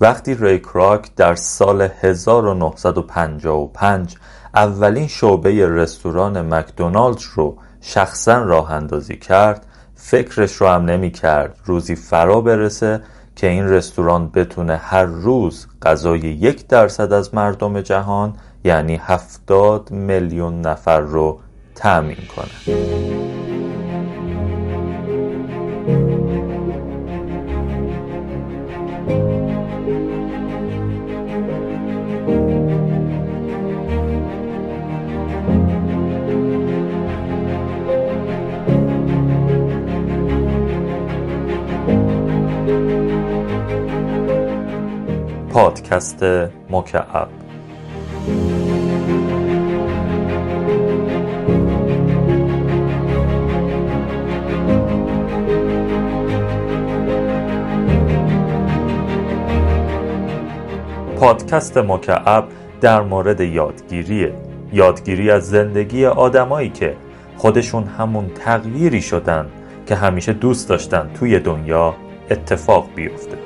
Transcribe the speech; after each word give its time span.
وقتی 0.00 0.34
ری 0.34 0.58
کراک 0.58 1.14
در 1.14 1.34
سال 1.34 1.88
1955 2.00 4.16
اولین 4.54 5.06
شعبه 5.06 5.66
رستوران 5.66 6.54
مکدونالد 6.54 7.18
رو 7.34 7.56
شخصا 7.80 8.42
راه 8.42 8.72
اندازی 8.72 9.16
کرد 9.16 9.66
فکرش 9.94 10.52
رو 10.52 10.66
هم 10.66 10.84
نمی 10.84 11.10
کرد. 11.10 11.58
روزی 11.64 11.96
فرا 11.96 12.40
برسه 12.40 13.00
که 13.36 13.46
این 13.46 13.68
رستوران 13.68 14.28
بتونه 14.28 14.76
هر 14.76 15.04
روز 15.04 15.66
غذای 15.82 16.20
یک 16.20 16.66
درصد 16.66 17.12
از 17.12 17.34
مردم 17.34 17.80
جهان 17.80 18.34
یعنی 18.64 19.00
هفتاد 19.02 19.90
میلیون 19.90 20.60
نفر 20.60 21.00
رو 21.00 21.38
تأمین 21.74 22.18
کنه. 22.36 23.45
پادکست 45.66 46.22
مکعب. 46.70 47.28
پادکست 61.20 61.78
مکعب 61.78 62.44
در 62.80 63.00
مورد 63.02 63.40
یادگیریه. 63.40 64.34
یادگیری 64.72 65.30
از 65.30 65.48
زندگی 65.48 66.06
آدمایی 66.06 66.70
که 66.70 66.96
خودشون 67.36 67.84
همون 67.84 68.28
تغییری 68.28 69.02
شدن 69.02 69.46
که 69.86 69.94
همیشه 69.94 70.32
دوست 70.32 70.68
داشتن 70.68 71.10
توی 71.14 71.40
دنیا 71.40 71.94
اتفاق 72.30 72.88
بیفته. 72.94 73.45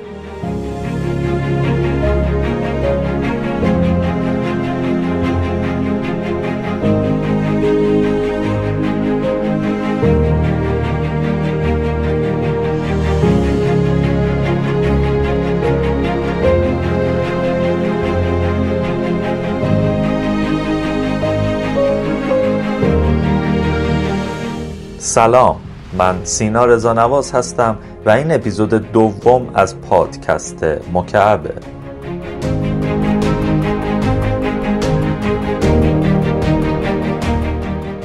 سلام 25.11 25.55
من 25.97 26.15
سینا 26.23 26.65
رضانواز 26.65 27.31
هستم 27.31 27.77
و 28.05 28.09
این 28.09 28.31
اپیزود 28.31 28.69
دوم 28.69 29.49
از 29.53 29.81
پادکست 29.81 30.63
مکعبه. 30.93 31.53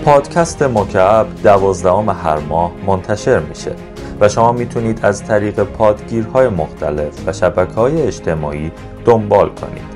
پادکست 0.05 0.63
مکعب 0.63 1.27
دوازدهم 1.43 2.09
هر 2.09 2.39
ماه 2.39 2.73
منتشر 2.87 3.39
میشه 3.39 3.73
و 4.21 4.29
شما 4.29 4.53
می‌تونید 4.53 5.01
از 5.03 5.25
طریق 5.25 5.63
پادگیرهای 5.63 6.49
مختلف 6.49 7.29
و 7.29 7.33
شبکه 7.33 7.75
های 7.75 8.03
اجتماعی 8.03 8.73
دنبال 9.05 9.49
کنید. 9.49 9.96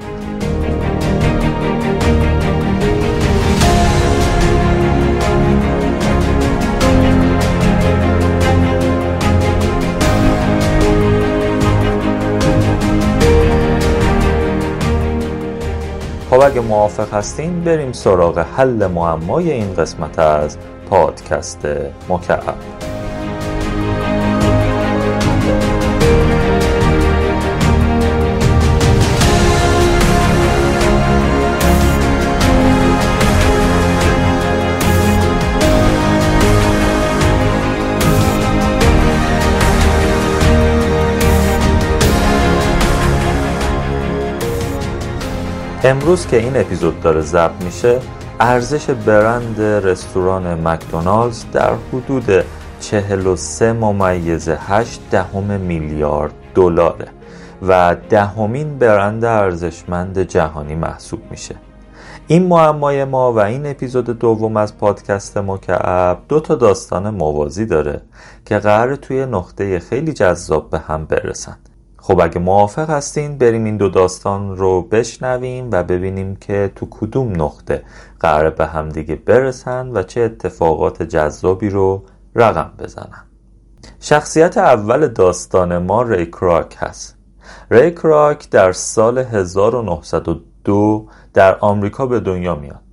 خب 16.30 16.40
اگه 16.40 16.60
موافق 16.60 17.14
هستین 17.14 17.64
بریم 17.64 17.92
سراغ 17.92 18.38
حل 18.38 18.86
معمای 18.86 19.52
این 19.52 19.74
قسمت 19.74 20.18
از 20.18 20.58
پادکست 20.90 21.68
مکعب. 22.08 22.69
امروز 45.84 46.26
که 46.26 46.36
این 46.36 46.56
اپیزود 46.56 47.00
داره 47.00 47.20
ضبط 47.20 47.64
میشه 47.64 48.00
ارزش 48.40 48.90
برند 48.90 49.60
رستوران 49.60 50.68
مکدونالدز 50.68 51.44
در 51.52 51.74
حدود 51.74 52.44
43 52.80 53.72
ممیز 53.72 54.48
8 54.48 55.00
دهم 55.10 55.60
میلیارد 55.60 56.32
دلاره 56.54 57.08
و 57.68 57.96
دهمین 58.08 58.78
برند 58.78 59.24
ارزشمند 59.24 60.18
جهانی 60.18 60.74
محسوب 60.74 61.20
میشه. 61.30 61.54
این 62.26 62.46
معمای 62.46 63.04
ما 63.04 63.32
و 63.32 63.38
این 63.38 63.66
اپیزود 63.66 64.18
دوم 64.18 64.56
از 64.56 64.78
پادکست 64.78 65.38
مکعب 65.38 66.18
دو 66.28 66.40
تا 66.40 66.54
داستان 66.54 67.10
موازی 67.10 67.66
داره 67.66 68.02
که 68.44 68.58
قرار 68.58 68.96
توی 68.96 69.26
نقطه 69.26 69.78
خیلی 69.78 70.12
جذاب 70.12 70.70
به 70.70 70.78
هم 70.78 71.04
برسند 71.04 71.69
خب 72.10 72.20
اگه 72.20 72.38
موافق 72.38 72.90
هستین 72.90 73.38
بریم 73.38 73.64
این 73.64 73.76
دو 73.76 73.88
داستان 73.88 74.56
رو 74.56 74.82
بشنویم 74.82 75.68
و 75.72 75.82
ببینیم 75.82 76.36
که 76.36 76.72
تو 76.76 76.86
کدوم 76.90 77.42
نقطه 77.42 77.84
قرار 78.20 78.50
به 78.50 78.66
همدیگه 78.66 79.14
برسن 79.16 79.88
و 79.88 80.02
چه 80.02 80.20
اتفاقات 80.20 81.02
جذابی 81.02 81.70
رو 81.70 82.04
رقم 82.34 82.70
بزنن. 82.78 83.26
شخصیت 84.00 84.58
اول 84.58 85.08
داستان 85.08 85.78
ما 85.78 86.02
ری 86.02 86.26
کراک 86.26 86.76
هست. 86.78 87.16
ری 87.70 87.90
کراک 87.90 88.50
در 88.50 88.72
سال 88.72 89.18
1902 89.18 91.08
در 91.34 91.58
آمریکا 91.58 92.06
به 92.06 92.20
دنیا 92.20 92.54
میاد. 92.54 92.89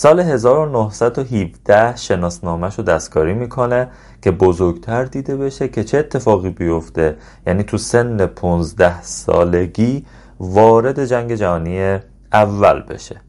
سال 0.00 0.20
1917 0.20 1.96
شناسنامهش 1.96 2.74
رو 2.74 2.84
دستکاری 2.84 3.34
می‌کنه 3.34 3.88
که 4.22 4.30
بزرگتر 4.30 5.04
دیده 5.04 5.36
بشه 5.36 5.68
که 5.68 5.84
چه 5.84 5.98
اتفاقی 5.98 6.50
بیفته. 6.50 7.16
یعنی 7.46 7.62
تو 7.62 7.78
سن 7.78 8.26
15 8.26 9.02
سالگی 9.02 10.06
وارد 10.40 11.04
جنگ 11.04 11.34
جهانی 11.34 11.98
اول 12.32 12.80
بشه. 12.80 13.20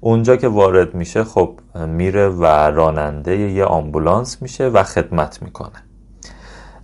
اونجا 0.00 0.36
که 0.36 0.48
وارد 0.48 0.94
میشه 0.94 1.24
خب 1.24 1.58
میره 1.86 2.28
و 2.28 2.44
راننده 2.46 3.36
یه 3.36 3.64
آمبولانس 3.64 4.42
میشه 4.42 4.68
و 4.68 4.82
خدمت 4.82 5.42
می‌کنه. 5.42 5.82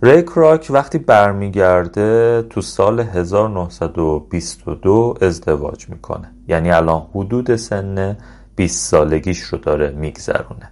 ری 0.01 0.23
کراک 0.23 0.67
وقتی 0.69 0.97
برمیگرده 0.97 2.41
تو 2.49 2.61
سال 2.61 2.99
1922 2.99 5.15
ازدواج 5.21 5.89
می‌کنه. 5.89 6.31
یعنی 6.47 6.71
الان 6.71 7.07
حدود 7.15 7.55
سن 7.55 8.17
20 8.61 8.89
سالگیش 8.89 9.39
رو 9.39 9.57
داره 9.57 9.89
میگذرونه. 9.89 10.71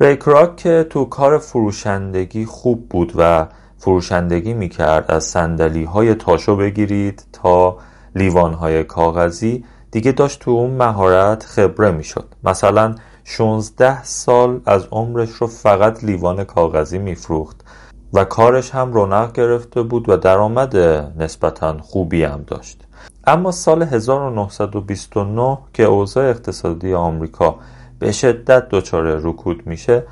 ریکراک 0.00 0.56
که 0.56 0.86
تو 0.90 1.04
کار 1.04 1.38
فروشندگی 1.38 2.44
خوب 2.44 2.88
بود 2.88 3.12
و 3.16 3.46
فروشندگی 3.76 4.54
می‌کرد 4.54 5.10
از 5.10 5.24
سندلی 5.24 5.84
های 5.84 6.14
تاشو 6.14 6.56
بگیرید 6.56 7.24
تا 7.32 7.78
لیوان 8.14 8.54
های 8.54 8.84
کاغذی 8.84 9.64
دیگه 9.90 10.12
داشت 10.12 10.40
تو 10.40 10.50
اون 10.50 10.70
مهارت 10.70 11.44
خبره 11.44 11.90
می‌شد. 11.90 12.34
مثلا 12.44 12.94
16 13.24 14.04
سال 14.04 14.60
از 14.66 14.86
عمرش 14.90 15.30
رو 15.30 15.46
فقط 15.46 16.04
لیوان 16.04 16.44
کاغذی 16.44 16.98
میفروخت 16.98 17.64
و 18.12 18.24
کارش 18.24 18.70
هم 18.70 18.92
رونق 18.92 19.32
گرفته 19.32 19.82
بود 19.82 20.08
و 20.08 20.16
درآمد 20.16 20.76
نسبتا 21.22 21.78
خوبی 21.78 22.24
هم 22.24 22.44
داشت. 22.46 22.87
اما 23.26 23.50
سال 23.50 23.82
1929 23.82 25.58
که 25.72 25.82
اوضاع 25.82 26.30
اقتصادی 26.30 26.94
آمریکا 26.94 27.56
به 27.98 28.12
شدت 28.12 28.68
دچار 28.68 29.20
رکود 29.22 29.66
میشه 29.66 30.02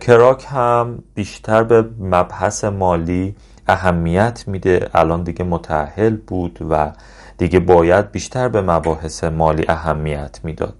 کراک 0.00 0.46
هم 0.48 0.98
بیشتر 1.14 1.62
به 1.62 1.84
مبحث 2.00 2.64
مالی 2.64 3.36
اهمیت 3.68 4.44
میده. 4.46 4.90
الان 4.94 5.22
دیگه 5.22 5.44
متعهل 5.44 6.16
بود 6.16 6.58
و 6.70 6.92
دیگه 7.38 7.60
باید 7.60 8.10
بیشتر 8.10 8.48
به 8.48 8.60
مباحث 8.60 9.24
مالی 9.24 9.64
اهمیت 9.68 10.40
می‌داد. 10.42 10.74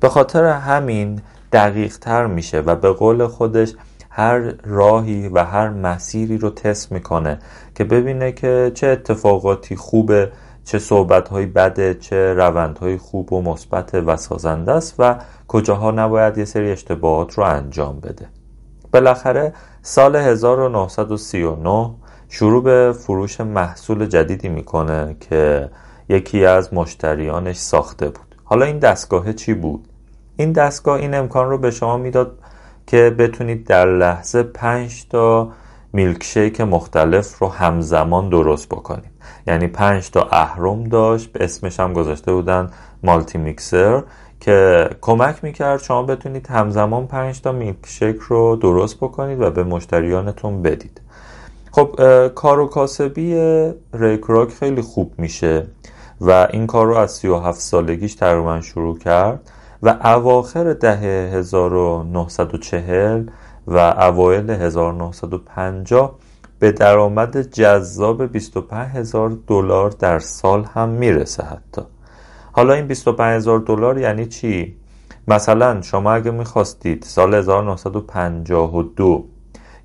به 0.00 0.08
خاطر 0.08 0.44
همین 0.44 1.20
دقیق 1.52 1.98
تر 1.98 2.26
میشه 2.26 2.60
و 2.60 2.74
به 2.74 2.92
قول 2.92 3.26
خودش 3.26 3.72
هر 4.10 4.38
راهی 4.64 5.28
و 5.28 5.44
هر 5.44 5.68
مسیری 5.68 6.38
رو 6.38 6.50
تست 6.50 6.92
می‌کنه 6.92 7.38
که 7.74 7.84
ببینه 7.84 8.32
که 8.32 8.72
چه 8.74 8.86
اتفاقاتی 8.86 9.76
خوبه 9.76 10.32
چه 10.64 10.78
صحبت 10.78 11.32
بده 11.32 11.94
چه 11.94 12.34
روندهای 12.34 12.96
خوب 12.96 13.32
و 13.32 13.42
مثبت 13.42 13.94
و 13.94 14.16
سازنده 14.16 14.72
است 14.72 14.94
و 14.98 15.16
کجاها 15.48 15.90
نباید 15.90 16.38
یه 16.38 16.44
سری 16.44 16.70
اشتباهات 16.70 17.34
رو 17.34 17.44
انجام 17.44 18.00
بده 18.00 18.28
بالاخره 18.92 19.52
سال 19.82 20.16
1939 20.16 21.90
شروع 22.28 22.62
به 22.62 22.94
فروش 22.98 23.40
محصول 23.40 24.06
جدیدی 24.06 24.48
می‌کنه 24.48 25.16
که 25.20 25.70
یکی 26.08 26.44
از 26.44 26.74
مشتریانش 26.74 27.56
ساخته 27.56 28.06
بود 28.06 28.34
حالا 28.44 28.64
این 28.64 28.78
دستگاه 28.78 29.32
چی 29.32 29.54
بود؟ 29.54 29.88
این 30.36 30.52
دستگاه 30.52 31.00
این 31.00 31.14
امکان 31.14 31.50
رو 31.50 31.58
به 31.58 31.70
شما 31.70 31.96
می‌داد 31.96 32.38
که 32.86 33.10
بتونید 33.18 33.66
در 33.66 33.86
لحظه 33.86 34.42
5 34.42 35.08
تا 35.08 35.48
میلکشیک 35.92 36.60
مختلف 36.60 37.38
رو 37.38 37.48
همزمان 37.48 38.28
درست 38.28 38.68
بکنید 38.68 39.10
یعنی 39.46 39.66
5 39.66 40.10
تا 40.10 40.28
اهرم 40.32 40.84
داشت 40.84 41.30
اسمش 41.34 41.80
هم 41.80 41.92
گذاشته 41.92 42.32
بودن 42.32 42.70
مالتی 43.02 43.38
میکسر 43.38 44.02
که 44.40 44.88
کمک 45.00 45.44
می‌کرد 45.44 45.82
شما 45.82 46.02
بتونید 46.02 46.46
همزمان 46.46 47.06
5 47.06 47.40
تا 47.40 47.52
میلکشیک 47.52 48.16
رو 48.16 48.56
درست 48.56 48.96
بکنید 48.96 49.40
و 49.40 49.50
به 49.50 49.64
مشتریانتون 49.64 50.62
بدید. 50.62 51.00
خب 51.72 51.96
کار 52.28 52.60
و 52.60 52.66
کاسبی 52.66 53.34
ریکراک 53.92 54.48
خیلی 54.50 54.82
خوب 54.82 55.12
میشه 55.18 55.66
و 56.20 56.48
این 56.52 56.66
کار 56.66 56.86
رو 56.86 56.96
از 56.96 57.12
37 57.12 57.60
سالگیش 57.60 58.14
تقریبا 58.14 58.60
شروع 58.60 58.98
کرد 58.98 59.50
و 59.82 59.96
اواخر 60.04 60.72
دهه 60.72 61.30
1940 61.34 63.26
و 63.66 63.78
اوایل 63.78 64.50
1950 64.50 66.18
به 66.58 66.72
درآمد 66.72 67.50
جذاب 67.50 68.32
25 68.32 68.88
هزار 68.96 69.38
دلار 69.46 69.90
در 69.90 70.18
سال 70.18 70.64
هم 70.64 70.88
می‌رسه 70.88 71.44
حتی. 71.44 71.82
حالا 72.52 72.74
این 72.74 72.86
25 72.86 73.36
هزار 73.36 73.58
دلار 73.58 73.98
یعنی 73.98 74.26
چی؟ 74.26 74.76
مثلا 75.28 75.82
شما 75.82 76.12
اگه 76.12 76.30
می‌خواستید 76.30 77.02
سال 77.02 77.34
1952 77.34 79.24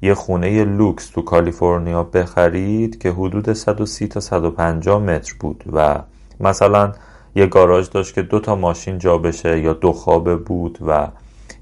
یه 0.01 0.13
خونه 0.13 0.63
لوکس 0.63 1.09
تو 1.09 1.21
کالیفرنیا 1.21 2.03
بخرید 2.03 3.01
که 3.01 3.11
حدود 3.11 3.53
130 3.53 4.07
تا 4.07 4.19
150 4.19 5.01
متر 5.01 5.33
بود 5.39 5.63
و 5.73 5.99
مثلا 6.39 6.91
یه 7.35 7.45
گاراژ 7.45 7.89
داشت 7.89 8.15
که 8.15 8.21
دو 8.21 8.39
تا 8.39 8.55
ماشین 8.55 8.97
جا 8.97 9.17
بشه 9.17 9.59
یا 9.59 9.73
دو 9.73 9.91
خوابه 9.91 10.35
بود 10.35 10.79
و 10.87 11.07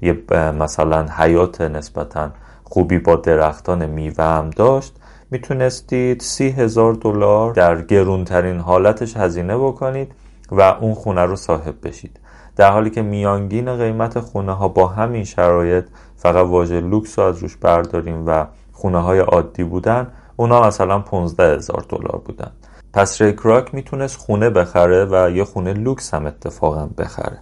یه 0.02 0.22
مثلا 0.60 1.06
حیات 1.18 1.60
نسبتا 1.60 2.30
خوبی 2.64 2.98
با 2.98 3.16
درختان 3.16 3.86
میوه 3.86 4.24
هم 4.24 4.50
داشت 4.50 4.96
می‌تونستید 5.30 6.20
سی 6.20 6.48
هزار 6.48 6.94
دلار 6.94 7.52
در 7.52 7.82
گرونترین 7.82 8.60
حالتش 8.60 9.16
هزینه 9.16 9.58
بکنید 9.58 10.12
و 10.52 10.60
اون 10.60 10.94
خونه 10.94 11.22
رو 11.22 11.36
صاحب 11.36 11.74
بشید. 11.82 12.20
در 12.56 12.70
حالی 12.70 12.90
که 12.90 13.02
میانگین 13.02 13.76
قیمت 13.76 14.20
خونه 14.20 14.52
ها 14.52 14.68
با 14.68 14.86
همین 14.86 15.24
شرایط 15.24 15.84
فقط 16.16 16.46
واژه 16.46 16.80
لوکس 16.80 17.18
رو 17.18 17.24
از 17.24 17.38
روش 17.38 17.56
برداریم 17.56 18.26
و 18.26 18.46
خونه 18.72 18.98
های 18.98 19.18
عادی 19.18 19.64
بودن 19.64 20.06
اونا 20.36 20.66
مثلا 20.66 20.98
15 20.98 21.54
هزار 21.54 21.84
دلار 21.88 22.22
بودن. 22.24 22.50
پس 22.92 23.22
ری 23.22 23.37
کراک 23.37 23.74
می‌تونست 23.74 24.16
خونه 24.16 24.50
بخره 24.50 25.04
و 25.04 25.30
یه 25.30 25.44
خونه 25.44 25.72
لوکس 25.72 26.14
هم 26.14 26.26
اتفاقا 26.26 26.88
بخره. 26.98 27.38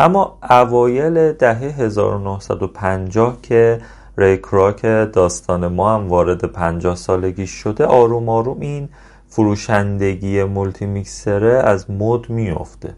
اما 0.00 0.38
اوایل 0.50 1.32
دهه 1.32 1.54
1950 1.54 3.36
که 3.42 3.80
ری 4.18 4.36
کراک 4.36 4.82
داستان 5.12 5.66
ما 5.66 5.94
هم 5.94 6.08
وارد 6.08 6.44
50 6.44 6.94
سالگی 6.94 7.46
شده 7.46 7.86
آروم 7.86 8.28
آروم 8.28 8.60
این 8.60 8.88
فروشندگی 9.28 10.44
مولتی 10.44 10.86
میکسره 10.86 11.52
از 11.52 11.90
مد 11.90 12.30
میفته 12.30 12.94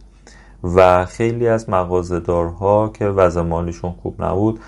و 0.65 1.05
خیلی 1.05 1.49
از 1.49 1.71
مغازه‌دارها 1.71 2.89
که 2.89 3.05
وضع 3.07 3.41
مالیشون 3.41 3.95
خوب 4.03 4.23
نبود 4.25 4.61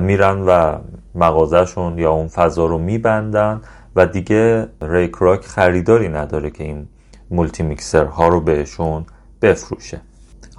میرن 0.00 0.42
و 0.46 0.78
مغازهشون 1.14 1.98
یا 1.98 2.12
اون 2.12 2.28
فضا 2.28 2.66
رو 2.66 2.78
میبندن 2.78 3.60
و 3.96 4.06
دیگه 4.06 4.68
ری 4.82 5.00
کراک 5.00 5.44
خریداری 5.44 6.08
نداره 6.08 6.50
که 6.50 6.64
این 6.64 6.88
مولتی 7.30 7.62
میکسر 7.62 8.04
ها 8.04 8.28
رو 8.28 8.40
بهشون 8.40 9.04
بفروشه. 9.42 10.00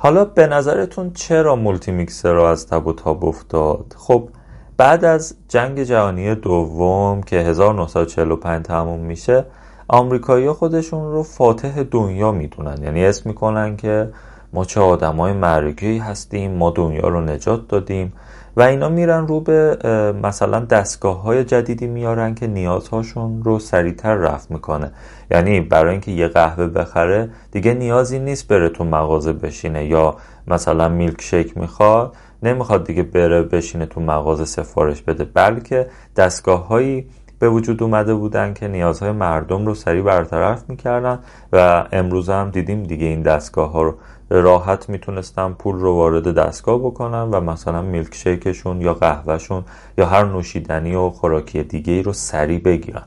حالا 0.03 0.25
به 0.25 0.47
نظرتون 0.47 1.11
چرا 1.13 1.55
مولتی 1.55 1.91
میکسر 1.91 2.35
ها 2.35 2.49
از 2.51 2.67
تب 2.67 2.87
و 2.87 2.93
تاب 2.93 3.25
افتاد؟ 3.25 3.95
خب 3.97 4.29
بعد 4.77 5.05
از 5.05 5.35
جنگ 5.47 5.83
جهانی 5.83 6.35
دوم 6.35 7.23
که 7.23 7.35
1945 7.35 8.65
تموم 8.65 8.99
میشه 8.99 9.45
آمریکایی 9.87 10.51
خودشون 10.51 11.11
رو 11.11 11.23
فاتح 11.23 11.83
دنیا 11.83 12.31
می‌دونن. 12.31 12.83
یعنی 12.83 13.05
اسم 13.05 13.29
می‌کنن 13.29 13.77
که 13.77 14.09
ما 14.53 14.65
چه 14.65 14.79
آدمای 14.79 15.33
مرگی 15.33 15.97
هستیم 15.97 16.51
ما 16.51 16.69
دنیا 16.69 17.07
رو 17.07 17.21
نجات 17.21 17.67
دادیم. 17.67 18.13
و 18.55 18.61
اینا 18.61 18.89
میرن 18.89 19.27
رو 19.27 19.39
به 19.39 19.77
مثلا 20.23 20.59
دستگاه 20.59 21.21
های 21.21 21.43
جدیدی 21.43 21.87
میارن 21.87 22.35
که 22.35 22.47
نیازهاشون 22.47 23.43
رو 23.43 23.59
سریعتر 23.59 24.15
رفت 24.15 24.51
می‌کنه. 24.51 24.91
یعنی 25.31 25.61
برای 25.61 25.91
اینکه 25.91 26.11
یه 26.11 26.27
قهوه 26.27 26.67
بخره 26.67 27.29
دیگه 27.51 27.73
نیازی 27.73 28.19
نیست 28.19 28.47
بره 28.47 28.69
تو 28.69 28.83
مغازه 28.83 29.33
بشینه 29.33 29.85
یا 29.85 30.15
مثلا 30.47 30.89
میلک 30.89 31.21
شیک 31.21 31.57
می‌خواد 31.57 32.15
نمی‌خواد 32.43 32.85
دیگه 32.85 33.03
بره 33.03 33.41
بشینه 33.43 33.85
تو 33.85 34.01
مغازه 34.01 34.45
سفارش 34.45 35.01
بده. 35.01 35.23
بلکه 35.23 35.87
دستگاه 36.15 36.67
هایی 36.67 37.07
به 37.39 37.49
وجود 37.49 37.83
اومده 37.83 38.13
بودن 38.13 38.53
که 38.53 38.67
نیازهای 38.67 39.11
مردم 39.11 39.65
رو 39.65 39.75
سریع 39.75 40.01
برطرف 40.01 40.69
می‌کردن 40.69 41.19
و 41.53 41.85
امروز 41.91 42.29
هم 42.29 42.49
دیدیم 42.49 42.83
دیگه 42.83 43.05
این 43.05 43.21
دستگاه 43.21 43.71
ها 43.71 43.81
رو 43.81 43.95
راحت 44.41 44.89
می‌تونستن 44.89 45.53
پول 45.53 45.75
رو 45.75 45.95
وارد 45.95 46.33
دستگاه 46.33 46.79
بکنن 46.79 47.21
و 47.31 47.39
مثلا 47.39 47.81
میلک 47.81 48.15
شیکشون 48.15 48.81
یا 48.81 48.93
قهوهشون 48.93 49.63
یا 49.97 50.05
هر 50.05 50.23
نوشیدنی 50.23 50.95
و 50.95 51.09
خوراکی 51.09 51.63
دیگه 51.63 52.01
رو 52.01 52.13
سریع 52.13 52.59
بگیرن. 52.59 53.03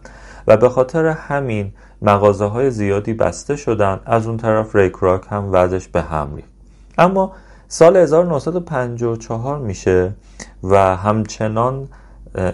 و 0.46 0.56
به 0.56 0.68
خاطر 0.68 1.06
همین 1.06 1.72
مغازه 2.02 2.44
های 2.44 2.70
زیادی 2.70 3.12
بسته 3.14 3.56
شدن 3.56 4.00
از 4.04 4.26
اون 4.26 4.36
طرف 4.36 4.76
ریک 4.76 4.92
راک 5.00 5.22
هم 5.30 5.48
وضعش 5.52 5.88
به 5.88 6.02
هم 6.02 6.36
ریخت. 6.36 6.48
اما 6.98 7.32
سال 7.68 7.96
1954 7.96 9.58
میشه 9.58 10.14
و 10.62 10.96
همچنان 10.96 11.88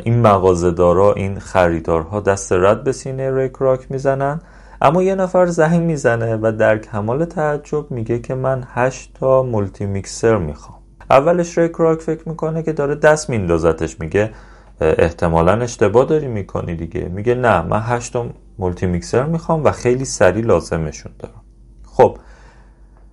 این 0.05 0.21
مغازه‌دارا 0.21 1.13
این 1.13 1.39
خریدارها 1.39 2.21
دست 2.21 2.53
رد 2.53 2.85
به 2.85 2.93
سینه 2.93 3.37
ری 3.37 3.53
کراک 3.59 3.91
می‌زنن 3.91 4.41
اما 4.85 5.03
یه 5.03 5.15
نفر 5.15 5.47
زنگ 5.47 5.83
می‌زنه 5.83 6.39
و 6.43 6.53
در 6.59 6.79
کمال 6.79 7.25
تعجب 7.25 7.91
میگه 7.91 8.19
که 8.19 8.35
من 8.35 8.65
هشت 8.75 9.15
تا 9.15 9.43
مولتی 9.43 9.87
میکسر 9.87 10.37
می‌خوام. 10.37 10.79
اولش 11.11 11.59
ری 11.59 11.73
کراک 11.79 12.01
فکر 12.01 12.29
می‌کنه 12.29 12.63
که 12.63 12.73
داره 12.73 12.95
دست 12.95 13.31
میندازتش 13.31 14.01
میگه 14.01 14.31
احتمالا 14.81 15.53
اشتباه 15.53 16.05
داری 16.05 16.27
می‌کنی 16.27 16.77
دیگه. 16.77 17.01
میگه 17.01 17.35
نه 17.35 17.63
من 17.63 17.81
هشت 17.83 18.13
تا 18.13 18.27
مولتی 18.59 18.87
میکسر 18.87 19.23
می‌خوام 19.23 19.65
و 19.65 19.71
خیلی 19.71 20.05
سریع 20.05 20.45
لازمشون 20.45 21.13
دارم. 21.19 21.43
خب 21.87 22.19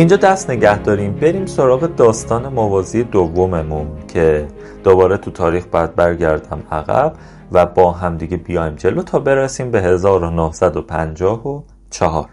اینجا 0.00 0.16
دست 0.16 0.50
نگه 0.50 0.78
داریم. 0.78 1.12
بریم 1.12 1.46
سراغ 1.46 1.96
داستان 1.96 2.48
موازی 2.48 3.02
دوممون 3.02 3.86
که 4.08 4.48
دوباره 4.84 5.16
تو 5.16 5.30
تاریخ 5.30 5.66
بعد 5.72 5.96
برگردم 5.96 6.62
عقب 6.72 7.12
و 7.52 7.66
با 7.66 7.92
همدیگه 7.92 8.36
بیایم 8.36 8.74
جلو 8.74 9.02
تا 9.02 9.18
برسیم 9.18 9.70
به 9.70 9.82
1954 9.82 12.28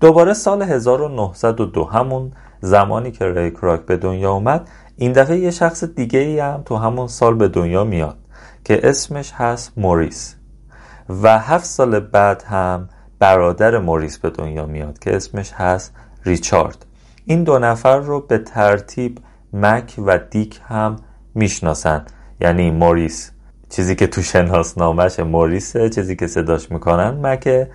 دوباره 0.00 0.32
سال 0.32 0.62
1902 0.62 1.84
همون 1.84 2.32
زمانی 2.60 3.10
که 3.10 3.24
ریک 3.24 3.54
راک 3.60 3.80
به 3.80 3.96
دنیا 3.96 4.32
اومد 4.32 4.68
این 4.96 5.12
دفعه 5.12 5.38
یه 5.38 5.50
شخص 5.50 5.84
دیگه 5.84 6.18
ای 6.18 6.38
هم 6.38 6.62
تو 6.64 6.76
همون 6.76 7.06
سال 7.06 7.34
به 7.34 7.48
دنیا 7.48 7.84
میاد 7.84 8.16
که 8.64 8.88
اسمش 8.88 9.32
هست 9.32 9.72
موریس. 9.76 10.36
و 11.22 11.38
هفت 11.38 11.64
سال 11.64 12.00
بعد 12.00 12.42
هم 12.42 12.88
برادر 13.18 13.78
موریس 13.78 14.18
به 14.18 14.30
دنیا 14.30 14.66
میاد 14.66 14.98
که 14.98 15.16
اسمش 15.16 15.52
هست 15.52 15.94
ریچارد. 16.24 16.85
این 17.28 17.44
دو 17.44 17.58
نفر 17.58 17.96
رو 17.98 18.20
به 18.20 18.38
ترتیب 18.38 19.18
مک 19.52 19.94
و 19.98 20.18
دیک 20.18 20.60
هم 20.68 20.96
می‌شناسن. 21.34 22.04
یعنی 22.40 22.70
موریس 22.70 23.30
چیزی 23.68 23.94
که 23.94 24.06
تو 24.06 24.22
شناسنامهش 24.22 25.20
موریسه 25.20 25.88
چیزی 25.88 26.16
که 26.16 26.26
صداش 26.26 26.70
می‌کنن 26.70 27.26
مکه 27.26 27.70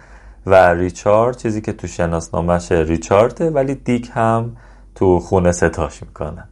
و 0.45 0.55
ریچارد 0.73 1.37
چیزی 1.37 1.61
که 1.61 1.73
تو 1.73 1.87
شناسنامهش 1.87 2.71
ریچارده 2.71 3.49
ولی 3.49 3.75
دیک 3.75 4.11
هم 4.13 4.57
تو 4.95 5.19
خونه 5.19 5.51
ستاش 5.51 6.03
می‌کنن. 6.03 6.47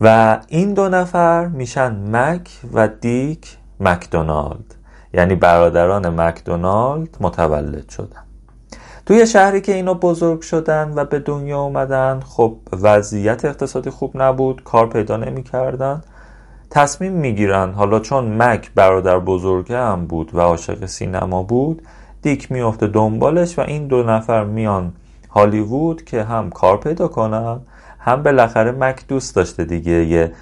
و 0.00 0.38
این 0.48 0.74
دو 0.74 0.88
نفر 0.88 1.46
میشن 1.46 2.16
مک 2.16 2.50
و 2.72 2.88
دیک 2.88 3.56
مکدونالد. 3.80 4.74
یعنی 5.14 5.34
برادران 5.34 6.20
مکدونالد 6.20 7.16
متولد 7.20 7.88
شدن. 7.88 8.27
توی 9.08 9.26
شهری 9.26 9.60
که 9.60 9.74
اینا 9.74 9.94
بزرگ 9.94 10.40
شدن 10.40 10.92
و 10.96 11.04
به 11.04 11.18
دنیا 11.18 11.60
اومدن 11.60 12.20
خب 12.20 12.56
وضعیت 12.72 13.44
اقتصادی 13.44 13.90
خوب 13.90 14.12
نبود 14.14 14.62
کار 14.64 14.86
پیدا 14.86 15.16
نمی‌کردن 15.16 16.00
تصمیم 16.70 17.12
می‌گیرن. 17.12 17.72
حالا 17.72 18.00
چون 18.00 18.42
مک 18.42 18.70
برادر 18.74 19.18
بزرگه 19.18 19.78
هم 19.78 20.06
بود 20.06 20.34
و 20.34 20.40
عاشق 20.40 20.86
سینما 20.86 21.42
بود 21.42 21.82
دیک 22.22 22.52
میفته 22.52 22.86
دنبالش 22.86 23.58
و 23.58 23.62
این 23.62 23.86
دو 23.86 24.02
نفر 24.02 24.44
میان 24.44 24.92
هالیوود 25.30 26.04
که 26.04 26.22
هم 26.22 26.50
کار 26.50 26.76
پیدا 26.76 27.08
کنن 27.08 27.60
هم 27.98 28.22
بالاخره 28.22 28.72
مک 28.72 29.06
دوست 29.08 29.36
داشته 29.36 29.64
دیگه 29.64 30.04
یه 30.04 30.32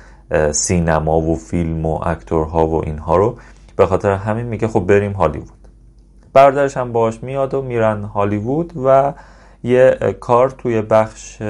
سینما 0.52 1.20
و 1.20 1.36
فیلم 1.36 1.86
و 1.86 2.00
اکتورها 2.02 2.66
و 2.66 2.84
اینها 2.84 3.16
رو. 3.16 3.36
به 3.76 3.86
خاطر 3.86 4.12
همین 4.12 4.46
میگه 4.46 4.68
خب 4.68 4.80
بریم 4.80 5.12
هالیوود. 5.12 5.55
برادرش 6.36 6.76
هم 6.76 6.92
باش 6.92 7.22
میاد 7.22 7.54
و 7.54 7.62
میرن 7.62 8.02
هالیوود 8.02 8.72
و 8.84 9.12
یه 9.62 9.98
کار 10.20 10.50
توی 10.50 10.82
بخش 10.82 11.42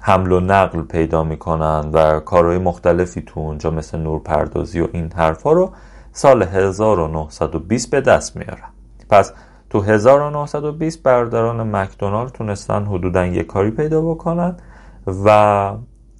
حمل 0.00 0.32
و 0.32 0.40
نقل 0.40 0.82
پیدا 0.82 1.24
می‌کنن 1.24 1.90
و 1.92 2.20
کارهای 2.20 2.58
مختلفی 2.58 3.22
تو 3.26 3.40
اونجا 3.40 3.70
مثل 3.70 3.98
نورپردازی 3.98 4.80
و 4.80 4.88
این 4.92 5.12
حرفا 5.16 5.52
رو 5.52 5.70
سال 6.12 6.42
1920 6.42 7.90
به 7.90 8.00
دست 8.00 8.36
میارن. 8.36 8.68
پس 9.10 9.32
تو 9.70 9.80
1920 9.80 11.02
برادران 11.02 11.76
مکدونالد 11.76 12.32
تونستن 12.32 12.86
حدودا 12.86 13.26
یه 13.26 13.42
کاری 13.42 13.70
پیدا 13.70 14.00
بکنن 14.00 14.56
و 15.24 15.72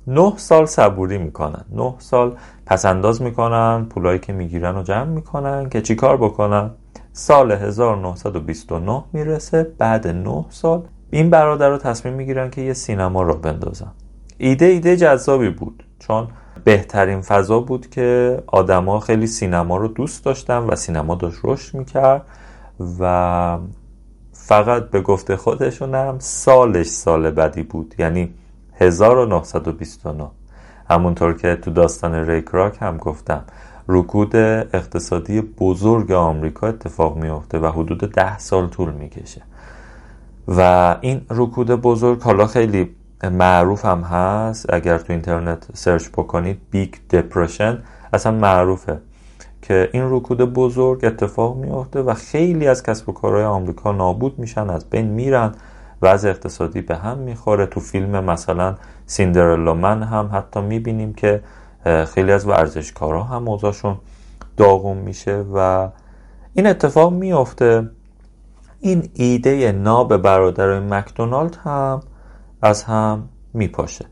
نه 0.07 0.33
سال 0.37 0.67
صبوری 0.67 1.19
می‌کنن. 1.19 1.65
نه 1.73 1.95
سال 1.99 2.37
پسنداز 2.67 3.23
می‌کنن 3.23 3.87
پولایی 3.91 4.19
که 4.19 4.33
می‌گیرن 4.33 4.77
و 4.77 4.83
جمع 4.83 5.05
می‌کنن 5.05 5.69
که 5.69 5.83
چی 5.83 5.95
کار 5.95 6.17
بکنن؟ 6.17 6.71
سال 7.13 7.53
1929 7.53 9.05
می‌رسه 9.13 9.73
بعد 9.79 10.09
نه 10.09 10.45
سال 10.51 10.83
این 11.11 11.31
برادر 11.31 11.69
رو 11.69 11.79
تصمیم 11.79 12.15
می‌گیرن 12.15 12.51
که 12.51 12.61
یه 12.61 12.73
سینما 12.73 13.23
رو 13.23 13.35
بندازن. 13.35 13.93
ایده 14.39 14.65
ایده 14.65 14.97
جذابی 14.97 15.51
بود 15.51 15.85
چون 15.99 16.29
بهترین 16.65 17.21
فضا 17.21 17.61
بود 17.61 17.91
که 17.91 18.39
آدما 18.47 19.01
خیلی 19.01 19.27
سینما 19.27 19.77
رو 19.77 19.89
دوست 19.89 20.25
داشتن 20.25 20.59
و 20.59 20.77
سینما 20.77 21.15
داشت 21.15 21.39
رشد 21.45 21.77
می‌کرد 21.77 22.27
و 23.01 23.59
فقط 24.33 24.91
به 24.91 25.01
گفته 25.01 25.37
خودشونم 25.37 26.17
سالش 26.19 26.87
سال 26.87 27.31
بدی 27.31 27.63
بود 27.63 27.95
یعنی 27.99 28.35
1929 28.75 30.31
همونطور 30.91 31.37
که 31.37 31.57
تو 31.57 31.71
داستان 31.71 32.15
ری 32.15 32.49
کراک 32.53 32.77
هم 32.81 32.97
گفتم 32.97 33.45
رکود 33.89 34.37
اقتصادی 34.37 35.41
بزرگ 35.41 36.13
آمریکا 36.13 36.67
اتفاق 36.67 37.17
میفته 37.17 37.59
و 37.59 37.67
حدود 37.67 37.99
ده 37.99 38.39
سال 38.39 38.69
طول 38.69 38.93
می‌کشه. 38.93 39.43
و 40.49 40.97
این 41.01 41.21
رکود 41.31 41.71
بزرگ 41.71 42.23
حالا 42.23 42.47
خیلی 42.47 42.91
معروف 43.31 43.85
هم 43.85 44.01
هست. 44.01 44.75
اگر 44.75 44.99
تو 44.99 45.13
اینترنت 45.13 45.67
search 45.75 46.09
بکنید 46.09 46.61
Big 46.71 46.95
Depression 47.11 47.79
اصلا 48.13 48.33
معروفه 48.33 48.99
که 49.63 49.91
این 49.93 50.05
رکود 50.11 50.39
بزرگ 50.39 51.05
اتفاق 51.05 51.57
میفته 51.57 52.03
و 52.03 52.15
خیلی 52.15 52.69
از 52.69 52.83
کسب 52.83 53.09
و 53.09 53.13
کارهای 53.13 53.45
آمریکا 53.45 53.93
نابود 53.93 54.39
میشن 54.39 54.71
از 54.71 54.91
بین 54.91 55.07
میرن 55.07 55.55
وضع 56.03 56.29
اقتصادی 56.29 56.81
به 56.81 56.97
هم 56.97 57.19
می‌خوره. 57.19 57.67
تو 57.67 57.81
فیلم 57.81 58.25
مثلا 58.25 58.75
سیندرلا 59.07 59.75
من 59.75 60.03
هم 60.03 60.31
حتی 60.33 60.61
می‌بینیم 60.61 61.15
که 61.15 61.43
خیلی 61.85 62.33
از 62.33 62.47
ورزشکارا 62.47 63.23
هم 63.23 63.43
موضوعشون 63.43 63.99
داغون 64.57 64.97
میشه 64.97 65.45
و 65.55 65.89
این 66.55 66.67
اتفاق 66.67 67.13
میفته 67.13 67.91
این 68.81 69.09
ایده 69.15 69.73
ناب 69.73 70.17
برادرای 70.17 70.81
مکدونالد 70.81 71.57
هم 71.57 72.01
از 72.63 72.83
هم 72.83 73.29
میپاشه. 73.55 74.05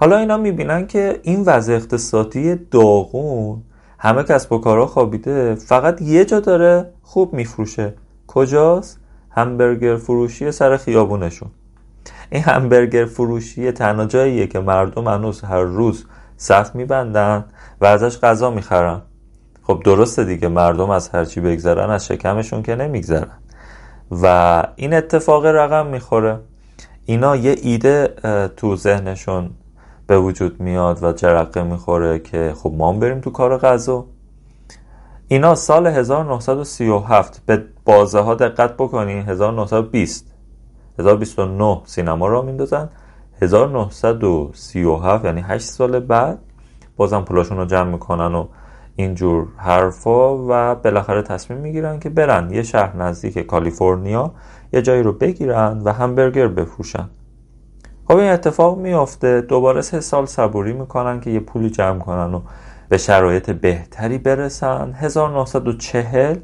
حالا 0.00 0.16
اینا 0.16 0.36
می‌بینن 0.36 0.86
که 0.86 1.20
این 1.22 1.42
وضع 1.46 1.72
اقتصادی 1.72 2.54
داغون 2.54 3.62
همه 3.98 4.22
کسب 4.22 4.52
و 4.52 4.58
کارها 4.58 4.86
خوابیده 4.86 5.54
فقط 5.54 6.02
یه 6.02 6.24
جا 6.24 6.40
داره 6.40 6.90
خوب 7.02 7.34
میفروشه. 7.34 7.94
کجاست؟ 8.26 9.00
همبرگر 9.30 9.96
فروشی 9.96 10.52
سر 10.52 10.76
خیابونشون. 10.76 11.50
این 12.30 12.42
همبرگر 12.42 13.04
فروشی 13.04 13.72
تنها 13.72 14.04
جاییه 14.06 14.46
که 14.46 14.60
مردم 14.60 15.08
هنوز 15.08 15.40
هر 15.40 15.62
روز 15.62 16.04
صف 16.40 16.74
میبندن 16.74 17.44
و 17.80 17.86
ازش 17.86 18.18
غذا 18.18 18.50
می‌خرن. 18.50 19.02
خب 19.62 19.82
درسته 19.84 20.24
دیگه 20.24 20.48
مردم 20.48 20.90
از 20.90 21.08
هرچی 21.08 21.40
بگذرن 21.40 21.90
از 21.90 22.06
شکمشون 22.06 22.62
که 22.62 22.74
نمیگذرن. 22.74 23.38
و 24.22 24.64
این 24.76 24.94
اتفاق 24.94 25.46
رقم 25.46 25.86
می‌خوره. 25.86 26.40
اینا 27.04 27.36
یه 27.36 27.56
ایده 27.62 28.14
تو 28.56 28.76
ذهنشون 28.76 29.50
به 30.06 30.18
وجود 30.18 30.60
میاد 30.60 31.02
و 31.02 31.12
جرقه 31.12 31.62
می‌خوره 31.62 32.18
که 32.18 32.54
خب 32.62 32.74
ما 32.76 32.92
بریم 32.92 33.20
تو 33.20 33.30
کار 33.30 33.58
غذا. 33.58 34.04
اینا 35.28 35.54
سال 35.54 35.86
1937 35.86 37.42
به 37.46 37.64
بازه 37.84 38.20
ها 38.20 38.34
دقت 38.34 38.74
بکنین 38.74 39.22
1920 39.28 40.26
1929 40.98 41.80
سینما 41.84 42.26
را 42.26 42.42
میندازن. 42.42 42.88
1937 43.42 45.24
یعنی 45.24 45.40
8 45.40 45.66
سال 45.66 46.00
بعد 46.00 46.38
بازم 46.96 47.20
پولاشون 47.20 47.58
رو 47.58 47.64
جمع 47.64 47.90
می‌کنن 47.90 48.34
و 48.34 48.46
اینجور 48.96 49.48
حرفا 49.56 50.36
و 50.36 50.74
بالاخره 50.74 51.22
تصمیم 51.22 51.60
می‌گیرن 51.60 51.98
که 51.98 52.10
برن 52.10 52.50
یه 52.50 52.62
شهر 52.62 52.96
نزدیک 52.96 53.38
کالیفرنیا 53.38 54.32
یه 54.72 54.82
جایی 54.82 55.02
رو 55.02 55.12
بگیرن 55.12 55.80
و 55.84 55.92
همبرگر 55.92 56.48
بفروشن. 56.48 57.10
خب 58.08 58.16
این 58.16 58.30
اتفاق 58.30 58.78
میافته 58.78 59.40
دوباره 59.40 59.80
سه 59.80 60.00
سال 60.00 60.26
صبوری 60.26 60.72
می‌کنن 60.72 61.20
که 61.20 61.30
یه 61.30 61.40
پولی 61.40 61.70
جمع 61.70 61.98
کنن 61.98 62.34
و 62.34 62.40
به 62.88 62.98
شرایط 62.98 63.50
بهتری 63.50 64.18
برسن. 64.18 64.92
1940 64.92 66.36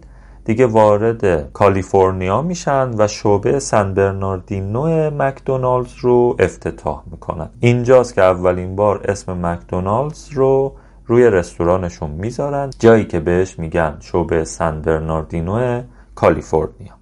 دیگه 0.44 0.66
وارد 0.66 1.52
کالیفرنیا 1.52 2.42
میشن 2.42 2.90
و 2.98 3.08
شعبه 3.08 3.58
سن 3.58 3.94
برناردینو 3.94 5.10
مکدونالدز 5.10 5.94
رو 6.00 6.36
افتتاح 6.38 7.02
می‌کنن. 7.10 7.50
اینجاست 7.60 8.14
که 8.14 8.22
اولین 8.22 8.76
بار 8.76 9.00
اسم 9.04 9.46
مکدونالدز 9.46 10.28
رو 10.32 10.72
روی 11.06 11.30
رستورانشون 11.30 12.10
می‌ذارن 12.10 12.70
جایی 12.78 13.04
که 13.04 13.20
بهش 13.20 13.58
میگن 13.58 13.96
شعبه 14.00 14.44
سن 14.44 14.80
برناردینو 14.80 15.82
کالیفرنیا. 16.14 16.92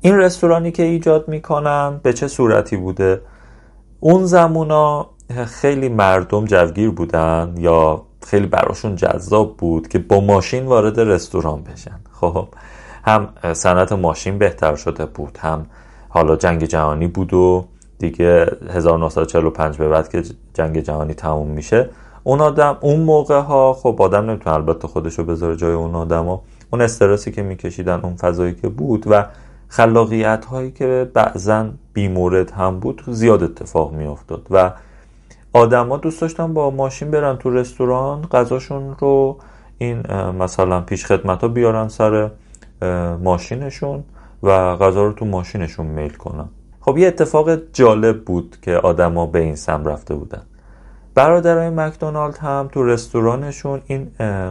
این 0.00 0.16
رستورانی 0.16 0.72
که 0.72 0.82
ایجاد 0.82 1.28
می‌کنن 1.28 2.00
به 2.02 2.12
چه 2.12 2.28
صورتی 2.28 2.76
بوده؟ 2.76 3.20
اون 4.00 4.24
زمونا 4.24 5.06
خیلی 5.46 5.88
مردم 5.88 6.44
جوگیر 6.44 6.90
بودن 6.90 7.54
یا 7.58 8.02
خیلی 8.26 8.46
براشون 8.46 8.96
جذاب 8.96 9.56
بود 9.56 9.88
که 9.88 9.98
با 9.98 10.20
ماشین 10.20 10.66
وارد 10.66 11.00
رستوران 11.00 11.62
بشن. 11.62 12.00
خب 12.12 12.48
هم 13.04 13.28
صنعت 13.52 13.92
ماشین 13.92 14.38
بهتر 14.38 14.76
شده 14.76 15.06
بود 15.06 15.38
هم 15.38 15.66
حالا 16.08 16.36
جنگ 16.36 16.64
جهانی 16.64 17.06
بود 17.06 17.34
و 17.34 17.64
دیگه 17.98 18.46
1945 18.70 19.76
به 19.76 19.88
بعد 19.88 20.08
که 20.08 20.22
جنگ 20.54 20.80
جهانی 20.80 21.14
تموم 21.14 21.48
میشه 21.48 21.90
اون 22.24 22.40
آدم 22.40 22.76
اون 22.80 23.00
موقع 23.00 23.40
ها 23.40 23.72
خب 23.72 24.02
آدم 24.02 24.30
نمی‌تونه 24.30 24.56
البته 24.56 24.88
خودش 24.88 25.18
رو 25.18 25.24
بذاره 25.24 25.56
جای 25.56 25.72
اون 25.72 25.94
آدم 25.94 26.24
ها. 26.24 26.42
اون 26.70 26.82
استرسی 26.82 27.32
که 27.32 27.42
میکشیدن 27.42 28.00
اون 28.00 28.16
فضایی 28.16 28.54
که 28.54 28.68
بود 28.68 29.04
و 29.06 29.26
خلاقیت 29.68 30.44
هایی 30.44 30.70
که 30.70 31.10
بعضا 31.14 31.66
بیمورد 31.92 32.50
هم 32.50 32.80
بود 32.80 33.02
زیاد 33.06 33.42
اتفاق 33.42 33.92
میافتاد 33.92 34.46
و 34.50 34.72
آدما 35.52 35.96
دوست 35.96 36.20
داشتن 36.20 36.54
با 36.54 36.70
ماشین 36.70 37.10
برن 37.10 37.36
تو 37.36 37.50
رستوران 37.50 38.22
غذاشون 38.22 38.96
رو 38.98 39.38
این 39.78 40.02
مثلا 40.38 40.80
پیش 40.80 41.06
خدمت 41.06 41.40
ها 41.40 41.48
بیارن 41.48 41.88
سر 41.88 42.30
ماشینشون 43.22 44.04
و 44.42 44.76
غذا 44.76 45.04
رو 45.04 45.12
تو 45.12 45.24
ماشینشون 45.24 45.86
میل 45.86 46.12
کنن. 46.12 46.48
خب 46.80 46.98
یه 46.98 47.08
اتفاق 47.08 47.72
جالب 47.72 48.24
بود 48.24 48.56
که 48.62 48.76
آدما 48.76 49.26
به 49.26 49.38
این 49.38 49.56
سم 49.56 49.84
رفته 49.84 50.14
بودن. 50.14 50.42
برادرای 51.14 51.70
مکدونالد 51.70 52.36
هم 52.36 52.68
تو 52.72 52.86
رستورانشون 52.86 53.80
این 53.86 54.10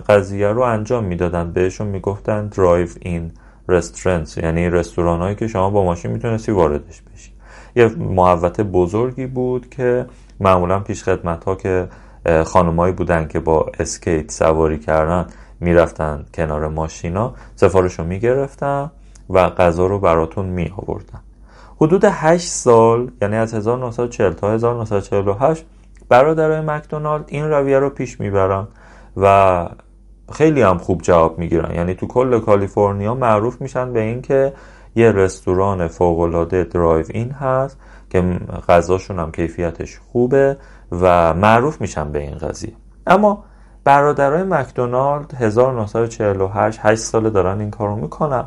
قضیه 0.09 0.47
رو 0.47 0.61
انجام 0.61 1.03
می‌دادن. 1.03 1.51
بهشون 1.51 1.87
می‌گفتن 1.87 2.47
drive-in 2.47 3.31
restaurants 3.67 4.37
یعنی 4.37 4.69
رستوران 4.69 5.19
هایی 5.19 5.35
که 5.35 5.47
شما 5.47 5.69
با 5.69 5.83
ماشین 5.83 6.11
می‌تونستی 6.11 6.51
واردش 6.51 7.01
بشی. 7.01 7.31
یه 7.75 7.87
محوطه 7.87 8.61
بزرگی 8.61 9.25
بود 9.25 9.69
که 9.69 10.05
معمولا 10.39 10.79
پیش 10.79 11.03
خدمت 11.03 11.43
ها 11.43 11.55
که 11.55 11.87
خانمایی 12.45 12.93
بودن 12.93 13.27
که 13.27 13.39
با 13.39 13.71
اسکیت 13.79 14.31
سواری 14.31 14.79
کردن 14.79 15.27
می‌رفتن 15.59 16.25
کنار 16.33 16.67
ماشینا 16.67 17.33
سفارش 17.55 17.99
رو 17.99 18.05
می‌گرفتن 18.05 18.91
و 19.29 19.49
غذا 19.49 19.87
رو 19.87 19.99
براتون 19.99 20.45
می 20.45 20.73
آوردن 20.77 21.19
حدود 21.81 22.05
8 22.05 22.47
سال 22.47 23.11
یعنی 23.21 23.35
از 23.35 23.53
1940 23.53 24.33
تا 24.33 24.51
1948 24.51 25.65
برادرای 26.09 26.61
مکدونالد 26.61 27.25
این 27.27 27.49
رویه 27.49 27.79
رو 27.79 27.89
پیش 27.89 28.19
می‌برن 28.19 28.67
و 29.17 29.65
خیلی 30.31 30.61
هم 30.61 30.77
خوب 30.77 31.01
جواب 31.01 31.39
می‌گیرن. 31.39 31.75
یعنی 31.75 31.93
تو 31.93 32.07
کل 32.07 32.39
کالیفرنیا 32.39 33.15
معروف 33.15 33.61
میشن 33.61 33.93
به 33.93 34.01
اینکه 34.01 34.53
یه 34.95 35.11
رستوران 35.11 35.87
فوقالعاده 35.87 36.63
درایو 36.63 37.05
این 37.09 37.31
هست 37.31 37.77
که 38.09 38.21
غذاشون 38.69 39.19
هم 39.19 39.31
کیفیتش 39.31 39.99
خوبه 40.11 40.57
و 40.91 41.33
معروف 41.33 41.81
میشن 41.81 42.11
به 42.11 42.19
این 42.19 42.37
قضیه. 42.37 42.73
اما 43.07 43.43
برادرای 43.83 44.43
مکدونالد 44.43 45.33
1948 45.33 46.79
8 46.83 47.01
ساله 47.01 47.29
دارن 47.29 47.59
این 47.59 47.71
کارو 47.71 47.95
می‌کنن. 47.95 48.45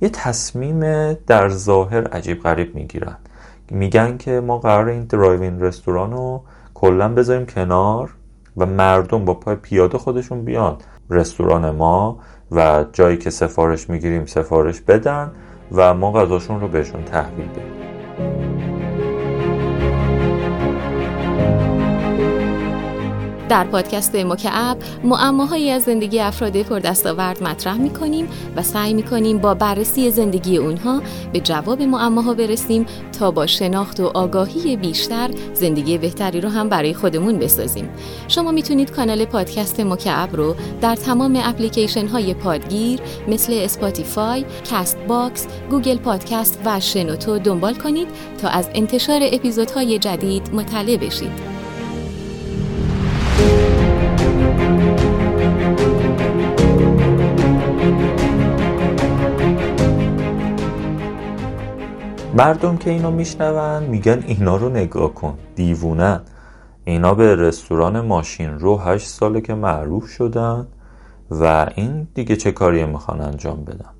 یه 0.00 0.08
تصمیم 0.08 1.12
در 1.12 1.48
ظاهر 1.48 2.08
عجیب 2.08 2.42
غریب 2.42 2.74
می‌گیرن. 2.74 3.16
میگن 3.70 4.16
که 4.16 4.40
ما 4.40 4.58
قرار 4.58 4.88
این 4.88 5.04
درایوین 5.04 5.60
رستوران 5.60 6.12
رو 6.12 6.42
کلا 6.74 7.08
بذاریم 7.08 7.46
کنار 7.46 8.10
و 8.56 8.66
مردم 8.66 9.24
با 9.24 9.34
پای 9.34 9.56
پیاده 9.56 9.98
خودشون 9.98 10.44
بیان. 10.44 10.76
رستوران 11.10 11.70
ما 11.70 12.18
و 12.52 12.84
جایی 12.92 13.16
که 13.16 13.30
سفارش 13.30 13.90
می‌گیریم 13.90 14.26
سفارش 14.26 14.80
بدن 14.80 15.30
و 15.72 15.94
ما 15.94 16.12
غذاشون 16.12 16.60
رو 16.60 16.68
بهشون 16.68 17.04
تحویل 17.04 17.48
بدیم. 17.48 18.71
در 23.52 23.64
پادکست 23.64 24.14
مکعب 24.14 24.78
معماهایی 25.04 25.70
از 25.70 25.82
زندگی 25.82 26.20
افراد 26.20 26.62
پردستاورد 26.62 27.42
مطرح 27.42 27.76
می 27.76 27.90
کنیم 27.90 28.28
و 28.56 28.62
سعی 28.62 28.94
می 28.94 29.02
کنیم 29.02 29.38
با 29.38 29.54
بررسی 29.54 30.10
زندگی 30.10 30.56
اونها 30.56 31.02
به 31.32 31.40
جواب 31.40 31.82
معماها 31.82 32.34
برسیم 32.34 32.86
تا 33.18 33.30
با 33.30 33.46
شناخت 33.46 34.00
و 34.00 34.06
آگاهی 34.14 34.76
بیشتر 34.76 35.30
زندگی 35.54 35.98
بهتری 35.98 36.40
رو 36.40 36.48
هم 36.48 36.68
برای 36.68 36.94
خودمون 36.94 37.38
بسازیم. 37.38 37.88
شما 38.28 38.50
می‌تونید 38.50 38.90
کانال 38.90 39.24
پادکست 39.24 39.80
مکعب 39.80 40.36
رو 40.36 40.54
در 40.80 40.96
تمام 40.96 41.40
اپلیکیشن 41.44 42.06
های 42.06 42.34
پادگیر 42.34 43.00
مثل 43.28 43.52
اسپاتیفای، 43.52 44.44
کست 44.70 44.98
باکس، 45.08 45.46
گوگل 45.70 45.96
پادکست 45.96 46.58
و 46.64 46.80
شنوتو 46.80 47.38
دنبال 47.38 47.74
کنید 47.74 48.08
تا 48.42 48.48
از 48.48 48.68
انتشار 48.74 49.20
اپیزودهای 49.22 49.98
جدید 49.98 50.54
مطلع 50.54 50.96
بشید. 50.96 51.61
مردم 62.34 62.76
که 62.76 62.90
اینو 62.90 63.10
میشنون 63.10 63.82
میگن 63.82 64.24
اینا 64.26 64.56
رو 64.56 64.68
نگاه 64.68 65.14
کن. 65.14 65.38
دیوونن. 65.54 66.20
اینا 66.84 67.14
به 67.14 67.36
رستوران 67.36 68.00
ماشین 68.00 68.58
رو 68.58 68.78
هشت 68.78 69.08
ساله 69.08 69.40
که 69.40 69.54
معروف 69.54 70.08
شدن 70.08 70.66
و 71.30 71.66
این 71.74 72.08
دیگه 72.14 72.36
چه 72.36 72.52
کاری 72.52 72.84
می‌خوان 72.84 73.20
انجام 73.20 73.64
بدن. 73.64 73.90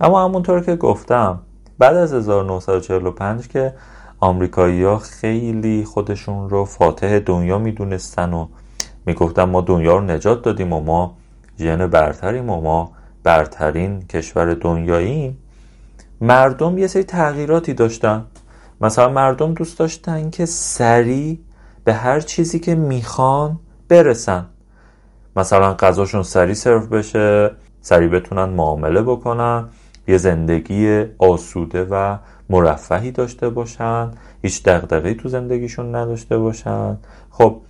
اما 0.00 0.24
همونطور 0.24 0.60
که 0.60 0.76
گفتم 0.76 1.40
بعد 1.78 1.96
از 1.96 2.14
1945 2.14 3.48
که 3.48 3.74
آمریکایی 4.20 4.82
ها 4.82 4.98
خیلی 4.98 5.84
خودشون 5.84 6.50
رو 6.50 6.64
فاتح 6.64 7.18
دنیا 7.18 7.58
می‌دونستن 7.58 8.32
و 8.32 8.46
می‌گفتن 9.06 9.44
ما 9.44 9.60
دنیا 9.60 9.96
رو 9.96 10.00
نجات 10.00 10.42
دادیم 10.42 10.72
و 10.72 10.80
ما 10.80 11.16
ژن 11.58 11.86
برتریم 11.86 12.50
و 12.50 12.60
ما 12.60 12.92
برترین 13.22 14.02
کشور 14.02 14.54
دنیاییم 14.54 15.38
مردم 16.20 16.78
یه 16.78 16.86
سری 16.86 17.04
تغییراتی 17.04 17.74
داشتن. 17.74 18.26
مثلا 18.80 19.08
مردم 19.08 19.54
دوست 19.54 19.78
داشتن 19.78 20.30
که 20.30 20.46
سریع 20.46 21.38
به 21.84 21.94
هر 21.94 22.20
چیزی 22.20 22.58
که 22.58 22.74
می‌خوان 22.74 23.58
برسن. 23.88 24.46
مثلا 25.36 25.74
غذاشون 25.74 26.22
سریع 26.22 26.54
سرو 26.54 26.86
بشه 26.86 27.50
سریع 27.80 28.08
بتونن 28.08 28.44
معامله 28.44 29.02
بکنن 29.02 29.68
یه 30.08 30.18
زندگی 30.18 31.04
آسوده 31.18 31.84
و 31.84 32.16
مرفهی 32.50 33.10
داشته 33.10 33.48
باشن 33.48 34.10
هیچ 34.42 34.62
دغدغه‌ای 34.64 35.14
تو 35.14 35.28
زندگیشون 35.28 35.94
نداشته 35.94 36.38
باشن. 36.38 36.98
خب 37.30 37.60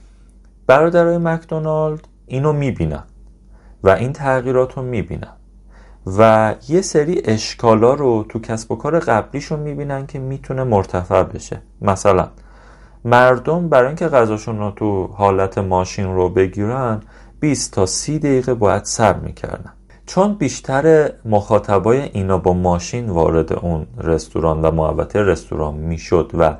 برادرای 0.67 1.19
مکدونالد 1.19 2.09
اینو 2.27 2.53
می‌بینن 2.53 3.05
و 3.83 3.91
این 3.91 4.13
تغییرات 4.13 4.77
رو 4.77 4.83
می‌بینن. 4.83 5.37
و 6.07 6.55
یه 6.69 6.81
سری 6.81 7.23
اشکالا 7.25 7.95
رو 7.95 8.27
تو 8.29 8.39
کسب 8.39 8.73
و 8.73 8.77
کار 8.77 8.99
قبلیشون 8.99 9.59
می‌بینن 9.61 10.07
که 10.07 10.19
می‌تونه 10.19 10.65
مرتفع 10.65 11.23
بشه. 11.23 11.63
مثلا 11.83 12.29
مردم 13.05 13.69
برای 13.69 13.87
اینکه 13.87 14.09
غذاشون 14.09 14.59
رو 14.59 14.71
تو 14.71 15.07
حالت 15.07 15.59
ماشین 15.59 16.15
رو 16.15 16.29
بگیرن 16.29 17.01
20 17.41 17.73
تا 17.73 17.87
30 17.87 18.19
دقیقه 18.19 18.55
باید 18.55 18.85
سر 18.85 19.15
می‌کردن. 19.15 19.73
چون 20.07 20.35
بیشتر 20.35 21.13
مخاطبای 21.25 22.01
اینا 22.01 22.39
با 22.39 22.53
ماشین 22.53 23.11
وارد 23.11 23.53
اون 23.53 23.87
رستوران 23.99 24.63
و 24.63 24.71
محوطه 24.71 25.23
رستوران 25.23 25.75
می‌شد 25.75 26.31
و 26.39 26.55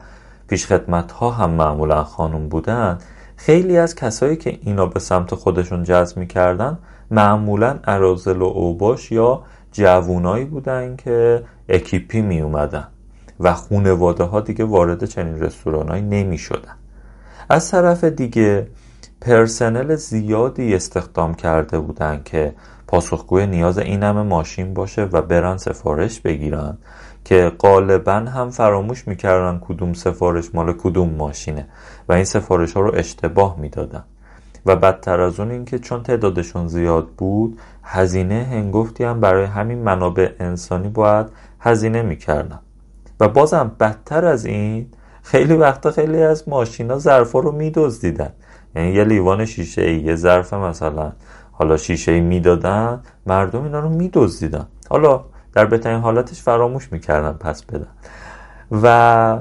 پیشخدمت 0.49 1.13
ها 1.13 1.31
هم 1.31 1.51
معمولا 1.51 2.05
خانم 2.05 2.49
بودن 2.49 2.99
خیلی 3.37 3.77
از 3.77 3.95
کسایی 3.95 4.37
که 4.37 4.59
اینا 4.63 4.87
به 4.87 5.01
سمت 5.01 5.35
خودشون 5.35 5.83
جذب 5.83 6.17
می‌کردن 6.17 6.79
معمولا 7.11 7.79
ارازل 7.85 8.43
و 8.43 8.45
اوباش 8.45 9.13
یا 9.13 9.43
جوونایی 9.73 10.45
بودن 10.45 10.97
که 10.97 11.45
اکیپی 11.69 12.21
می 12.23 12.41
اومدن 12.41 12.89
و 13.41 13.55
خونواده 13.55 14.25
ها 14.25 14.41
دیگه 14.41 14.65
وارد 14.65 15.05
چنین 15.05 15.41
رستورانهایی 15.41 16.03
نمی 16.03 16.39
شدن. 16.39 16.75
از 17.49 17.71
طرف 17.71 18.05
دیگه 18.05 18.67
پرسنل 19.21 19.95
زیادی 19.95 20.75
استخدام 20.75 21.35
کرده 21.35 21.79
بودن 21.79 22.23
که 22.25 22.55
پاسخگوی 22.87 23.47
نیاز 23.47 23.79
این 23.79 24.03
همه 24.03 24.23
ماشین 24.23 24.75
باشه 24.75 25.03
و 25.03 25.23
برن 25.23 25.57
سفارش 25.57 26.21
بگیرن 26.21 26.79
که 27.25 27.53
غالبا 27.59 28.13
هم 28.13 28.51
فراموش 28.51 29.09
می‌کردن 29.09 29.59
کدوم 29.59 29.93
سفارش 29.93 30.55
مال 30.55 30.73
کدوم 30.73 31.11
ماشینه 31.11 31.67
و 32.09 32.13
این 32.13 32.25
سفارش 32.25 32.73
ها 32.73 32.81
رو 32.81 32.95
اشتباه 32.95 33.57
می‌دادن. 33.61 34.05
و 34.67 34.77
بدتر 34.77 35.21
از 35.21 35.41
اون 35.41 35.51
اینکه 35.51 35.79
چون 35.79 36.03
تعدادشون 36.03 36.69
زیاد 36.69 37.09
بود 37.09 37.59
هزینه 37.83 38.49
هنگفتی 38.51 39.05
هم 39.05 39.21
برای 39.21 39.45
همین 39.45 39.79
منابع 39.79 40.31
انسانی 40.41 40.89
باید 40.89 41.27
هزینه 41.61 42.03
می‌کردن. 42.03 42.59
و 43.21 43.29
بازم 43.29 43.73
بدتر 43.81 44.25
از 44.25 44.45
این 44.45 44.87
خیلی 45.23 45.57
وقتا 45.57 45.91
خیلی 45.91 46.23
از 46.23 46.49
ماشینا 46.49 46.99
ظرفا 46.99 47.39
رو 47.39 47.53
میدزدیدن. 47.53 48.31
یعنی 48.77 48.91
یه 48.91 49.05
لیوان 49.05 49.45
شیشه 49.45 49.83
ای 49.83 50.01
یه 50.01 50.17
ظرف 50.17 50.55
مثلا 50.55 51.13
حالا 51.53 51.77
شیشه 51.77 52.13
ای 52.13 52.21
می‌دادن 52.21 53.01
مردم 53.27 53.65
اینا 53.65 53.81
رو 53.81 53.89
میدزدیدن. 53.89 54.67
حالا 54.91 55.25
در 55.53 55.65
بهترین 55.65 56.01
حالتش 56.01 56.43
فراموش 56.43 56.93
می‌کردن 56.93 57.33
پس 57.33 57.65
بدن. 57.65 57.87
و 58.83 59.39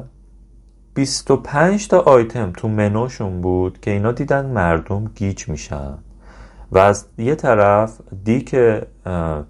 25 0.99 1.87
تا 1.87 1.99
آیتم 1.99 2.51
تو 2.51 2.67
منوشون 2.67 3.41
بود 3.41 3.79
که 3.81 3.91
اینا 3.91 4.11
دیدن 4.11 4.45
مردم 4.45 5.05
گیج 5.15 5.49
میشن. 5.49 5.93
و 6.71 6.77
از 6.77 7.05
یه 7.17 7.35
طرف 7.35 7.97
دیک 8.23 8.55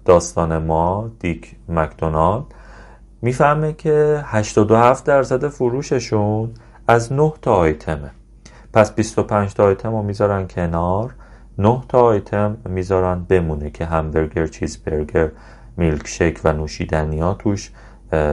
داستان 0.04 0.58
ما 0.58 1.10
دیک 1.18 1.56
مکدونالد 1.68 2.44
می‌فهمه 3.22 3.72
که 3.72 4.22
87 4.24 5.04
درصد 5.04 5.48
فروششون 5.48 6.50
از 6.88 7.12
9 7.12 7.32
تا 7.42 7.54
آیتمه. 7.54 8.10
پس 8.72 8.92
25 8.92 9.54
تا 9.54 9.64
آیتم 9.64 9.90
رو 9.90 10.02
می‌ذارن 10.02 10.46
کنار 10.48 11.14
9 11.58 11.82
تا 11.88 12.00
آیتم 12.00 12.56
می‌ذارن 12.64 13.26
بمونه 13.28 13.70
که 13.70 13.84
همبرگر 13.84 14.46
چیزبرگر 14.46 15.30
میلکشک 15.76 16.40
و 16.44 16.52
نوشیدنی 16.52 17.20
ها 17.20 17.34
توش 17.34 17.70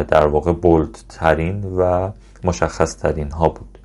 در 0.07 0.27
واقع 0.27 0.53
بولد 0.53 0.97
ترین 1.09 1.63
و 1.77 2.09
مشخص 2.43 2.97
ترین 2.97 3.31
ها 3.31 3.49
بود. 3.49 3.79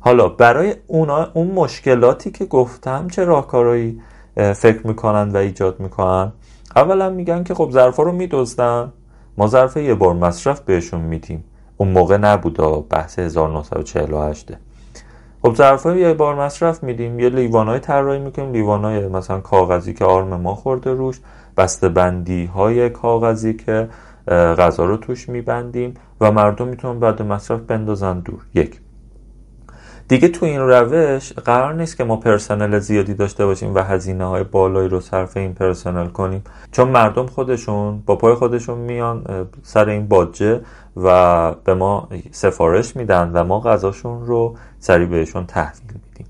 حالا 0.00 0.28
برای 0.28 0.74
اونا 0.86 1.28
اون 1.34 1.46
مشکلاتی 1.46 2.30
که 2.30 2.44
گفتم 2.44 3.08
چه 3.08 3.24
راهکارهایی 3.24 4.00
فکر 4.36 4.86
می‌کنن 4.86 5.30
و 5.30 5.36
ایجاد 5.36 5.80
می‌کنن؟ 5.80 6.32
اولا 6.76 7.10
میگن 7.10 7.44
که 7.44 7.54
خب 7.54 7.70
ظرفا 7.72 8.02
رو 8.02 8.12
میدزدن. 8.12 8.92
ما 9.38 9.46
ظرف 9.46 9.76
یه 9.76 9.94
بار 9.94 10.14
مصرف 10.14 10.60
بهشون 10.60 11.00
میدیم. 11.00 11.44
اون 11.76 11.88
موقع 11.88 12.16
نبود 12.16 12.88
بحث 12.88 13.18
1948 13.18 14.52
خب 15.42 15.54
ظرفا 15.54 15.94
یه 15.96 16.14
بار 16.14 16.34
مصرف 16.34 16.82
میدیم. 16.82 17.20
یه 17.20 17.28
لیوانای 17.28 17.78
طراحی 17.78 18.18
می‌کنیم. 18.18 18.52
لیوانای 18.52 19.08
مثلا 19.08 19.40
کاغذی 19.40 19.94
که 19.94 20.04
آرم 20.04 20.40
ما 20.40 20.54
خورده 20.54 20.92
روش. 20.92 21.20
بسته 21.56 21.88
بندی 21.88 22.44
های 22.44 22.90
کاغذی 22.90 23.54
که 23.54 23.88
غذا 24.28 24.84
رو 24.84 24.96
توش 24.96 25.28
میبندیم 25.28 25.94
و 26.20 26.32
مردم 26.32 26.68
می‌تونن 26.68 27.00
بعد 27.00 27.22
مصرف 27.22 27.60
بندازن 27.60 28.20
دور. 28.20 28.40
یک. 28.54 28.80
دیگه 30.08 30.28
تو 30.28 30.46
این 30.46 30.60
روش 30.60 31.32
قرار 31.32 31.74
نیست 31.74 31.96
که 31.96 32.04
ما 32.04 32.16
پرسنل 32.16 32.78
زیادی 32.78 33.14
داشته 33.14 33.46
باشیم 33.46 33.74
و 33.74 33.78
هزینه 33.78 34.24
های 34.24 34.44
بالایی 34.44 34.88
رو 34.88 35.00
صرف 35.00 35.36
این 35.36 35.54
پرسنل 35.54 36.08
کنیم. 36.08 36.44
چون 36.72 36.88
مردم 36.88 37.26
خودشون 37.26 38.02
با 38.06 38.16
پای 38.16 38.34
خودشون 38.34 38.78
میان 38.78 39.46
سر 39.62 39.88
این 39.88 40.08
باجه 40.08 40.60
و 40.96 41.52
به 41.52 41.74
ما 41.74 42.08
سفارش 42.30 42.96
میدن 42.96 43.30
و 43.34 43.44
ما 43.44 43.60
غذاشون 43.60 44.26
رو 44.26 44.56
سریع 44.78 45.06
بهشون 45.06 45.46
تحویل 45.46 45.92
میدیم. 45.92 46.26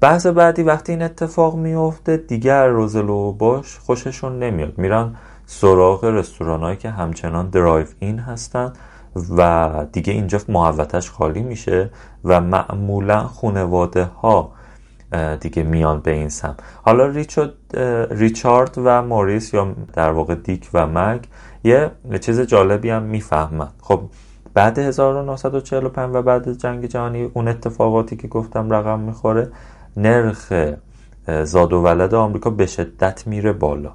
بحث 0.00 0.26
بعدی 0.26 0.62
وقتی 0.62 0.92
این 0.92 1.02
اتفاق 1.02 1.56
میفته 1.56 2.16
دیگر 2.16 2.66
روزلو 2.66 3.32
باش 3.32 3.78
خوششون 3.78 4.38
نمیاد. 4.38 4.78
میرن 4.78 5.14
سراغ 5.46 6.04
رستوران 6.04 6.76
که 6.76 6.90
همچنان 6.90 7.48
درایو 7.48 7.86
این 7.98 8.18
هستن 8.18 8.72
و 9.36 9.86
دیگه 9.92 10.12
اینجا 10.12 10.40
محوتش 10.48 11.10
خالی 11.10 11.42
میشه 11.42 11.90
و 12.24 12.40
معمولا 12.40 13.20
خونواده 13.20 14.04
ها 14.04 14.52
دیگه 15.40 15.62
میان 15.62 16.00
به 16.00 16.10
این 16.10 16.28
سم 16.28 16.56
حالا 16.82 17.06
ریچارد 18.10 18.74
و 18.76 19.02
موریس 19.02 19.54
یا 19.54 19.74
در 19.92 20.10
واقع 20.10 20.34
دیک 20.34 20.70
و 20.74 20.86
مگ 20.86 21.20
یه 21.64 21.90
چیز 22.20 22.40
جالبی 22.40 22.90
هم 22.90 23.02
می‌فهمن. 23.02 23.68
خب 23.80 24.00
بعد 24.54 24.78
1945 24.78 26.14
و 26.14 26.22
بعد 26.22 26.52
جنگ 26.52 26.86
جهانی 26.86 27.30
اون 27.34 27.48
اتفاقاتی 27.48 28.16
که 28.16 28.28
گفتم 28.28 28.70
رقم 28.70 29.00
می‌خوره 29.00 29.50
نرخ 29.96 30.52
زاد 31.44 31.72
و 31.72 31.82
ولد 31.82 32.14
آمریکا 32.14 32.50
به 32.50 32.66
شدت 32.66 33.26
میره 33.26 33.52
بالا. 33.52 33.92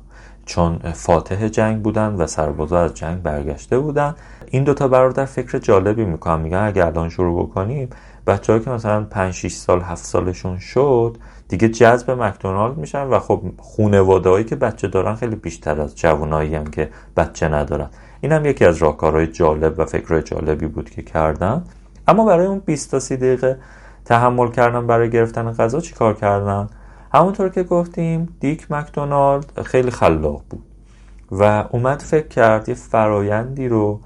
چون 0.49 0.77
فاتح 0.93 1.47
جنگ 1.47 1.81
بودن 1.81 2.13
و 2.13 2.27
سربازا 2.27 2.79
از 2.79 2.93
جنگ 2.93 3.21
برگشته 3.21 3.79
بودن. 3.79 4.15
این 4.51 4.63
دوتا 4.63 4.87
برادر 4.87 5.25
فکر 5.25 5.57
جالبی 5.57 6.05
می‌کنن. 6.05 6.41
میگن 6.41 6.57
اگه 6.57 6.85
الان 6.85 7.09
شروع 7.09 7.43
بکنیم 7.43 7.89
بچه 8.27 8.59
که 8.59 8.69
مثلا 8.69 9.03
5 9.03 9.33
6 9.33 9.51
سال 9.51 9.81
7 9.81 10.05
سالشون 10.05 10.59
شد 10.59 11.17
دیگه 11.47 11.69
جذب 11.69 12.11
مکدونالد 12.11 12.77
میشن 12.77 13.03
و 13.03 13.19
خب 13.19 13.41
خونواده 13.57 14.43
که 14.43 14.55
بچه 14.55 14.87
دارن 14.87 15.15
خیلی 15.15 15.35
بیشتر 15.35 15.81
از 15.81 15.95
جوانایی 15.95 16.55
هم 16.55 16.67
که 16.67 16.89
بچه 17.17 17.47
ندارن. 17.47 17.89
این 18.21 18.31
هم 18.31 18.45
یکی 18.45 18.65
از 18.65 18.77
راهکارهای 18.77 19.27
جالب 19.27 19.79
و 19.79 19.85
فکرهای 19.85 20.23
جالبی 20.23 20.67
بود 20.67 20.89
که 20.89 21.01
کردن. 21.01 21.63
اما 22.07 22.25
برای 22.25 22.47
اون 22.47 22.59
20 22.59 22.91
تا 22.91 22.99
30 22.99 23.17
دقیقه 23.17 23.57
تحمل 24.05 24.51
کردن 24.51 24.87
برای 24.87 25.09
گرفتن 25.09 25.51
غذا 25.51 25.79
چیکار 25.79 26.13
کردن؟ 26.13 26.69
همونطور 27.13 27.49
که 27.49 27.63
گفتیم 27.63 28.37
دیک 28.39 28.71
مکدونالد 28.71 29.61
خیلی 29.61 29.91
خلاق 29.91 30.41
بود 30.49 30.63
و 31.31 31.65
اومد 31.71 32.01
فکر 32.01 32.27
کرد 32.27 32.69
یه 32.69 32.75
فرایندی 32.75 33.67
رو 33.67 33.99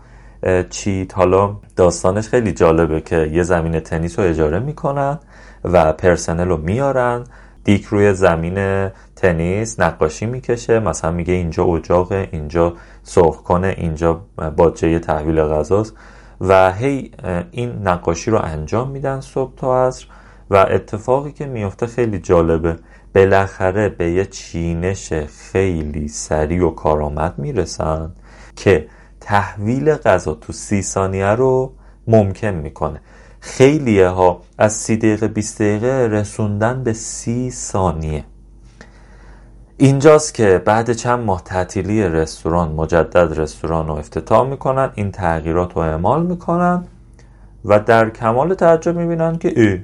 چیت 0.69 1.17
حالا 1.17 1.55
داستانش 1.75 2.27
خیلی 2.27 2.51
جالبه 2.51 3.01
که 3.01 3.29
یه 3.33 3.43
زمین 3.43 3.79
تنیس 3.79 4.19
رو 4.19 4.25
اجاره 4.25 4.59
می‌کنن 4.59 5.19
و 5.63 5.93
پرسنل 5.93 6.47
رو 6.47 6.57
میارن. 6.57 7.23
دیک 7.63 7.85
روی 7.85 8.13
زمین 8.13 8.89
تنیس 9.15 9.79
نقاشی 9.79 10.25
می‌کشه 10.25 10.79
مثلا 10.79 11.11
میگه 11.11 11.33
اینجا 11.33 11.63
اجاق 11.63 12.11
اینجا 12.11 12.73
سرخ 13.03 13.41
کنه 13.41 13.75
اینجا 13.77 14.21
باجه 14.57 14.99
تحویل 14.99 15.41
غذاست 15.41 15.93
و 16.41 16.71
هی 16.71 17.11
این 17.51 17.87
نقاشی 17.87 18.31
رو 18.31 18.39
انجام 18.43 18.89
میدن 18.89 19.21
صبح 19.21 19.55
تا 19.55 19.87
عصر. 19.87 20.05
و 20.53 20.55
اتفاقی 20.55 21.31
که 21.31 21.45
میفته 21.45 21.87
خیلی 21.87 22.19
جالبه. 22.19 22.75
بالاخره 23.15 23.89
به 23.89 24.11
یه 24.11 24.25
چینش 24.25 25.13
خیلی 25.13 26.07
سریع 26.07 26.67
و 26.67 26.69
کارآمد 26.69 27.39
می‌رسن 27.39 28.11
که 28.55 28.87
تحویل 29.21 29.93
غذا 29.93 30.33
تو 30.33 30.53
سی 30.53 30.81
ثانیه 30.81 31.27
رو 31.27 31.73
ممکن 32.07 32.47
می‌کنه. 32.47 33.01
خیلیه 33.39 34.07
ها 34.07 34.41
از 34.57 34.73
سی 34.73 34.97
دقیقه 34.97 35.27
20 35.27 35.61
دقیقه 35.61 36.07
رسوندن 36.11 36.83
به 36.83 36.93
سی 36.93 37.51
ثانیه. 37.51 38.23
اینجاست 39.77 40.33
که 40.33 40.61
بعد 40.65 40.93
چند 40.93 41.19
ماه 41.19 41.43
تعطیلی 41.43 42.03
رستوران 42.03 42.71
مجدد 42.71 43.39
رستوران 43.39 43.87
رو 43.87 43.93
افتتاح 43.93 44.49
می‌کنن 44.49 44.89
این 44.95 45.11
تغییرات 45.11 45.73
رو 45.73 45.81
اعمال 45.81 46.25
می‌کنن 46.25 46.85
و 47.65 47.79
در 47.79 48.09
کمال 48.09 48.53
تعجب 48.53 48.97
می‌بینن 48.97 49.37
که 49.37 49.61
ای 49.61 49.79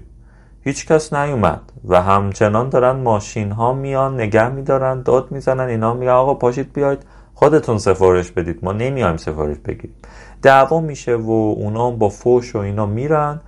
هیچ 0.63 0.87
کس 0.87 1.13
نیومد 1.13 1.61
و 1.87 2.01
همچنان 2.01 2.69
دارن 2.69 2.91
ماشین 2.91 3.51
ها 3.51 3.73
میان 3.73 4.13
نگه 4.13 4.49
میدارن 4.49 5.01
داد 5.01 5.31
می‌زنن 5.31 5.67
اینا 5.67 5.93
میگن 5.93 6.11
آقا 6.11 6.33
پاشید 6.33 6.73
بیاید 6.73 6.99
خودتون 7.33 7.77
سفارش 7.77 8.31
بدید. 8.31 8.59
ما 8.63 8.71
نمیایم 8.71 9.17
سفارش 9.17 9.57
بگیریم. 9.57 9.95
دعوا 10.41 10.79
میشه 10.79 11.15
و 11.15 11.31
اونا 11.31 11.91
با 11.91 12.09
فوش 12.09 12.55
و 12.55 12.57
اینا 12.59 12.85
میرن. 12.85 13.39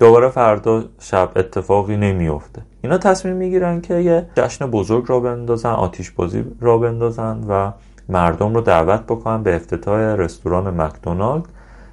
دوباره 0.00 0.28
فردا 0.28 0.84
شب 1.00 1.30
اتفاقی 1.36 1.96
نمیفته 1.96 2.62
اینا 2.82 2.98
تصمیم 2.98 3.36
می‌گیرن 3.36 3.80
که 3.80 3.94
یه 3.94 4.26
جشن 4.36 4.66
بزرگ 4.66 5.04
را 5.08 5.20
بندازن 5.20 5.70
آتیش 5.70 6.10
بازی 6.10 6.44
را 6.60 6.78
بندازن 6.78 7.44
و 7.48 7.72
مردم 8.08 8.54
رو 8.54 8.60
دعوت 8.60 9.00
بکنن 9.00 9.42
به 9.42 9.56
افتتاح 9.56 10.00
رستوران 10.00 10.80
مکدونالد 10.80 11.44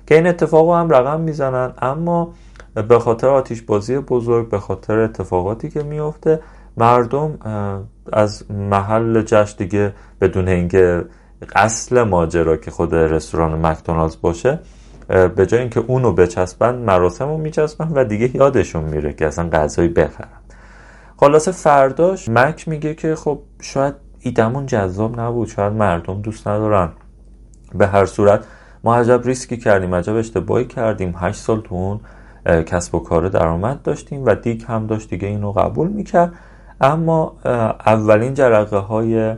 که 0.07 0.15
این 0.15 0.27
اتفاق 0.27 0.73
هم 0.73 0.89
رقم 0.89 1.19
می‌زنن. 1.19 1.71
اما 1.81 2.33
به 2.73 2.99
خاطر 2.99 3.27
آتیش 3.27 3.61
بازی 3.61 3.97
بزرگ 3.97 4.49
به 4.49 4.59
خاطر 4.59 4.99
اتفاقاتی 4.99 5.69
که 5.69 5.83
میفته 5.83 6.39
مردم 6.77 7.37
از 8.13 8.51
محل 8.51 9.21
جشن 9.21 9.57
دیگه 9.57 9.93
بدون 10.21 10.47
اینکه 10.47 11.05
اصل 11.55 12.03
ماجرا 12.03 12.57
که 12.57 12.71
خود 12.71 12.95
رستوران 12.95 13.65
مکدونالدز 13.65 14.17
باشه 14.21 14.59
به 15.35 15.45
جای 15.45 15.59
اینکه 15.59 15.79
اونو 15.79 16.13
بچسبن 16.13 16.75
مراسم 16.75 17.27
رو 17.27 17.37
میچسبن 17.37 17.91
و 17.95 18.03
دیگه 18.03 18.35
یادشون 18.35 18.83
میره 18.83 19.13
که 19.13 19.27
اصلا 19.27 19.49
غذایی 19.49 19.89
بخرن. 19.89 20.27
خلاصه 21.17 21.51
فرداش 21.51 22.29
مک 22.29 22.67
میگه 22.67 22.93
که 22.93 23.15
خب 23.15 23.39
شاید 23.61 23.93
ایدمون 24.19 24.65
جذاب 24.65 25.19
نبود 25.19 25.47
شاید 25.47 25.73
مردم 25.73 26.21
دوست 26.21 26.47
ندارن. 26.47 26.89
به 27.75 27.87
هر 27.87 28.05
صورت 28.05 28.45
ما 28.83 28.95
عجب 28.95 29.21
ریسکی 29.25 29.57
کردیم 29.57 29.95
عجب 29.95 30.15
اشتباهی 30.15 30.65
کردیم. 30.65 31.15
هشت 31.17 31.39
سال 31.41 31.61
تو 31.61 31.75
اون 31.75 31.99
کسب 32.45 32.95
و 32.95 32.99
کار 32.99 33.29
درآمد 33.29 33.81
داشتیم 33.81 34.25
و 34.25 34.35
دیگ 34.35 34.63
هم 34.67 34.87
داشت 34.87 35.09
دیگه 35.09 35.27
اینو 35.27 35.51
قبول 35.51 35.87
می‌کرد. 35.87 36.33
اما 36.81 37.35
اولین 37.85 38.33
جرقه 38.33 38.77
های 38.77 39.35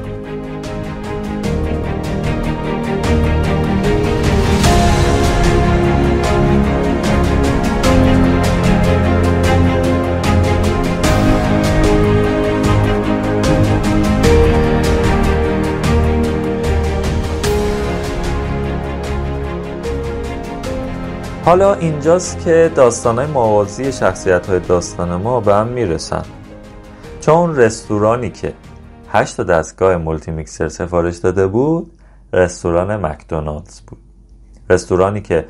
حالا 21.45 21.73
اینجاست 21.73 22.39
که 22.39 22.71
داستانهای 22.75 23.27
موازی 23.27 23.91
شخصیت 23.91 24.47
های 24.47 24.59
داستان 24.59 25.15
ما 25.15 25.39
به 25.39 25.53
هم 25.55 25.67
می‌رسن. 25.67 26.23
چون 27.21 27.55
رستورانی 27.55 28.29
که 28.29 28.53
8 29.09 29.41
دستگاه 29.41 29.97
مولتی 29.97 30.31
میکسر 30.31 30.67
سفارش 30.67 31.17
داده 31.17 31.47
بود 31.47 31.91
رستوران 32.33 33.05
مکدونالدز 33.05 33.81
بود. 33.81 33.97
رستورانی 34.69 35.21
که 35.21 35.45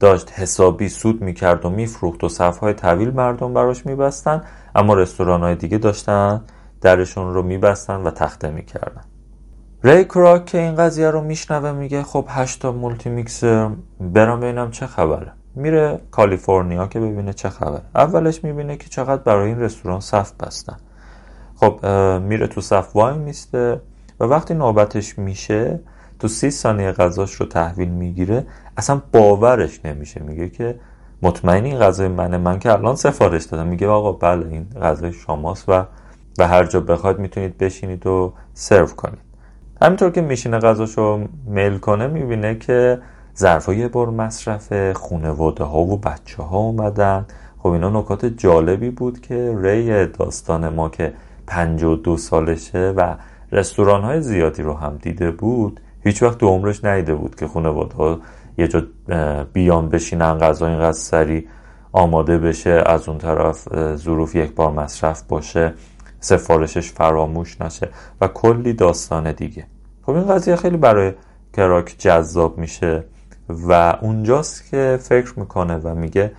داشت 0.00 0.32
حسابی 0.32 0.88
سود 0.88 1.22
می‌کرد 1.22 1.64
و 1.64 1.70
میفروخت 1.70 2.24
و 2.24 2.28
صفهای 2.28 2.74
طویل 2.74 3.10
مردم 3.10 3.54
براش 3.54 3.86
میبستن 3.86 4.42
اما 4.74 4.94
رستوران 4.94 5.40
های 5.40 5.54
دیگه 5.54 5.78
داشتن 5.78 6.42
درشون 6.80 7.34
رو 7.34 7.42
میبستن 7.42 7.96
و 7.96 8.10
تخته 8.10 8.50
می‌کردن. 8.50 9.02
ری 9.84 10.04
کراک 10.04 10.44
که 10.44 10.58
این 10.58 10.74
قضیه 10.74 11.10
رو 11.10 11.20
میشنوه 11.20 11.72
میگه 11.72 12.02
خب 12.02 12.26
هشتا 12.28 12.72
مولتی 12.72 13.10
میکسر 13.10 13.70
برام 14.00 14.40
ببینم 14.40 14.70
چه 14.70 14.86
خبره. 14.86 15.32
میره 15.54 16.00
کالیفرنیا 16.10 16.86
که 16.86 17.00
ببینه 17.00 17.32
چه 17.32 17.48
خبر. 17.48 17.80
اولش 17.94 18.44
می‌بینه 18.44 18.76
که 18.76 18.88
چقدر 18.88 19.22
برای 19.22 19.48
این 19.48 19.60
رستوران 19.60 20.00
صف 20.00 20.32
بستن. 20.32 20.76
خب 21.56 21.86
میره 22.22 22.46
تو 22.46 22.60
صف 22.60 22.96
وای 22.96 23.18
میسته 23.18 23.80
و 24.20 24.24
وقتی 24.24 24.54
نوبتش 24.54 25.18
میشه 25.18 25.80
تو 26.18 26.28
سی 26.28 26.50
ثانیه 26.50 26.92
غذاش 26.92 27.34
رو 27.34 27.46
تحویل 27.46 27.88
می‌گیره. 27.88 28.46
اصلا 28.76 29.02
باورش 29.12 29.84
نمیشه. 29.84 30.22
میگه 30.22 30.48
که 30.48 30.80
مطمئن 31.22 31.64
این 31.64 31.78
غذای 31.78 32.08
منه. 32.08 32.38
من 32.38 32.58
که 32.58 32.72
الان 32.72 32.96
سفارش 32.96 33.44
دادم. 33.44 33.66
میگه 33.66 33.88
آقا 33.88 34.12
بله 34.12 34.46
این 34.46 34.66
غذای 34.82 35.12
شماست 35.12 35.68
و 35.68 35.84
به 36.38 36.46
هر 36.46 36.64
جا 36.64 36.80
بخواید 36.80 37.18
می‌تونید 37.18 37.58
بشینید 37.58 38.06
و 38.06 38.32
سرو 38.54 38.86
کنید. 38.86 39.18
همینطور 39.82 40.10
که 40.10 40.20
میشینه 40.20 40.58
غذاشو 40.58 41.28
میل 41.46 41.78
کنه 41.78 42.06
می‌بینه 42.06 42.54
که 42.54 42.98
ظرفای 43.38 43.88
بر 43.88 44.06
مصرف 44.06 44.92
خونواده 44.92 45.64
ها 45.64 45.78
و 45.78 45.96
بچه 45.96 46.42
ها 46.42 46.58
اومدن. 46.58 47.26
خب 47.58 47.68
اینا 47.68 48.00
نکات 48.00 48.26
جالبی 48.26 48.90
بود 48.90 49.20
که 49.20 49.54
ری 49.58 50.06
داستان 50.06 50.68
ما 50.68 50.88
که 50.88 51.12
52 51.46 52.16
سالشه 52.16 52.94
و 52.96 53.14
رستوران 53.52 54.02
های 54.02 54.22
زیادی 54.22 54.62
رو 54.62 54.74
هم 54.74 54.98
دیده 55.02 55.30
بود 55.30 55.80
هیچ 56.04 56.22
وقت 56.22 56.38
تو 56.38 56.46
عمرش 56.46 56.84
نیده 56.84 57.14
بود 57.14 57.36
که 57.36 57.46
خانواده 57.46 57.94
ها 57.94 58.20
یه 58.58 58.68
جا 58.68 58.82
بیان 59.52 59.88
بشینن 59.88 60.38
غذا 60.38 60.66
اینقدر 60.66 60.92
سری 60.92 61.48
آماده 61.92 62.38
بشه 62.38 62.82
از 62.86 63.08
اون 63.08 63.18
طرف 63.18 63.68
ظروف 63.96 64.34
یک 64.34 64.54
بار 64.54 64.70
مصرف 64.70 65.22
باشه 65.22 65.74
سفارشش 66.20 66.92
فراموش 66.92 67.60
نشه 67.60 67.88
و 68.20 68.28
کلی 68.28 68.72
داستان 68.72 69.32
دیگه. 69.32 69.66
خب 70.02 70.10
این 70.10 70.26
قضیه 70.26 70.56
خیلی 70.56 70.76
برای 70.76 71.12
کراک 71.56 71.94
جذاب 71.98 72.58
میشه. 72.58 73.04
و 73.68 73.98
اونجاست 74.00 74.70
که 74.70 74.98
فکر 75.02 75.38
می‌کنه 75.38 75.76
و 75.76 75.94
میگه 75.94 76.32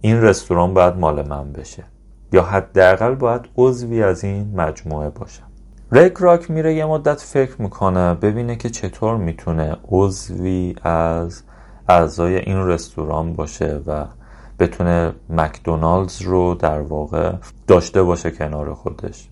این 0.00 0.22
رستوران 0.22 0.74
باید 0.74 0.96
مال 0.96 1.28
من 1.28 1.52
بشه. 1.52 1.84
یا 2.32 2.42
حداقل 2.42 3.14
باید 3.14 3.40
عضوی 3.56 4.02
از 4.02 4.24
این 4.24 4.52
مجموعه 4.56 5.10
باشم. 5.10 5.46
ریک 5.92 6.12
راک 6.16 6.50
میره 6.50 6.74
یه 6.74 6.84
مدت 6.86 7.20
فکر 7.20 7.62
می‌کنه 7.62 8.14
ببینه 8.14 8.56
که 8.56 8.70
چطور 8.70 9.16
می‌تونه 9.16 9.76
عضوی 9.88 10.74
از 10.82 11.42
اعضای 11.88 12.36
این 12.36 12.66
رستوران 12.66 13.32
باشه 13.32 13.80
و 13.86 14.04
بتونه 14.58 15.12
مکدونالدز 15.30 16.22
رو 16.22 16.54
در 16.54 16.80
واقع 16.80 17.32
داشته 17.66 18.02
باشه 18.02 18.30
کنار 18.30 18.74
خودش. 18.74 19.28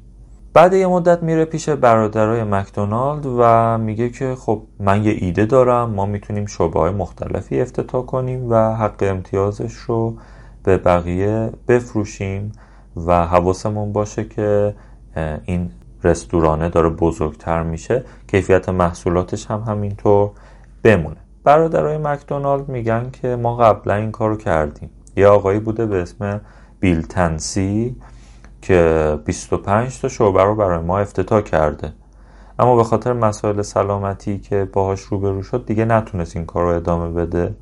بعد 0.54 0.72
یه 0.72 0.86
مدت 0.86 1.22
میره 1.22 1.44
پیش 1.44 1.68
برادرای 1.68 2.44
مکدونالد 2.44 3.26
و 3.38 3.78
میگه 3.78 4.08
که 4.10 4.34
خب 4.34 4.62
من 4.80 5.04
یه 5.04 5.16
ایده 5.18 5.46
دارم 5.46 5.90
ما 5.90 6.06
می‌تونیم 6.06 6.46
شعبه 6.46 6.80
های 6.80 6.90
مختلفی 6.92 7.60
افتتاح 7.60 8.06
کنیم 8.06 8.50
و 8.50 8.74
حق 8.74 8.96
امتیازش 9.00 9.74
رو 9.74 10.16
به 10.62 10.76
بقیه 10.78 11.50
بفروشیم 11.68 12.52
و 13.06 13.26
حواسمون 13.26 13.92
باشه 13.92 14.24
که 14.24 14.74
این 15.44 15.70
رستورانه 16.04 16.68
داره 16.68 16.88
بزرگتر 16.88 17.62
میشه 17.62 18.04
کیفیت 18.26 18.68
محصولاتش 18.68 19.46
هم 19.46 19.60
همینطور 19.60 20.30
بمونه. 20.82 21.16
برادرای 21.44 21.98
مکدونالد 21.98 22.68
میگن 22.68 23.10
که 23.12 23.36
ما 23.36 23.56
قبلا 23.56 23.94
این 23.94 24.10
کارو 24.10 24.36
کردیم. 24.36 24.90
یه 25.16 25.26
آقایی 25.26 25.60
بوده 25.60 25.86
به 25.86 26.02
اسم 26.02 26.40
بیل 26.80 27.02
تنسی. 27.02 27.96
که 28.64 29.18
25 29.24 30.00
تا 30.00 30.08
شعبه 30.08 30.42
رو 30.42 30.54
برای 30.54 30.78
ما 30.78 30.98
افتتاح 30.98 31.40
کرده. 31.40 31.92
اما 32.58 32.76
به 32.76 32.84
خاطر 32.84 33.12
مسائل 33.12 33.62
سلامتی 33.62 34.38
که 34.38 34.68
باهاش 34.72 35.00
روبرو 35.00 35.42
شد 35.42 35.66
دیگه 35.66 35.84
نتونست 35.84 36.36
این 36.36 36.46
کار 36.46 36.62
رو 36.62 36.76
ادامه 36.76 37.08
بده. 37.08 37.54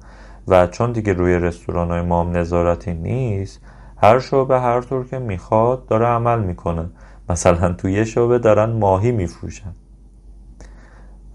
و 0.49 0.67
چون 0.67 0.93
دیگه 0.93 1.13
روی 1.13 1.35
رستوران 1.35 1.91
های 1.91 2.01
ما 2.03 2.25
هم 2.25 2.37
نظارتی 2.37 2.95
نیست 2.95 3.61
هر 3.97 4.19
شعبه 4.19 4.61
هر 4.61 4.81
طور 4.81 5.07
که 5.07 5.19
می‌خواد 5.19 5.87
داره 5.87 6.07
عمل 6.07 6.41
می‌کنه. 6.41 6.91
مثلا 7.29 7.73
توی 7.73 7.93
یه 7.93 8.05
شعبه 8.05 8.39
دارن 8.39 8.71
ماهی 8.73 9.13
میفروشن. 9.13 9.73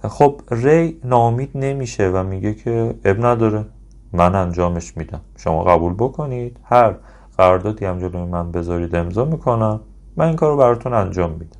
خب 0.04 0.42
ری 0.52 1.00
نامید 1.04 1.52
نمیشه 1.56 2.10
و 2.10 2.24
میگه 2.24 2.54
که 2.54 2.96
اب 3.06 3.26
نداره. 3.26 3.66
من 4.14 4.36
انجامش 4.36 4.98
میدم. 4.98 5.22
شما 5.38 5.64
قبول 5.64 5.94
بکنید. 5.94 6.60
هر 6.64 6.96
قراردادی 7.38 7.86
هم 7.86 8.00
جلوی 8.00 8.26
من 8.26 8.52
بذارید 8.52 8.96
امضا 8.96 9.26
می‌کنم 9.26 9.80
من 10.18 10.28
این 10.28 10.36
کار 10.36 10.52
رو 10.52 10.58
براتون 10.58 10.94
انجام 10.94 11.32
میدم. 11.32 11.60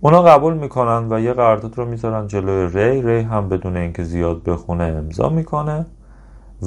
اونا 0.00 0.22
قبول 0.22 0.54
می‌کنن 0.54 1.12
و 1.12 1.20
یه 1.20 1.32
قرارداد 1.32 1.78
رو 1.78 1.84
می‌ذارن 1.84 2.26
جلوی 2.26 2.66
ری 2.66 3.02
ری 3.02 3.20
هم 3.20 3.48
بدون 3.48 3.76
اینکه 3.76 4.04
زیاد 4.04 4.42
بخونه 4.42 4.84
امضا 4.84 5.28
می‌کنه 5.28 5.86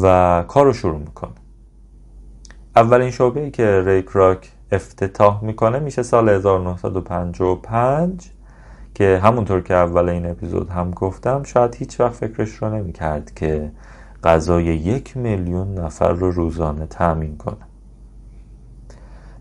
و 0.02 0.44
کار 0.48 0.66
رو 0.66 0.74
شروع 0.74 1.00
می‌کنه. 1.00 1.32
اولین 2.76 3.12
شعبه 3.12 3.42
ای 3.42 3.52
که 3.52 3.84
ری 3.86 4.02
کراک 4.02 4.52
افتتاح 4.72 5.44
می‌کنه 5.44 5.80
میشه 5.80 6.04
سال 6.04 6.30
1955 6.30 8.32
که 8.94 9.20
همونطور 9.24 9.62
که 9.62 9.74
اول 9.74 10.10
این 10.10 10.26
اپیزود 10.26 10.70
هم 10.70 10.92
گفتم 10.92 11.44
شاید 11.44 11.76
هیچ 11.76 12.00
وقت 12.00 12.14
فکرش 12.14 12.50
رو 12.50 12.76
نمی‌کرد 12.76 13.34
که 13.34 13.72
غذای 14.24 14.64
یک 14.64 15.18
میلیون 15.18 15.74
نفر 15.74 16.12
رو 16.12 16.32
روزانه 16.32 16.86
تأمین 16.86 17.38
کنه. 17.38 17.58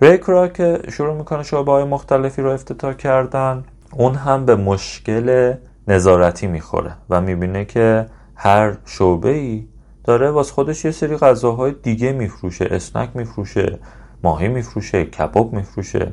ریکرا 0.03 0.49
که 0.49 0.83
شروع 0.93 1.15
می‌کنه 1.15 1.43
شعبه 1.43 1.73
های 1.73 1.85
مختلفی 1.85 2.43
رو 2.43 2.51
افتتاح 2.51 2.93
کردن 2.93 3.65
اون 3.93 4.15
هم 4.15 4.45
به 4.45 4.57
مشکل 4.57 5.55
نظارتی 5.89 6.47
می‌خوره 6.47 6.93
و 7.11 7.21
می‌بینه 7.21 7.65
که 7.65 8.07
هر 8.35 8.77
شعبه 8.85 9.29
ای 9.29 9.67
داره 10.05 10.31
واس 10.31 10.51
خودش 10.51 10.85
یه 10.85 10.91
سری 10.91 11.17
غذاهای 11.17 11.73
دیگه 11.83 12.13
میفروشه 12.13 12.69
اسنک 12.71 13.11
میفروشه 13.15 13.79
ماهی 14.23 14.49
میفروشه 14.49 15.05
کباب 15.05 15.53
میفروشه 15.53 16.13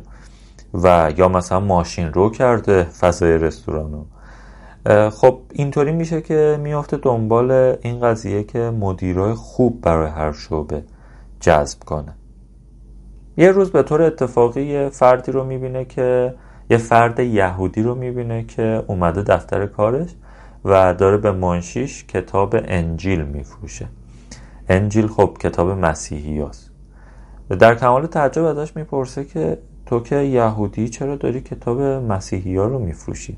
و 0.74 1.14
یا 1.18 1.28
مثلا 1.28 1.60
ماشین 1.60 2.14
رو 2.14 2.30
کرده 2.30 2.84
فضای 2.84 3.38
رستورانو. 3.38 4.04
خب 5.12 5.40
اینطوری 5.54 5.92
میشه 5.92 6.22
که 6.22 6.60
میافته 6.64 6.98
دنبال 6.98 7.52
این 7.82 8.00
قضیه 8.00 8.44
که 8.44 8.60
مدیرای 8.60 9.34
خوب 9.34 9.82
برای 9.82 10.10
هر 10.10 10.32
شعبه 10.32 10.84
جذب 11.40 11.80
کنه. 11.80 12.14
یه 13.38 13.52
روز 13.52 13.72
به 13.72 13.84
طور 13.84 14.02
اتفاقی 14.02 14.64
یه 14.64 14.90
فردی 14.90 15.32
رو 15.32 15.44
می‌بینه 15.44 15.86
که 15.86 16.34
یه 16.70 16.78
فرد 16.78 17.20
یهودی 17.20 17.82
رو 17.82 17.96
می‌بینه 17.96 18.44
که 18.44 18.84
اومده 18.88 19.22
دفتر 19.22 19.66
کارش 19.66 20.10
و 20.66 20.94
داره 20.94 21.18
به 21.18 21.32
منشیش 21.32 22.06
کتاب 22.06 22.56
انجیل 22.66 23.22
میفروشه. 23.22 23.88
انجیل 24.70 25.08
خب 25.08 25.38
کتاب 25.40 25.70
مسیحی 25.70 26.42
هست. 26.42 26.72
در 27.60 27.76
کمال 27.76 28.06
تعجب 28.06 28.44
ازش 28.44 28.76
می‌پرسه 28.76 29.26
که 29.26 29.58
تو 29.86 30.00
که 30.00 30.16
یهودی 30.16 30.90
چرا 30.90 31.16
داری 31.16 31.42
کتاب 31.42 31.82
مسیحی 31.82 32.58
ها 32.58 32.66
رو 32.66 32.80
میفروشی؟ 32.80 33.38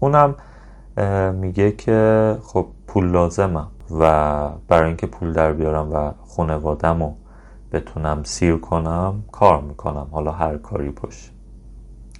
اونم 0.00 0.34
میگه 1.34 1.72
که 1.72 2.38
خب 2.42 2.66
پول 2.86 3.10
لازمم 3.10 3.68
و 4.00 4.48
برای 4.68 4.86
اینکه 4.86 5.06
پول 5.06 5.32
در 5.32 5.52
بیارم 5.52 5.92
و 5.92 6.12
خانوادم 6.36 7.02
رو 7.02 7.14
بتونم 7.72 8.22
سیر 8.24 8.56
کنم 8.56 9.24
کار 9.32 9.60
می‌کنم 9.60 10.08
حالا 10.12 10.32
هر 10.32 10.56
کاری 10.56 10.90
باشه 10.90 11.30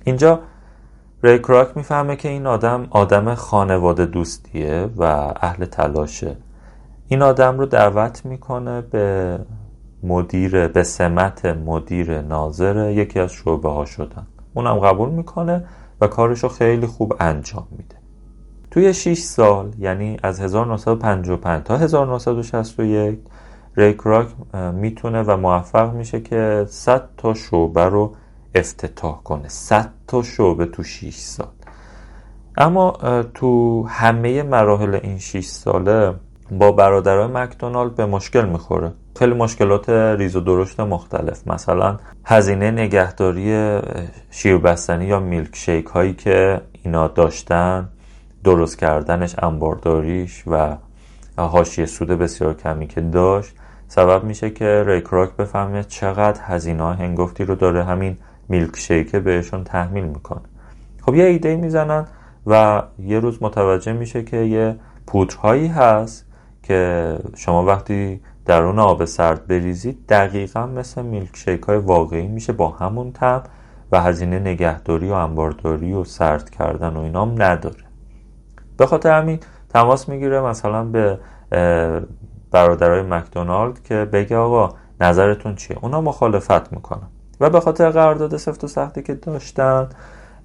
اینجا 0.05 0.41
ری 1.23 1.39
کراک 1.39 1.77
می‌فهمه 1.77 2.17
که 2.17 2.29
این 2.29 2.47
آدم 2.47 2.87
آدم 2.91 3.35
خانواده 3.35 4.07
دوستیه 4.07 4.91
و 4.97 5.03
اهل 5.41 5.65
تلاشه. 5.65 6.37
این 7.09 7.23
آدم 7.23 7.59
رو 7.59 7.67
دعوت 7.67 8.27
می‌کنه 8.27 8.81
به 8.81 9.39
مدیر 10.03 10.69
به 10.69 10.83
سمت 10.83 11.47
مدیر 11.47 12.21
ناظر 12.21 12.91
یکی 12.91 13.21
از 13.21 13.33
شعبه 13.33 13.71
ها 13.71 13.85
شدن. 13.85 14.27
اونم 14.55 14.79
قبول 14.79 15.09
می‌کنه 15.09 15.65
و 16.01 16.07
کارشو 16.07 16.49
خیلی 16.49 16.87
خوب 16.87 17.15
انجام 17.21 17.67
میده. 17.71 18.00
توی 18.71 18.95
6 18.95 19.19
سال 19.19 19.73
یعنی 19.79 20.17
از 20.23 20.41
1955 20.41 21.63
تا 21.63 21.77
1961 21.77 23.19
ریک 23.77 24.01
راک 24.05 24.27
می‌تونه 24.75 25.23
و 25.23 25.37
موفق 25.37 25.95
میشه 25.95 26.21
که 26.21 26.65
100 26.69 27.09
تا 27.17 27.35
شعبه 27.35 27.85
رو 27.85 28.15
افتتاح 28.55 29.23
کنه. 29.23 29.49
100 29.49 29.91
تا 30.07 30.23
شعبه 30.23 30.67
تو 30.67 30.83
6 30.83 31.15
سال. 31.15 31.47
اما 32.57 32.93
تو 33.35 33.83
همه 33.89 34.43
مراحل 34.43 34.99
این 35.03 35.19
6 35.19 35.45
ساله 35.45 36.15
با 36.51 36.73
برادرای 36.73 37.27
مکدونالد 37.27 37.95
به 37.95 38.07
مشکل 38.07 38.49
می‌خوره. 38.49 38.93
خیلی 39.19 39.35
مشکلات 39.35 39.89
ریز 39.89 40.37
و 40.37 40.41
درشت 40.41 40.81
مختلف. 40.81 41.49
مثلا 41.49 41.97
هزینه 42.25 42.71
نگهداری 42.71 43.81
شیربستنی 44.31 45.07
یا 45.07 45.21
میلک 45.21 45.57
شیک 45.57 45.87
هایی 45.87 46.15
که 46.15 46.61
اینا 46.83 47.09
داشتن 47.09 47.89
درست 48.45 48.79
کردنش 48.79 49.35
انبارداریش 49.39 50.45
و 50.47 50.77
حاشیه 51.39 51.87
سود 51.87 52.09
بسیار 52.09 52.55
کمی 52.55 52.87
که 52.87 53.01
داشت 53.01 53.55
سبب 53.89 54.25
میشه 54.25 54.51
که 54.51 54.85
ریکراک 54.87 55.37
بفهمه 55.37 55.85
چقدر 55.85 56.41
هزینه 56.45 56.95
هنگفتی 56.95 57.45
رو 57.45 57.55
داره 57.55 57.85
همین 57.85 58.17
میلک 58.49 58.77
شیکه 58.77 59.21
بهشون 59.21 59.65
تحمیل 59.65 60.05
می‌کنه. 60.05 60.41
خب 61.03 61.15
یه 61.15 61.25
ایده 61.25 61.57
می‌زنن 61.57 62.07
و 62.47 62.83
یه 62.99 63.21
روز 63.21 63.43
متوجه 63.43 63.93
میشه 63.93 64.23
که 64.23 64.37
یه 64.37 64.77
پودرهایی 65.07 65.67
هست 65.67 66.27
که 66.63 67.17
شما 67.37 67.65
وقتی 67.65 68.21
در 68.47 68.63
اون 68.63 68.79
آب 68.79 69.05
سرد 69.05 69.47
بریزید 69.47 70.07
دقیقا 70.09 70.67
مثل 70.67 71.03
میلک 71.03 71.37
شیک 71.37 71.63
های 71.63 71.77
واقعی 71.77 72.27
میشه 72.27 72.53
با 72.53 72.69
همون 72.69 73.13
تب 73.13 73.43
و 73.93 74.01
هزینه 74.01 74.39
نگهداری 74.39 75.09
و 75.09 75.13
انبارداری 75.13 75.93
و 75.93 76.05
سرد 76.05 76.51
کردن 76.51 76.97
و 76.97 77.01
اینام 77.01 77.43
نداره. 77.43 77.90
به 78.81 78.87
خاطر 78.87 79.21
همین 79.21 79.41
تماس 79.69 80.09
می‌گیره 80.09 80.41
مثلا 80.41 80.85
به 80.85 81.19
برادرای 82.51 83.03
مکدونالد 83.03 83.83
که 83.83 83.95
بگه 83.95 84.37
آقا 84.37 84.75
نظرتون 85.01 85.55
چیه؟ 85.55 85.79
اونا 85.83 86.01
مخالفت 86.01 86.73
می‌کنن. 86.73 87.09
و 87.41 87.51
به 87.51 87.61
خاطر 87.61 87.91
قرارداد 87.91 88.37
سفت 88.37 88.65
و 88.65 88.67
سختی 88.67 89.03
که 89.03 89.15
داشتن 89.15 89.89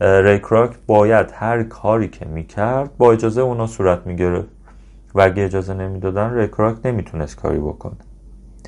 ری 0.01 0.21
کراک 0.21 0.71
باید 0.87 1.31
هر 1.33 1.63
کاری 1.63 2.07
که 2.07 2.25
می‌کرد 2.25 2.97
با 2.97 3.11
اجازه 3.11 3.41
اونا 3.41 3.67
صورت 3.67 4.07
می‌گرفت. 4.07 4.47
و 5.15 5.21
اگه 5.21 5.43
اجازه 5.43 5.73
نمی‌دادن 5.73 6.33
ری 6.33 6.46
کراک 6.46 6.77
نمی‌تونست 6.85 7.35
کاری 7.41 7.59
بکنه. 7.59 7.97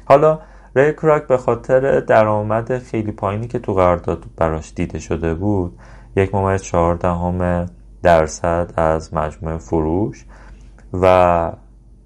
حالا 0.06 0.40
ری 0.76 0.91
کراک 0.91 1.28
به 1.28 1.38
خاطر 1.38 2.00
درآمد 2.00 2.78
خیلی 2.78 3.12
پایینی 3.12 3.48
که 3.48 3.60
تو 3.60 3.74
قرارداد 3.74 4.24
براش 4.38 4.74
دیده 4.76 5.00
شده 5.00 5.34
بود 5.34 5.80
یک 6.16 6.36
ممیز 6.36 6.62
چهاردهم 6.62 7.66
درصد 8.04 8.74
از 8.78 9.14
مجموع 9.14 9.58
فروش. 9.58 10.26
و 10.94 11.52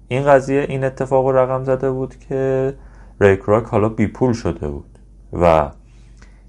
این 0.08 0.24
قضیه 0.24 0.60
این 0.68 0.84
اتفاق 0.84 1.28
رقم 1.28 1.64
زده 1.64 1.90
بود 1.90 2.16
که 2.18 2.74
ریکراک 3.20 3.64
حالا 3.64 3.88
بیپول 3.88 4.32
شده 4.32 4.68
بود 4.68 4.98
و 5.32 5.70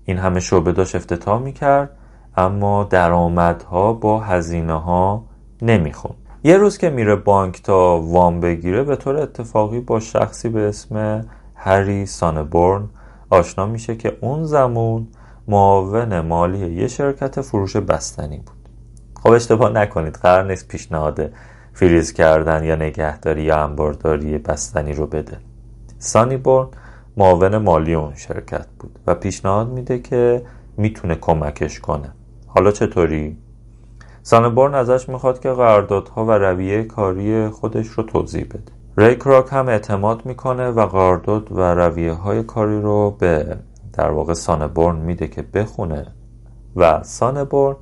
این 0.06 0.18
همه 0.18 0.40
شعبه 0.40 0.72
داشت 0.72 0.96
افتتاح 0.96 1.42
می‌کرد 1.42 1.90
اما 2.38 2.84
درآمدها 2.84 3.94
با 3.94 4.20
هزینه 4.20 4.80
ها 4.80 5.26
نمیخون 5.62 6.16
یه 6.44 6.58
روز 6.58 6.78
که 6.78 6.90
میره 6.90 7.16
بانک 7.16 7.64
تا 7.64 8.02
وام 8.02 8.40
بگیره 8.40 8.84
به 8.84 8.96
طور 8.96 9.18
اتفاقی 9.18 9.80
با 9.80 10.00
شخصی 10.00 10.50
به 10.50 10.62
اسم 10.62 11.26
هری 11.56 12.06
سانبورن 12.06 12.90
آشنا 13.30 13.66
میشه 13.66 13.96
که 13.96 14.18
اون 14.22 14.44
زمان 14.44 15.08
معاون 15.48 16.22
مالی 16.22 16.76
یه 16.76 16.88
شرکت 16.88 17.42
فروش 17.42 17.76
بستنی 17.76 18.38
بود. 18.38 18.63
خب 19.24 19.32
اشتباه 19.32 19.70
نکنید. 19.70 20.14
قرار 20.14 20.44
نیست 20.44 20.68
پیشنهاد 20.68 21.30
فریز 21.74 22.14
کردن 22.14 22.64
یا 22.64 22.76
نگهداری 22.76 23.44
یا 23.44 23.64
انبارداری 23.64 24.38
بستنی 24.38 24.94
رو 24.94 25.08
بده. 25.08 25.38
سانیبورن 25.98 26.68
معاون 27.18 27.58
مالی 27.58 27.94
اون 27.94 28.16
شرکت 28.16 28.68
بود 28.80 29.00
و 29.08 29.16
پیشنهاد 29.16 29.70
میده 29.70 30.00
که 30.00 30.42
می‌تونه 30.78 31.16
کمکش 31.16 31.80
کنه. 31.80 32.12
حالا 32.48 32.72
چطوری؟ 32.72 33.38
سانبورن 34.24 34.76
ازش 34.76 35.10
می‌خواد 35.10 35.40
که 35.40 35.50
قراردادها 35.50 36.26
و 36.26 36.32
رویه 36.32 36.84
کاری 36.84 37.48
خودش 37.48 37.88
رو 37.88 38.04
توضیح 38.04 38.46
بده. 38.46 38.72
ریک 38.98 39.22
راک 39.22 39.48
هم 39.52 39.68
اعتماد 39.68 40.26
می‌کنه 40.26 40.70
و 40.70 40.86
قرارداد 40.86 41.52
و 41.52 41.60
رویه 41.60 42.14
های 42.14 42.44
کاری 42.44 42.82
رو 42.82 43.12
به 43.12 43.58
در 43.94 44.12
واقع 44.12 44.34
سانبورن 44.34 44.96
میده 44.96 45.28
که 45.28 45.42
بخونه. 45.42 46.08
و 46.76 47.04
سانبورن 47.04 47.76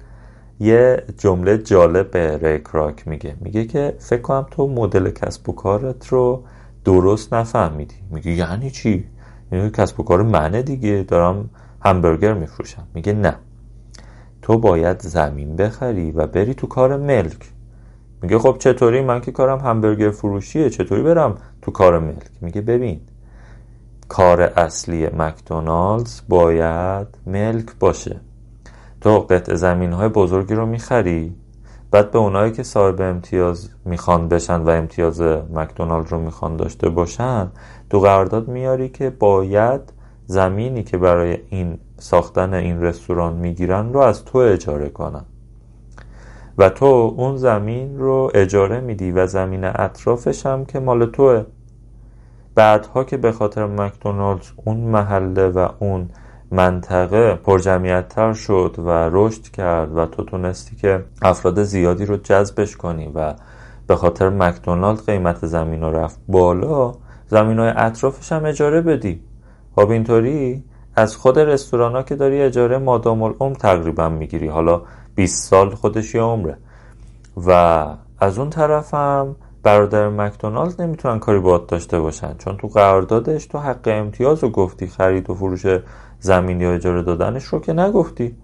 یه 0.62 1.04
جمله 1.18 1.58
جالب 1.58 2.12
به 2.12 2.38
ریک 2.38 2.68
راک 2.72 3.08
میگه. 3.08 3.36
میگه 3.42 3.66
که 3.66 3.96
فکر 4.00 4.22
کنم 4.22 4.46
تو 4.52 4.68
مدل 4.68 5.10
کسب 5.10 5.50
و 5.50 5.54
کارت 5.54 6.08
رو 6.08 6.44
درست 6.86 7.34
نفهمیدی. 7.34 7.96
میگه 8.12 8.32
یعنی 8.32 8.72
چی؟ 8.72 9.06
یعنی 9.52 9.70
کسب 9.70 10.00
و 10.00 10.04
کار 10.04 10.22
منه 10.24 10.62
دیگه 10.62 11.06
دارم 11.08 11.50
همبرگر 11.86 12.34
میفروشم. 12.34 12.88
میگه 12.94 13.14
نه. 13.14 13.36
تو 14.42 14.58
باید 14.58 15.00
زمین 15.00 15.56
بخری 15.56 16.12
و 16.12 16.28
بری 16.28 16.54
تو 16.54 16.68
کار 16.68 16.98
ملک. 16.98 17.52
میگه 18.22 18.40
خب 18.40 18.56
چطوری؟ 18.60 19.02
من 19.02 19.22
که 19.22 19.32
کارم 19.32 19.60
همبرگر 19.60 20.10
فروشیه 20.10 20.70
چطوری 20.70 21.04
برم 21.04 21.38
تو 21.62 21.72
کار 21.72 22.00
ملک؟ 22.00 22.30
میگه 22.42 22.62
ببین 22.62 23.02
کار 24.08 24.42
اصلی 24.42 25.08
مکدونالدز 25.08 26.22
باید 26.30 27.08
ملک 27.26 27.66
باشه. 27.80 28.20
تو 29.02 29.20
قطع 29.20 29.56
زمین 29.56 29.94
های 29.94 30.10
بزرگی 30.10 30.54
رو 30.54 30.66
می‌خری. 30.66 31.36
بعد 31.92 32.12
به 32.12 32.20
اونایی 32.20 32.52
که 32.52 32.64
صاحب 32.64 33.02
امتیاز 33.02 33.70
می‌خوان 33.86 34.28
بشن 34.28 34.62
و 34.62 34.70
امتیاز 34.70 35.22
مکدونالد 35.54 36.12
رو 36.12 36.20
می‌خوان 36.20 36.58
داشته 36.58 36.90
باشن 36.90 37.52
تو 37.90 38.00
قرارداد 38.00 38.48
میاری 38.48 38.90
که 38.90 39.10
باید 39.10 39.82
زمینی 40.26 40.84
که 40.84 40.98
برای 40.98 41.38
این 41.50 41.78
ساختن 41.98 42.54
این 42.54 42.82
رستوران 42.82 43.34
می‌گیرن 43.34 43.94
رو 43.94 44.00
از 44.00 44.26
تو 44.26 44.38
اجاره 44.38 44.90
کنن. 44.90 45.26
و 46.58 46.70
تو 46.70 47.14
اون 47.18 47.38
زمین 47.38 48.00
رو 48.00 48.32
اجاره 48.34 48.80
میدی 48.80 49.12
و 49.12 49.28
زمین 49.28 49.64
اطرافش 49.64 50.46
هم 50.46 50.66
که 50.66 50.80
مال 50.80 51.06
توه. 51.06 51.46
بعدها 52.56 53.04
که 53.04 53.18
به 53.18 53.32
خاطر 53.32 53.66
مکدونالدز 53.66 54.48
اون 54.66 54.78
محله 54.78 55.48
و 55.48 55.68
اون 55.80 56.10
منطقه 56.52 57.36
پرجمعیت 57.36 58.08
تر 58.10 58.34
شد 58.34 58.76
و 58.78 59.10
رشد 59.12 59.44
کرد 59.44 59.98
و 59.98 60.06
تو 60.06 60.24
تونستی 60.24 60.76
که 60.76 61.04
افراد 61.22 61.64
زیادی 61.64 62.06
رو 62.06 62.18
جذبش 62.18 62.78
کنی 62.78 63.12
و 63.16 63.34
به 63.88 63.96
خاطر 63.96 64.30
مکدونالد 64.30 65.06
قیمت 65.06 65.46
زمین 65.46 65.82
رو 65.82 65.92
رفت 65.92 66.20
بالا 66.28 66.94
زمین 67.28 67.60
های 67.60 67.74
اطرافش 67.76 68.32
هم 68.32 68.46
اجاره 68.46 68.82
بدی. 68.82 69.24
خب 69.76 69.90
اینطوری 69.90 70.64
از 70.96 71.16
خود 71.16 71.40
رستوران 71.40 71.92
ها 71.92 72.04
که 72.04 72.16
داری 72.16 72.42
اجاره 72.42 72.78
مادام 72.78 73.22
العمر 73.22 73.56
تقریبا 73.56 74.10
می‌گیری. 74.10 74.48
حالا 74.48 74.82
20 75.16 75.50
سال 75.50 75.70
خودش 75.70 76.16
یه 76.16 76.22
عمره. 76.22 76.58
و 77.48 77.86
از 78.20 78.40
اون 78.40 78.50
طرف 78.50 78.94
هم 78.94 79.36
برادر 79.64 80.10
مکدونالد 80.10 80.82
نمی‌تونن 80.82 81.20
کاری 81.20 81.40
باید 81.40 81.66
داشته 81.66 82.00
باشن. 82.00 82.36
چون 82.38 82.58
تو 82.58 82.68
قراردادش 82.68 83.46
تو 83.46 83.58
حق 83.58 83.82
امتیاز 83.86 84.44
رو 84.44 84.50
گفتی 84.50 84.88
خرید 84.88 85.30
و 85.30 85.34
فروش 85.34 85.66
زمین 86.22 86.62
یا 86.62 86.74
اجاره 86.74 87.04
دادنش 87.04 87.44
رو 87.44 87.60
که 87.60 87.74
نگفتی. 87.74 88.36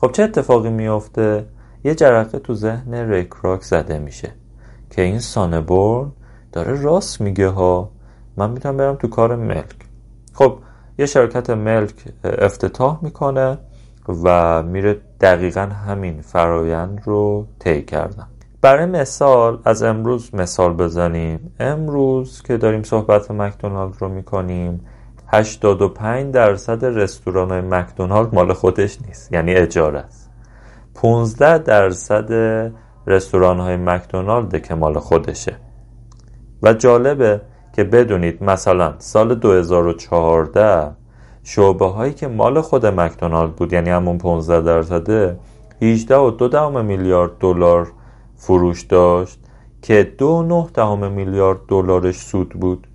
خب 0.00 0.12
چه 0.12 0.22
اتفاقی 0.22 0.70
میافته؟ 0.70 1.46
یه 1.84 1.94
جرقه 1.94 2.38
تو 2.38 2.54
ذهن 2.54 2.94
ریکراک 2.94 3.62
زده 3.62 3.98
میشه 3.98 4.30
که 4.90 5.02
این 5.02 5.18
سانبورن 5.18 6.12
داره 6.52 6.82
راست 6.82 7.20
میگه 7.20 7.48
ها. 7.48 7.90
من 8.36 8.50
می‌تونم 8.50 8.76
برم 8.76 8.94
تو 8.94 9.08
کار 9.08 9.36
ملک. 9.36 9.76
خب 10.32 10.58
یه 10.98 11.06
شرکت 11.06 11.50
ملک 11.50 11.94
افتتاح 12.24 12.98
می‌کنه 13.02 13.58
و 14.24 14.62
میره 14.62 15.00
دقیقا 15.20 15.60
همین 15.60 16.20
فرایند 16.20 17.02
رو 17.04 17.46
طی 17.58 17.82
کردن. 17.82 18.26
برای 18.60 18.86
مثال 18.86 19.58
از 19.64 19.82
امروز 19.82 20.34
مثال 20.34 20.72
بزنیم. 20.72 21.52
امروز 21.60 22.42
که 22.42 22.56
داریم 22.56 22.82
صحبت 22.82 23.30
مکدونالد 23.30 23.94
رو 23.98 24.08
می‌کنیم 24.08 24.80
85 25.34 26.34
درصد 26.34 26.84
رستوران 26.84 27.50
های 27.50 27.60
مکدونالد 27.60 28.34
مال 28.34 28.52
خودش 28.52 28.98
نیست 29.06 29.32
یعنی 29.32 29.54
اجاره 29.54 29.98
است. 29.98 30.30
15 30.94 31.58
درصد 31.58 32.32
رستوران 33.06 33.60
های 33.60 33.76
مکدونالد 33.76 34.62
که 34.62 34.74
مال 34.74 34.98
خودشه. 34.98 35.56
و 36.62 36.72
جالبه 36.72 37.40
که 37.72 37.84
بدونید 37.84 38.44
مثلا 38.44 38.94
سال 38.98 39.34
2014 39.34 40.90
شعبه 41.42 41.86
هایی 41.86 42.12
که 42.12 42.28
مال 42.28 42.60
خود 42.60 42.86
مکدونالد 42.86 43.56
بود 43.56 43.72
یعنی 43.72 43.90
همون 43.90 44.18
15 44.18 44.60
درصده 44.60 45.38
18 45.82 46.16
و 46.16 46.30
دو 46.30 46.48
دهم 46.48 46.84
میلیارد 46.84 47.38
دلار 47.40 47.92
فروش 48.36 48.82
داشت 48.82 49.38
که 49.82 50.14
دو 50.18 50.42
نه 50.42 50.66
دهم 50.74 51.12
میلیارد 51.12 51.58
دلارش 51.68 52.16
سود 52.16 52.48
بود. 52.48 52.86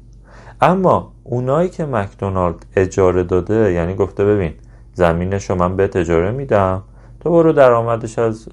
اما 0.62 1.12
اونایی 1.24 1.70
که 1.70 1.86
مکدونالد 1.86 2.66
اجاره 2.76 3.24
داده 3.24 3.72
یعنی 3.74 3.96
گفته 3.96 4.26
ببین 4.26 4.54
زمینش 4.94 5.50
رو 5.50 5.56
من 5.56 5.76
بهت 5.76 5.96
اجاره 5.96 6.32
میدم 6.32 6.84
تو 7.20 7.30
برو 7.30 7.54
درآمدش 7.54 8.20
از 8.20 8.48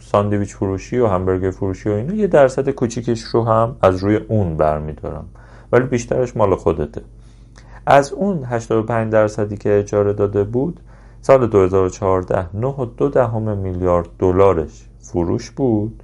ساندویچ 0.00 0.54
فروشی 0.54 0.98
و 0.98 1.06
همبرگر 1.06 1.50
فروشی 1.50 1.88
و 1.88 1.92
اینا 1.92 2.14
یه 2.14 2.26
درصد 2.26 2.70
کوچیکش 2.70 3.22
رو 3.22 3.44
هم 3.44 3.76
از 3.82 3.96
روی 3.96 4.16
اون 4.16 4.56
برمیدارم 4.56 5.24
ولی 5.72 5.84
بیشترش 5.84 6.36
مال 6.36 6.54
خودته. 6.54 7.00
از 7.86 8.12
اون 8.12 8.44
85 8.44 9.12
درصدی 9.12 9.56
که 9.56 9.78
اجاره 9.78 10.12
داده 10.12 10.44
بود 10.44 10.80
سال 11.20 11.46
2014 11.46 12.46
9.2 12.60 13.14
دهم 13.14 13.58
میلیارد 13.58 14.08
دلارش 14.18 14.88
فروش 14.98 15.50
بود 15.50 16.02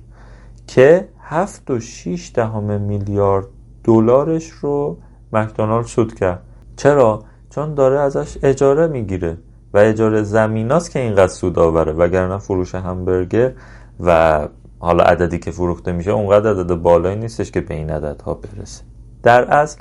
که 0.66 1.08
7.6 1.30 2.30
دهم 2.34 2.80
میلیارد 2.80 3.46
دلارش 3.84 4.48
رو 4.48 4.96
مکدونالد 5.32 5.86
سود 5.86 6.14
کرد. 6.14 6.42
چرا؟ 6.76 7.22
چون 7.50 7.74
داره 7.74 8.00
ازش 8.00 8.38
اجاره 8.42 8.86
می‌گیره 8.86 9.38
و 9.74 9.78
اجاره 9.78 10.22
زمیناست 10.22 10.90
که 10.90 10.98
اینقدر 10.98 11.32
سود 11.32 11.58
آوره. 11.58 11.92
وگرنه 11.92 12.38
فروش 12.38 12.74
همبرگر 12.74 13.52
و 14.00 14.48
حالا 14.78 15.04
عددی 15.04 15.38
که 15.38 15.50
فروخته 15.50 15.92
میشه 15.92 16.10
اونقدر 16.10 16.50
عدد 16.50 16.74
بالایی 16.74 17.16
نیستش 17.16 17.50
که 17.50 17.60
به 17.60 17.74
این 17.74 17.90
عددها 17.90 18.34
برسه. 18.34 18.82
در 19.22 19.44
اصل 19.44 19.80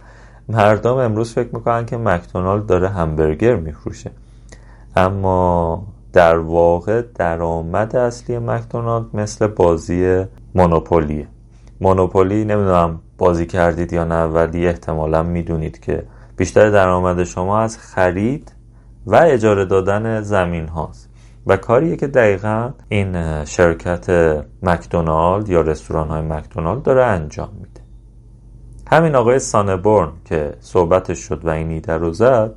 مردم 0.49 0.95
امروز 0.95 1.33
فکر 1.33 1.55
می‌کنن 1.55 1.85
که 1.85 1.97
مکدونالد 1.97 2.65
داره 2.65 2.89
همبرگر 2.89 3.55
میفروشه. 3.55 4.11
اما 4.95 5.87
در 6.13 6.37
واقع 6.37 7.01
درآمد 7.15 7.95
اصلی 7.95 8.37
مکدونالد 8.37 9.05
مثل 9.13 9.47
بازی 9.47 10.25
مونوپولیه. 10.55 11.27
مونوپولی 11.81 12.45
نمی‌دونم 12.45 12.99
بازی 13.17 13.45
کردید 13.45 13.93
یا 13.93 14.03
نه 14.03 14.23
ولی 14.23 14.67
احتمالا 14.67 15.23
می‌دونید 15.23 15.79
که 15.79 16.03
بیشتر 16.37 16.69
درآمد 16.69 17.23
شما 17.23 17.59
از 17.59 17.77
خرید 17.77 18.51
و 19.05 19.15
اجاره 19.15 19.65
دادن 19.65 20.21
زمین 20.21 20.67
هاست. 20.67 21.09
و 21.47 21.57
کاریه 21.57 21.95
که 21.95 22.07
دقیقا 22.07 22.71
این 22.89 23.45
شرکت 23.45 24.09
مکدونالد 24.63 25.49
یا 25.49 25.61
رستوران 25.61 26.07
های 26.07 26.21
مکدونالد 26.21 26.83
داره 26.83 27.03
انجام 27.03 27.49
میده. 27.59 27.81
همین 28.91 29.15
آقای 29.15 29.39
سانبورن 29.39 30.11
که 30.25 30.53
صحبتش 30.59 31.19
شد 31.19 31.45
و 31.45 31.49
این 31.49 31.69
ایده 31.69 31.93
رو 31.93 32.13
زد 32.13 32.55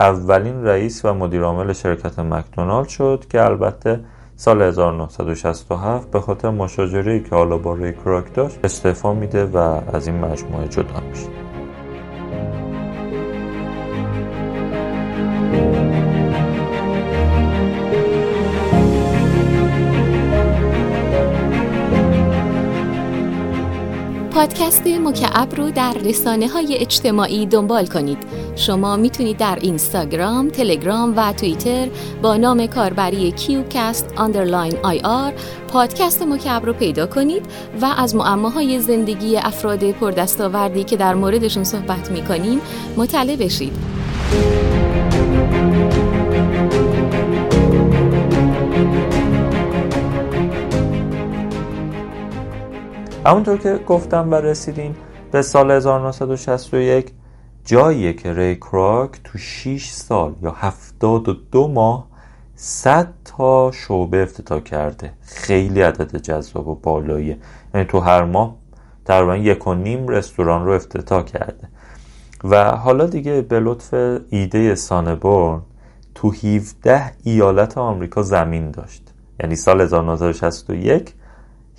اولین 0.00 0.64
رئیس 0.64 1.04
و 1.04 1.14
مدیرعامل 1.14 1.72
شرکت 1.72 2.18
مکدونالد 2.18 2.88
شد 2.88 3.24
که 3.30 3.44
البته 3.44 4.00
سال 4.40 4.62
1967 4.62 6.10
به 6.10 6.20
خاطر 6.20 6.50
مشاجره 6.50 7.20
که 7.20 7.34
حالا 7.34 7.58
با 7.58 7.74
ری 7.74 7.94
داشت 8.34 8.58
استعفا 8.64 9.14
میده 9.14 9.44
و 9.44 9.56
از 9.92 10.06
این 10.06 10.18
مجموعه 10.18 10.68
جدا 10.68 11.00
میشه. 11.08 11.49
پادکست 24.40 24.86
مکعب 24.86 25.54
رو 25.54 25.70
در 25.70 25.92
رسانه 25.92 26.48
های 26.48 26.76
اجتماعی 26.76 27.46
دنبال 27.46 27.86
کنید. 27.86 28.18
شما 28.56 28.96
می‌تونید 28.96 29.36
در 29.36 29.58
اینستاگرام، 29.60 30.48
تلگرام 30.48 31.14
و 31.16 31.32
توییتر 31.32 31.88
با 32.22 32.36
نام 32.36 32.66
کاربری 32.66 33.32
CubeCast 33.32 34.12
underline 34.16 34.74
IR 34.82 35.32
پادکست 35.68 36.22
مکعب 36.22 36.66
رو 36.66 36.72
پیدا 36.72 37.06
کنید 37.06 37.46
و 37.80 37.84
از 37.84 38.14
معماهای 38.14 38.80
زندگی 38.80 39.36
افراد 39.36 39.90
پردستاوردی 39.90 40.84
که 40.84 40.96
در 40.96 41.14
موردشون 41.14 41.64
صحبت 41.64 42.10
می‌کنیم 42.10 42.60
مطلع 42.96 43.36
بشید. 43.36 43.72
همونطور 53.30 53.58
که 53.58 53.80
گفتم 53.86 54.30
و 54.30 54.34
رسیدیم 54.34 54.96
به 55.32 55.42
سال 55.42 55.70
1961 55.70 57.10
جاییه 57.64 58.12
که 58.12 58.32
ری 58.32 58.56
کراک 58.56 59.10
تو 59.24 59.38
6 59.38 59.90
سال 59.90 60.34
یا 60.42 60.50
72 60.50 61.68
ماه 61.68 62.06
100 62.56 63.08
تا 63.24 63.70
شعبه 63.72 64.22
افتتاح 64.22 64.60
کرده. 64.60 65.12
خیلی 65.22 65.82
عدد 65.82 66.16
جذاب 66.16 66.68
و 66.68 66.74
بالاییه. 66.74 67.38
یعنی 67.74 67.86
تو 67.86 68.00
هر 68.00 68.24
ماه 68.24 68.56
تقریبا 69.04 69.36
یک 69.36 69.66
و 69.66 69.74
نیم 69.74 70.08
رستوران 70.08 70.66
رو 70.66 70.72
افتتاح 70.72 71.22
کرده. 71.22 71.68
و 72.44 72.64
حالا 72.64 73.06
دیگه 73.06 73.40
به 73.40 73.60
لطف 73.60 73.94
ایده 74.30 74.74
سانبورن 74.74 75.62
تو 76.14 76.30
17 76.30 77.12
ایالت 77.22 77.78
آمریکا 77.78 78.22
زمین 78.22 78.70
داشت. 78.70 79.02
یعنی 79.40 79.56
سال 79.56 79.80
1961 79.80 81.14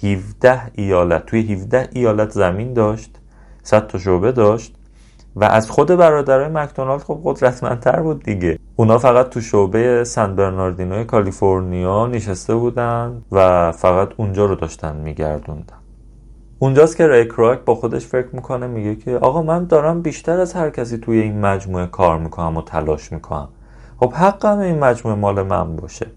17 0.03 0.61
ایالت. 0.73 1.25
توی 1.25 1.53
17 1.53 1.89
ایالت 1.91 2.29
زمین 2.29 2.73
داشت 2.73 3.19
100 3.63 3.87
تا 3.87 3.97
شعبه 3.97 4.31
داشت 4.31 4.75
و 5.35 5.43
از 5.43 5.69
خود 5.69 5.87
برادرای 5.87 6.47
مکدونالد 6.47 7.01
خب 7.01 7.19
قدرتمندتر 7.23 7.99
بود 8.01 8.23
دیگه. 8.23 8.59
اونا 8.75 8.97
فقط 8.97 9.29
تو 9.29 9.41
شعبه 9.41 10.03
سن 10.03 10.35
برناردینو 10.35 11.03
کالیفرنیا 11.03 12.07
نشسته 12.07 12.55
بودن 12.55 13.21
و 13.31 13.71
فقط 13.71 14.09
اونجا 14.17 14.45
رو 14.45 14.55
داشتن 14.55 14.95
میگردوندن. 14.95 15.75
اونجاست 16.59 16.97
که 16.97 17.07
ری 17.07 17.25
کراک 17.25 17.59
با 17.59 17.75
خودش 17.75 18.05
فکر 18.05 18.27
می‌کنه 18.33 18.67
میگه 18.67 18.95
که 18.95 19.17
آقا 19.17 19.41
من 19.41 19.65
دارم 19.65 20.01
بیشتر 20.01 20.39
از 20.39 20.53
هر 20.53 20.69
کسی 20.69 20.97
توی 20.97 21.19
این 21.19 21.41
مجموعه 21.41 21.85
کار 21.85 22.19
می‌کنم 22.19 22.57
و 22.57 22.61
تلاش 22.61 23.11
می‌کنم. 23.11 23.49
خب 23.99 24.13
حقم 24.13 24.59
این 24.59 24.79
مجموعه 24.79 25.19
مال 25.19 25.41
من 25.41 25.75
باشه. 25.75 26.07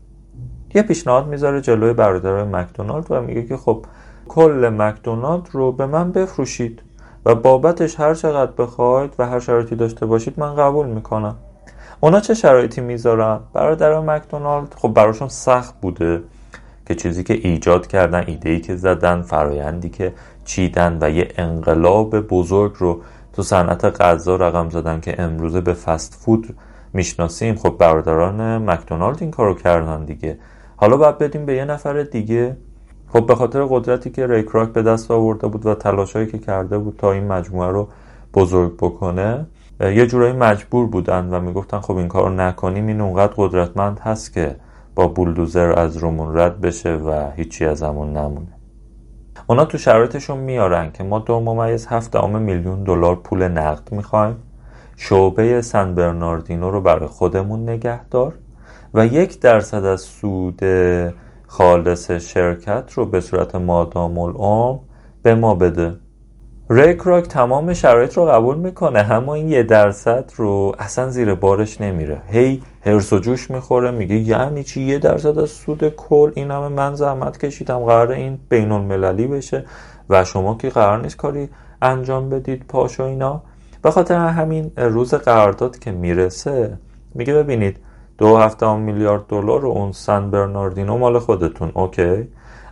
یه 0.74 0.82
پیشنهاد 0.82 1.26
می‌ذاره 1.26 1.60
جلوی 1.60 1.92
برادرای 1.92 2.44
مکدونالد 2.44 3.06
و 3.10 3.20
میگه 3.20 3.42
که 3.42 3.56
خب 3.56 3.84
کل 4.28 4.70
مکدونالد 4.78 5.48
رو 5.52 5.72
به 5.72 5.86
من 5.86 6.12
بفروشید 6.12 6.82
و 7.26 7.34
بابتش 7.34 8.00
هر 8.00 8.14
چقدر 8.14 8.52
بخواید 8.58 9.12
و 9.18 9.26
هر 9.26 9.40
شرایطی 9.40 9.76
داشته 9.76 10.06
باشید 10.06 10.34
من 10.36 10.54
قبول 10.54 10.86
می‌کنم. 10.86 11.36
اونا 12.00 12.20
چه 12.20 12.34
شرایطی 12.34 12.80
می‌ذارن؟ 12.80 13.40
برادرای 13.52 14.04
مکدونالد 14.06 14.74
خب 14.78 14.88
براشون 14.88 15.28
سخت 15.28 15.80
بوده 15.80 16.22
که 16.86 16.94
چیزی 16.94 17.24
که 17.24 17.34
ایجاد 17.34 17.86
کردن 17.86 18.24
ایده 18.26 18.60
که 18.60 18.76
زدن 18.76 19.22
فرایندی 19.22 19.88
که 19.88 20.12
چیدن 20.44 20.98
و 21.00 21.10
یه 21.10 21.28
انقلاب 21.36 22.20
بزرگ 22.20 22.72
رو 22.78 23.00
تو 23.32 23.42
صنعت 23.42 23.84
غذا 23.84 24.36
رقم 24.36 24.70
زدن 24.70 25.00
که 25.00 25.22
امروزه 25.22 25.60
به 25.60 25.72
فست 25.72 26.14
فود 26.14 26.56
می‌شناسیم. 26.92 27.54
خب 27.54 27.76
برادران 27.78 28.70
مکدونالد 28.70 29.16
این 29.20 29.30
کارو 29.30 29.54
کردن 29.54 30.04
دیگه. 30.04 30.38
حالا 30.85 30.97
باید 30.97 31.18
بدیم 31.18 31.47
به 31.47 31.55
یه 31.55 31.64
نفر 31.64 32.03
دیگه. 32.03 32.57
خب 33.09 33.26
به 33.26 33.35
خاطر 33.35 33.66
قدرتی 33.70 34.11
که 34.11 34.26
ریکراک 34.26 34.68
به 34.68 34.82
دست 34.82 35.11
آورده 35.11 35.47
بود 35.47 35.66
و 35.66 35.74
تلاشایی 35.74 36.26
که 36.26 36.39
کرده 36.39 36.78
بود 36.78 36.97
تا 36.99 37.12
این 37.12 37.26
مجموعه 37.26 37.68
رو 37.68 37.89
بزرگ 38.35 38.76
بکنه 38.76 39.47
یه 39.80 40.07
جورایی 40.07 40.32
مجبور 40.32 40.87
بودن 40.87 41.28
و 41.30 41.41
می‌گفتن 41.41 41.80
خب 41.80 41.97
این 41.97 42.09
کار 42.09 42.30
نکنیم. 42.30 42.87
این 42.87 43.01
اونقدر 43.01 43.32
قدرتمند 43.37 43.99
هست 43.99 44.32
که 44.32 44.57
با 44.95 45.09
بولدوزر 45.09 45.78
از 45.78 45.97
رومون 45.97 46.39
رد 46.39 46.61
بشه 46.61 46.95
و 46.97 47.30
هیچی 47.37 47.64
از 47.64 47.82
همون 47.82 48.16
نمونه. 48.16 48.53
اونا 49.47 49.64
تو 49.64 49.78
شرایطشون 49.78 50.39
میارن 50.39 50.93
که 50.93 51.05
ما 51.05 51.18
دو 51.18 51.41
ممیز 51.41 51.87
هفت 51.87 52.16
میلیون 52.16 52.85
دلار 52.85 53.16
پول 53.16 53.49
نقد 53.49 53.93
می‌خوایم. 53.93 54.37
شعبه 54.97 55.62
سن 55.62 55.95
برناردینو 55.95 56.70
رو 56.70 56.80
برای 56.80 57.07
خودمون 57.07 57.68
نگهدار. 57.68 58.35
و 58.95 59.07
یک 59.07 59.40
درصد 59.40 59.84
از 59.84 60.01
سود 60.01 60.61
خالص 61.47 62.11
شرکت 62.11 62.92
رو 62.95 63.07
به 63.07 63.20
صورت 63.20 63.55
مادام 63.55 64.18
العمر 64.18 64.78
به 65.22 65.34
ما 65.34 65.55
بده. 65.55 65.95
ریک 66.70 67.01
راک 67.01 67.24
تمام 67.24 67.72
شرایط 67.72 68.16
رو 68.16 68.26
قبول 68.26 68.57
می‌کنه 68.57 69.12
اما 69.12 69.34
این 69.34 69.49
یه 69.49 69.62
درصد 69.62 70.32
رو 70.36 70.74
اصلا 70.78 71.09
زیر 71.09 71.34
بارش 71.34 71.80
نمیره. 71.80 72.22
هی 72.28 72.62
هرس 72.80 73.12
و 73.12 73.18
جوش 73.18 73.51
می‌خوره 73.51 73.90
میگه 73.90 74.16
یعنی 74.16 74.64
چی؟ 74.64 74.82
یه 74.82 74.99
درصد 74.99 75.38
از 75.38 75.51
سود 75.51 75.88
کل؟ 75.88 76.30
این 76.34 76.51
همه 76.51 76.68
من 76.68 76.95
زحمت 76.95 77.45
کشیدم 77.45 77.78
قرار 77.78 78.12
این 78.12 78.38
بین 78.49 78.72
المللی 78.72 79.26
بشه 79.26 79.64
و 80.11 80.24
شما 80.24 80.55
که 80.55 80.68
قرار 80.68 81.03
نیست 81.03 81.16
کاری 81.16 81.49
انجام 81.82 82.30
بدید 82.30 82.64
پاش 82.68 83.01
و 83.01 83.03
اینا. 83.03 83.42
به 83.82 83.90
خاطر 83.90 84.14
همین 84.14 84.72
روز 84.76 85.14
قرارداد 85.14 85.78
که 85.78 85.92
می‌رسه 85.92 86.78
میگه 87.14 87.34
ببینید 87.34 87.76
دو 88.18 88.36
هفته 88.36 88.76
میلیارد 88.76 89.26
دلار 89.28 89.60
رو 89.60 89.68
اون 89.68 89.92
سن 89.92 90.30
برناردینو 90.30 90.98
مال 90.98 91.18
خودتون 91.18 91.70
اوکی؟ 91.74 92.28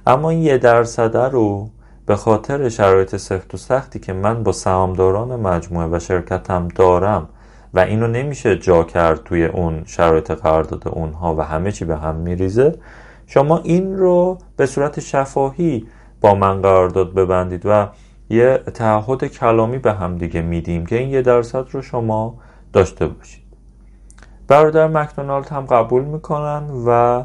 اما 0.07 0.31
این 0.31 0.43
یه 0.43 0.59
درصده 0.59 1.29
رو 1.29 1.69
به 2.07 2.17
خاطر 2.17 2.69
شرایط 2.69 3.17
سفت 3.17 3.55
و 3.55 3.57
سختی 3.57 3.99
که 3.99 4.13
من 4.13 4.43
با 4.43 4.53
سهامداران 4.53 5.41
مجموعه 5.41 5.87
و 5.87 5.99
شرکتم 5.99 6.69
دارم 6.69 7.29
و 7.75 7.81
اینو 7.81 8.07
نمیشه 8.07 8.59
جا 8.59 8.85
کرد 8.85 9.25
توی 9.25 9.45
اون 9.45 9.83
شرایط 9.87 10.31
قرارداد 10.31 10.89
اونها 10.89 11.35
و 11.37 11.41
همه 11.41 11.73
چی 11.73 11.85
به 11.85 11.97
هم 11.97 12.15
میریزه 12.15 12.75
شما 13.27 13.59
این 13.59 13.99
رو 13.99 14.39
به 14.57 14.67
صورت 14.67 15.01
شفاهی 15.01 15.87
با 16.21 16.35
من 16.35 16.63
قرارداد 16.63 17.15
ببندید 17.15 17.63
و 17.67 17.89
یه 18.31 18.59
تعهد 18.75 19.25
کلامی 19.25 19.79
به 19.79 19.93
هم 19.93 20.19
دیگه 20.19 20.43
میدیم 20.43 20.87
که 20.87 20.99
این 20.99 21.11
یه 21.11 21.23
درصد 21.23 21.65
رو 21.71 21.83
شما 21.83 22.35
داشته 22.73 23.07
باشید. 23.07 23.42
برادر 24.53 24.87
مکدونالد 24.87 25.49
هم 25.49 25.67
قبول 25.67 26.05
می‌کنن 26.05 26.63
و 26.87 27.23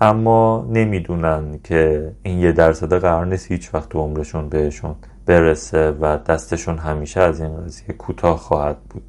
اما 0.00 0.66
نمی‌دونن 0.70 1.60
که 1.64 2.12
این 2.22 2.38
یه 2.38 2.52
درصد 2.52 2.98
قرار 2.98 3.26
نیست 3.26 3.52
هیچ 3.52 3.74
وقت 3.74 3.88
تو 3.88 3.98
عمرشون 3.98 4.48
بهشون 4.48 4.94
برسه 5.26 5.90
و 6.00 6.18
دستشون 6.26 6.78
همیشه 6.78 7.20
از 7.20 7.40
این 7.40 7.56
قضیه 7.56 7.94
کوتاه 7.94 8.36
خواهد 8.36 8.76
بود. 8.90 9.02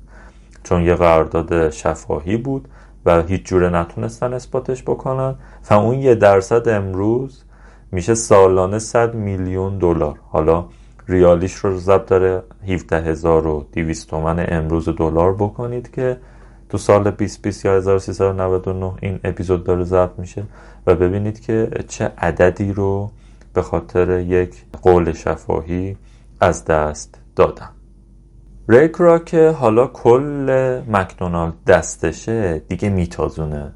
چون 0.63 0.81
یه 0.81 0.95
قرارداد 0.95 1.69
شفاهی 1.69 2.37
بود 2.37 2.67
و 3.05 3.21
هیچ 3.21 3.45
جوره 3.45 3.69
نتونستن 3.69 4.33
اثباتش 4.33 4.83
بکنن 4.83 5.35
و 5.69 5.73
اون 5.73 5.99
یه 5.99 6.15
درصد 6.15 6.69
امروز 6.69 7.43
میشه 7.91 8.15
سالانه 8.15 8.79
100 8.79 9.15
میلیون 9.15 9.77
دلار. 9.77 10.19
حالا 10.29 10.65
ریالیش 11.07 11.53
رو 11.53 11.77
ضبط 11.77 12.05
داره 12.05 12.43
17200 12.63 14.09
تومن 14.09 14.45
امروز 14.49 14.89
دلار 14.89 15.33
بکنید 15.33 15.91
که 15.91 16.17
تو 16.71 16.77
سال 16.77 17.03
2020 17.03 17.65
یا 17.65 17.75
1399 17.75 18.93
این 19.01 19.19
اپیزود 19.23 19.63
داره 19.63 19.83
ضبط 19.83 20.19
میشه 20.19 20.43
و 20.87 20.95
ببینید 20.95 21.39
که 21.39 21.69
چه 21.87 22.11
عددی 22.17 22.73
رو 22.73 23.11
به 23.53 23.61
خاطر 23.61 24.19
یک 24.19 24.55
قول 24.81 25.13
شفاهی 25.13 25.97
از 26.39 26.65
دست 26.65 27.19
دادن 27.35 27.69
ری 28.69 28.95
کراک 28.95 29.19
که 29.19 29.49
حالا 29.49 29.87
کل 29.87 30.81
مکدونالد 30.87 31.53
دستشه 31.67 32.59
دیگه 32.59 32.89
میتازونه. 32.89 33.71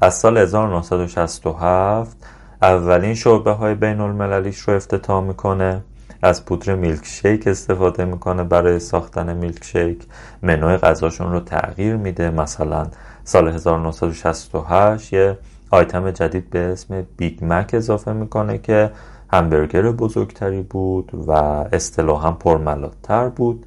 از 0.00 0.14
سال 0.14 0.38
1967 0.38 2.16
اولین 2.62 3.14
شعبه 3.14 3.52
های 3.52 3.74
بین 3.74 4.00
المللیش 4.00 4.58
رو 4.58 4.74
افتتاح 4.74 5.24
می‌کنه. 5.24 5.82
از 6.22 6.44
پودر 6.44 6.74
میلک 6.74 7.04
شیک 7.04 7.46
استفاده 7.46 8.04
می‌کنه 8.04 8.44
برای 8.44 8.78
ساختن 8.78 9.36
میلک 9.36 9.64
شیک 9.64 10.02
منوی 10.42 10.76
غذاشون 10.76 11.32
رو 11.32 11.40
تغییر 11.40 11.96
میده. 11.96 12.30
مثلا 12.30 12.86
سال 13.24 13.48
1968 13.48 15.12
یه 15.12 15.38
آیتم 15.70 16.10
جدید 16.10 16.50
به 16.50 16.58
اسم 16.58 17.06
بیگ 17.16 17.38
مک 17.42 17.70
اضافه 17.72 18.12
می‌کنه 18.12 18.58
که 18.58 18.90
همبرگر 19.32 19.82
بزرگتری 19.82 20.62
بود 20.62 21.12
و 21.26 21.32
اصطلاحا 21.72 22.32
پرملاتتر 22.32 23.28
بود 23.28 23.66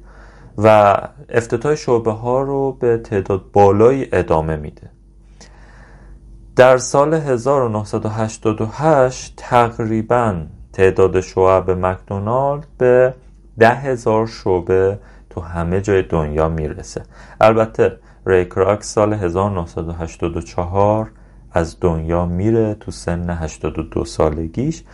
و 0.58 0.96
افتتاح 1.28 1.74
شعبه 1.74 2.12
ها 2.12 2.42
رو 2.42 2.72
به 2.72 2.98
تعداد 2.98 3.42
بالایی 3.52 4.08
ادامه 4.12 4.56
میده. 4.56 4.90
در 6.56 6.76
سال 6.76 7.14
1988 7.14 9.34
تقریبا 9.36 10.36
تعداد 10.72 11.20
شعب 11.20 11.70
مکدونالد 11.70 12.66
به 12.78 13.14
ده 13.58 13.74
هزار 13.74 14.26
شعبه 14.26 14.98
تو 15.30 15.40
همه 15.40 15.80
جای 15.80 16.02
دنیا 16.02 16.48
می‌رسه. 16.48 17.02
البته 17.40 17.98
ریکراک 18.26 18.82
سال 18.84 19.12
1984 19.12 21.10
از 21.52 21.80
دنیا 21.80 22.26
میره 22.26 22.74
تو 22.74 22.90
سن 22.90 23.30
82 23.30 24.04
سالگیش 24.04 24.84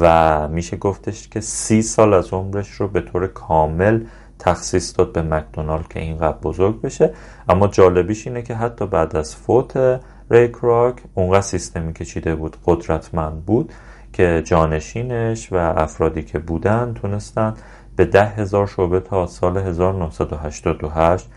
و 0.00 0.48
میشه 0.48 0.76
گفتش 0.76 1.28
که 1.28 1.40
سی 1.40 1.82
سال 1.82 2.14
از 2.14 2.32
عمرش 2.32 2.70
رو 2.70 2.88
به 2.88 3.00
طور 3.00 3.26
کامل 3.26 4.00
تخصیص 4.38 4.98
داد 4.98 5.12
به 5.12 5.22
مکدونالد 5.22 5.88
که 5.88 6.00
اینقدر 6.00 6.38
بزرگ 6.38 6.80
بشه. 6.80 7.14
اما 7.48 7.68
جالبیش 7.68 8.26
اینه 8.26 8.42
که 8.42 8.54
حتی 8.54 8.86
بعد 8.86 9.16
از 9.16 9.36
فوت 9.36 10.00
ریک 10.30 10.56
راک 10.62 11.02
اونقدر 11.14 11.40
سیستمی 11.40 11.92
که 11.92 12.04
چیده 12.04 12.34
بود 12.34 12.56
قدرتمند 12.64 13.44
بود 13.44 13.72
که 14.12 14.42
جانشینش 14.46 15.52
و 15.52 15.56
افرادی 15.56 16.22
که 16.22 16.38
بودن 16.38 16.94
تونستن 16.94 17.54
به 17.96 18.04
ده 18.04 18.24
هزار 18.24 18.66
شعبه 18.66 19.00
تا 19.00 19.26
سال 19.26 19.56
1988 19.56 21.28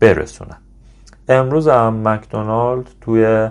برسونن. 0.00 0.56
امروز 1.28 1.68
هم 1.68 2.08
مکدونالد 2.08 2.90
توی 3.00 3.48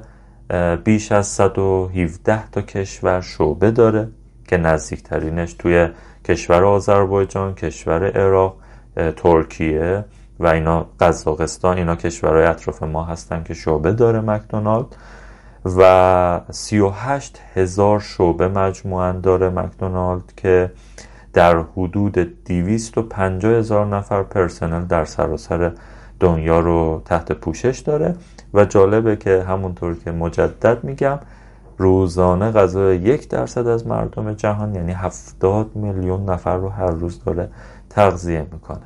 بیش 0.83 1.11
از 1.11 1.27
117 1.27 2.49
تا 2.51 2.61
کشور 2.61 3.21
شعبه 3.21 3.71
داره 3.71 4.07
که 4.47 4.57
نزدیکترینش 4.57 5.53
توی 5.53 5.87
کشور 6.25 6.65
آذربایجان، 6.65 7.55
کشور 7.55 8.11
عراق، 8.11 8.55
ترکیه 9.15 10.05
و 10.39 10.47
اینا 10.47 10.85
قزاقستان 10.99 11.77
اینا 11.77 11.95
کشورهای 11.95 12.45
اطراف 12.45 12.83
ما 12.83 13.03
هستن 13.03 13.43
که 13.43 13.53
شعبه 13.53 13.91
داره 13.91 14.19
مکدونالد. 14.19 14.85
و 15.77 16.41
38 16.51 17.41
هزار 17.55 17.99
شعبه 17.99 18.47
مجموعا 18.47 19.11
داره 19.11 19.49
مکدونالد 19.49 20.33
که 20.37 20.71
در 21.33 21.63
حدود 21.77 22.13
250 22.45 23.51
هزار 23.51 23.85
نفر 23.85 24.23
پرسنل 24.23 24.85
در 24.85 25.05
سراسر 25.05 25.71
دنیا 26.19 26.59
رو 26.59 27.01
تحت 27.05 27.31
پوشش 27.31 27.79
داره. 27.79 28.15
و 28.53 28.65
جالبه 28.65 29.15
که 29.15 29.43
همونطور 29.47 29.95
که 30.05 30.11
مجدد 30.11 30.83
میگم 30.83 31.19
روزانه 31.77 32.51
غذای 32.51 32.97
یک 32.97 33.29
درصد 33.29 33.67
از 33.67 33.87
مردم 33.87 34.33
جهان 34.33 34.75
یعنی 34.75 34.91
70 34.91 35.75
میلیون 35.75 36.29
نفر 36.29 36.57
رو 36.57 36.69
هر 36.69 36.91
روز 36.91 37.23
داره 37.23 37.49
تغذیه 37.89 38.47
می‌کنه. 38.51 38.81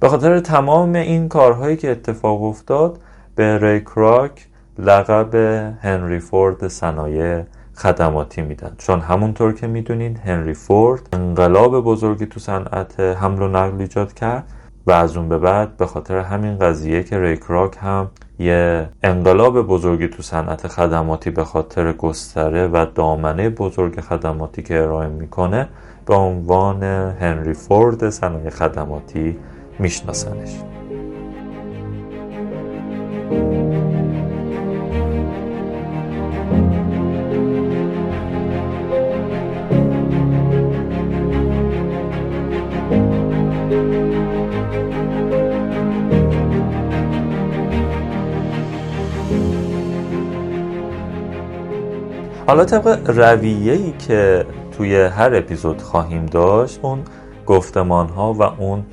به 0.00 0.08
خاطر 0.08 0.40
تمام 0.40 0.94
این 0.94 1.28
کارهایی 1.28 1.76
که 1.76 1.90
اتفاق 1.90 2.42
افتاد 2.42 2.98
به 3.34 3.58
ری 3.58 3.80
کراک 3.80 4.46
لقب 4.78 5.34
هنری 5.82 6.18
فورد 6.18 6.68
صنایع 6.68 7.42
خدماتی 7.74 8.42
میدن. 8.42 8.72
چون 8.78 9.00
همونطور 9.00 9.52
که 9.52 9.66
می‌دونید 9.66 10.18
هنری 10.18 10.54
فورد 10.54 11.08
انقلاب 11.12 11.80
بزرگی 11.80 12.26
تو 12.26 12.40
صنعت 12.40 13.00
حمل 13.00 13.42
و 13.42 13.48
نقل 13.48 13.80
ایجاد 13.80 14.12
کرد 14.12 14.44
و 14.86 14.92
از 14.92 15.16
اون 15.16 15.28
به 15.28 15.38
بعد 15.38 15.76
به 15.76 15.86
خاطر 15.86 16.18
همین 16.18 16.58
قضیه 16.58 17.02
که 17.02 17.20
ریکراک 17.20 17.76
هم 17.80 18.10
یه 18.38 18.88
انقلاب 19.02 19.62
بزرگی 19.62 20.08
تو 20.08 20.22
صنعت 20.22 20.68
خدماتی 20.68 21.30
به 21.30 21.44
خاطر 21.44 21.92
گستره 21.92 22.66
و 22.66 22.86
دامنه 22.94 23.50
بزرگ 23.50 24.00
خدماتی 24.00 24.62
که 24.62 24.82
ارائه 24.82 25.08
می‌کنه 25.08 25.68
به 26.06 26.14
عنوان 26.14 26.82
هنری 27.20 27.54
فورد 27.54 28.10
صنایع 28.10 28.50
خدماتی 28.50 29.36
میشناسنش. 29.78 30.60
حالا 52.46 52.64
طبق 52.64 53.10
رویه‌ای 53.10 53.92
که 53.92 54.46
توی 54.76 54.96
هر 54.96 55.34
اپیزود 55.34 55.82
خواهیم 55.82 56.26
داشت 56.26 56.80
اون 56.82 57.02
گفتمان 57.46 58.08
ها 58.08 58.32
و 58.32 58.42
اون 58.42 58.84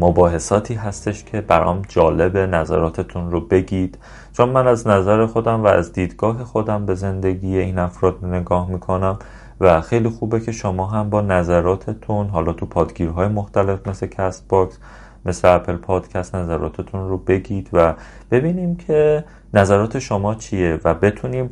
مباحثاتی 0.00 0.74
هستش 0.74 1.24
که 1.24 1.40
برام 1.40 1.82
جالب 1.88 2.36
نظراتتون 2.36 3.30
رو 3.30 3.40
بگید. 3.40 3.98
چون 4.32 4.48
من 4.48 4.66
از 4.66 4.86
نظر 4.86 5.26
خودم 5.26 5.64
و 5.64 5.66
از 5.66 5.92
دیدگاه 5.92 6.44
خودم 6.44 6.86
به 6.86 6.94
زندگی 6.94 7.58
این 7.58 7.78
افراد 7.78 8.24
نگاه 8.24 8.70
می‌کنم 8.70 9.18
و 9.60 9.80
خیلی 9.80 10.08
خوبه 10.08 10.40
که 10.40 10.52
شما 10.52 10.86
هم 10.86 11.10
با 11.10 11.20
نظراتتون 11.20 12.28
حالا 12.28 12.52
تو 12.52 12.66
پادگیرهای 12.66 13.28
مختلف 13.28 13.88
مثل 13.88 14.06
کست 14.06 14.48
باکس 14.48 14.78
مثل 15.26 15.48
اپل 15.48 15.76
پادکست 15.76 16.34
نظراتتون 16.34 17.08
رو 17.08 17.16
بگید 17.16 17.70
و 17.72 17.94
ببینیم 18.30 18.76
که 18.76 19.24
نظرات 19.54 19.98
شما 19.98 20.34
چیه 20.34 20.80
و 20.84 20.94
بتونیم 20.94 21.50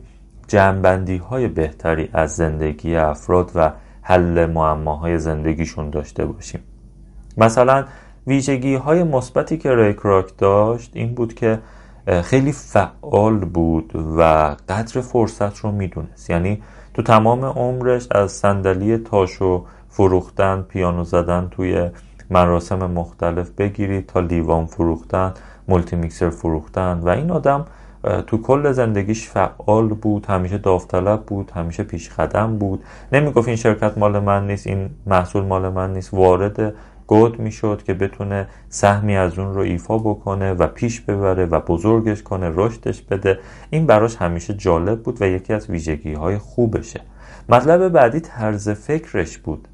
جنبندی 0.48 1.16
های 1.16 1.48
بهتری 1.48 2.08
از 2.12 2.36
زندگی 2.36 2.96
افراد 2.96 3.50
و 3.54 3.72
حل 4.02 4.46
معماهای 4.46 5.18
زندگیشون 5.18 5.90
داشته 5.90 6.24
باشیم. 6.24 6.60
مثلا 7.36 7.84
ویژگی 8.26 8.74
های 8.74 9.02
مثبتی 9.02 9.58
که 9.58 9.74
ریکراک 9.74 10.36
داشت 10.38 10.90
این 10.94 11.14
بود 11.14 11.34
که 11.34 11.58
خیلی 12.22 12.52
فعال 12.52 13.38
بود 13.38 13.92
و 14.18 14.22
قدر 14.68 15.00
فرصت 15.00 15.58
رو 15.58 15.72
می‌دونست. 15.72 16.30
یعنی 16.30 16.62
تو 16.94 17.02
تمام 17.02 17.44
عمرش 17.44 18.08
از 18.10 18.32
صندلی 18.32 18.98
تاشو 18.98 19.64
فروختن 19.88 20.62
پیانو 20.62 21.04
زدن 21.04 21.48
توی 21.50 21.90
مراسم 22.30 22.90
مختلف 22.90 23.50
بگیرید 23.50 24.06
تا 24.06 24.20
لیوان 24.20 24.66
فروختن 24.66 25.34
مولتی 25.68 25.96
میکسر 25.96 26.30
فروختن 26.30 27.00
و 27.02 27.08
این 27.08 27.30
آدم 27.30 27.66
تو 28.26 28.38
کل 28.38 28.72
زندگیش 28.72 29.28
فعال 29.28 29.88
بود 29.88 30.26
همیشه 30.26 30.58
داوطلب 30.58 31.22
بود 31.22 31.50
همیشه 31.54 31.82
پیش 31.82 32.10
قدم 32.10 32.58
بود. 32.58 32.84
نمی‌گفت 33.12 33.48
این 33.48 33.56
شرکت 33.56 33.98
مال 33.98 34.18
من 34.18 34.46
نیست 34.46 34.66
این 34.66 34.90
محصول 35.06 35.44
مال 35.44 35.68
من 35.68 35.92
نیست. 35.92 36.14
وارد 36.14 36.74
گود 37.06 37.38
می‌شد 37.38 37.82
که 37.82 37.94
بتونه 37.94 38.48
سهمی 38.68 39.16
از 39.16 39.38
اون 39.38 39.54
رو 39.54 39.60
ایفا 39.60 39.98
بکنه 39.98 40.52
و 40.52 40.66
پیش 40.66 41.00
ببره 41.00 41.46
و 41.46 41.60
بزرگش 41.60 42.22
کنه 42.22 42.52
رشدش 42.54 43.02
بده. 43.02 43.38
این 43.70 43.86
براش 43.86 44.16
همیشه 44.16 44.54
جالب 44.54 45.02
بود 45.02 45.22
و 45.22 45.24
یکی 45.24 45.52
از 45.52 45.70
ویژگی 45.70 46.14
های 46.14 46.38
خوبشه. 46.38 47.00
مطلب 47.48 47.88
بعدی 47.88 48.20
طرز 48.20 48.68
فکرش 48.68 49.38
بود. 49.38 49.68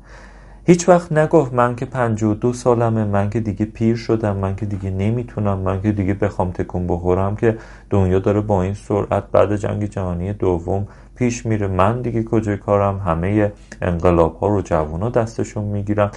هیچ 0.64 0.88
وقت 0.88 1.12
نگفت 1.12 1.54
من 1.54 1.76
که 1.76 1.86
52 1.86 2.52
سالمه 2.52 3.04
من 3.04 3.30
که 3.30 3.40
دیگه 3.40 3.64
پیر 3.64 3.96
شدم 3.96 4.36
من 4.36 4.56
که 4.56 4.66
دیگه 4.66 4.90
نمی‌تونم 4.90 5.58
من 5.58 5.82
که 5.82 5.92
دیگه 5.92 6.14
بخوام 6.14 6.50
تکون 6.50 6.86
بخورم 6.86 7.36
که 7.36 7.58
دنیا 7.90 8.18
داره 8.18 8.40
با 8.40 8.62
این 8.62 8.74
سرعت 8.74 9.24
بعد 9.32 9.56
جنگ 9.56 9.84
جهانی 9.84 10.32
دوم 10.32 10.86
پیش 11.16 11.46
میره. 11.46 11.66
من 11.66 12.02
دیگه 12.02 12.22
کجای 12.22 12.56
کارم؟ 12.56 12.98
همه 12.98 13.52
انقلاب 13.82 14.36
ها 14.36 14.48
رو 14.48 14.62
جوونا 14.62 15.10
دستشون 15.10 15.64
می‌گیرم 15.64 16.10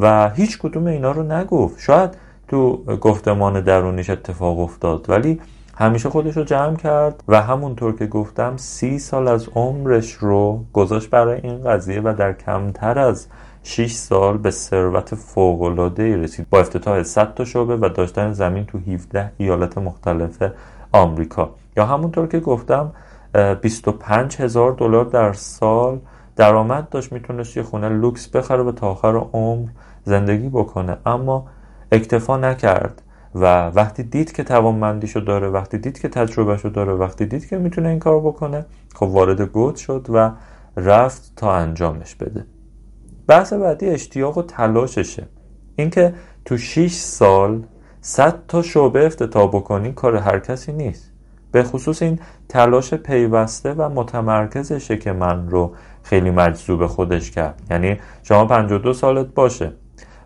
و 0.00 0.30
هیچ 0.30 0.58
کدوم 0.58 0.86
اینا 0.86 1.12
رو 1.12 1.22
نگفت. 1.22 1.80
شاید 1.80 2.10
تو 2.48 2.76
گفتمان 3.00 3.60
درونیش 3.60 4.10
اتفاق 4.10 4.58
افتاد 4.58 5.10
ولی 5.10 5.40
همیشه 5.78 6.08
خودش 6.08 6.36
رو 6.36 6.44
جمع 6.44 6.76
کرد 6.76 7.22
و 7.28 7.42
همونطور 7.42 7.96
که 7.96 8.06
گفتم 8.06 8.56
سی 8.56 8.98
سال 8.98 9.28
از 9.28 9.48
عمرش 9.54 10.12
رو 10.12 10.64
گذاشت 10.72 11.10
برای 11.10 11.40
این 11.42 11.64
قضیه 11.64 12.00
و 12.04 12.14
در 12.18 12.32
کمتر 12.32 12.98
از 12.98 13.26
6 13.68 13.92
سال 13.92 14.38
به 14.38 14.50
ثروت 14.50 15.14
فوق‌العاده 15.14 16.16
رسید. 16.16 16.46
با 16.50 16.60
افتتاح 16.60 17.02
100 17.02 17.34
تا 17.34 17.44
شعبه 17.44 17.76
و 17.76 17.88
داشتن 17.88 18.32
زمین 18.32 18.64
تو 18.64 18.78
17 18.78 19.32
ایالت 19.38 19.78
مختلف 19.78 20.42
آمریکا. 20.92 21.50
یا 21.76 21.86
همونطور 21.86 22.26
که 22.26 22.40
گفتم 22.40 22.92
25 23.62 24.36
هزار 24.36 24.72
دلار 24.72 25.04
در 25.04 25.32
سال 25.32 25.98
درآمد 26.36 26.88
داشت. 26.88 27.12
می‌تونست 27.12 27.56
یه 27.56 27.62
خونه 27.62 27.88
لوکس 27.88 28.28
بخره 28.28 28.62
و 28.62 28.72
تا 28.72 28.88
آخر 28.90 29.16
عمر 29.16 29.68
زندگی 30.04 30.48
بکنه. 30.48 30.96
اما 31.06 31.46
اکتفا 31.92 32.36
نکرد 32.36 33.02
و 33.34 33.68
وقتی 33.68 34.02
دید 34.02 34.32
که 34.32 34.44
توانمندیشو 34.44 35.20
داره 35.20 35.48
وقتی 35.48 35.78
دید 35.78 35.98
که 35.98 36.08
تجربهشو 36.08 36.68
داره 36.68 36.92
وقتی 36.92 37.26
دید 37.26 37.48
که 37.48 37.58
می‌تونه 37.58 37.88
این 37.88 37.98
کار 37.98 38.20
بکنه 38.20 38.64
خب 38.94 39.06
وارد 39.06 39.40
گود 39.40 39.76
شد 39.76 40.06
و 40.08 40.30
رفت 40.76 41.32
تا 41.36 41.54
انجامش 41.54 42.14
بده. 42.14 42.44
بحث 43.26 43.52
بعدی 43.52 43.86
اشتیاق 43.86 44.38
و 44.38 44.42
تلاششه. 44.42 45.26
اینکه 45.76 46.14
تو 46.44 46.58
6 46.58 46.92
سال 46.92 47.62
100 48.00 48.42
تا 48.48 48.62
شعبه 48.62 49.06
افتتاح 49.06 49.48
بکنی 49.48 49.92
کار 49.92 50.16
هر 50.16 50.38
کسی 50.38 50.72
نیست. 50.72 51.12
به 51.52 51.62
خصوص 51.62 52.02
این 52.02 52.18
تلاش 52.48 52.94
پیوسته 52.94 53.72
و 53.72 53.88
متمرکزشه 53.88 54.96
که 54.96 55.12
من 55.12 55.48
رو 55.50 55.72
خیلی 56.02 56.30
مجذوب 56.30 56.86
خودش 56.86 57.30
کرد. 57.30 57.62
یعنی 57.70 57.98
شما 58.22 58.44
52 58.44 58.92
سالت 58.92 59.26
باشه 59.26 59.72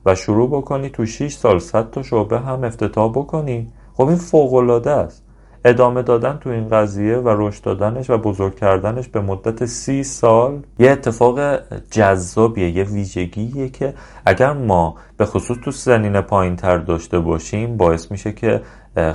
و 0.07 0.15
شروع 0.15 0.49
بکنی 0.51 0.91
تو 0.91 1.07
6 1.07 1.33
سال 1.33 1.59
100 1.59 1.91
تا 1.91 2.03
شعبه 2.03 2.41
هم 2.41 2.65
افتتاح 2.65 3.11
بکنی. 3.11 3.73
خب 3.95 4.09
این 4.09 4.17
فوق 4.17 4.55
العاده 4.55 4.91
است. 4.91 5.25
ادامه 5.65 6.03
دادن 6.03 6.39
تو 6.41 6.51
این 6.51 6.69
قضیه 6.69 7.17
و 7.17 7.29
رشد 7.39 7.65
دادنش 7.65 8.11
و 8.11 8.19
بزرگ 8.19 8.55
کردنش 8.55 9.09
به 9.09 9.21
مدت 9.21 9.65
سی 9.65 10.03
سال 10.03 10.63
یه 10.79 10.91
اتفاق 10.91 11.61
جذابیه 11.91 12.71
یه 12.71 12.85
ویژگیه 12.85 13.69
که 13.69 13.95
اگر 14.27 14.53
ما 14.53 14.95
به 15.17 15.27
خصوص 15.27 15.59
تو 15.65 15.71
سنین 15.71 16.21
پایین 16.21 16.57
تر 16.57 16.79
داشته 16.79 17.19
باشیم 17.19 17.77
باعث 17.77 18.11
میشه 18.11 18.33
که 18.33 18.61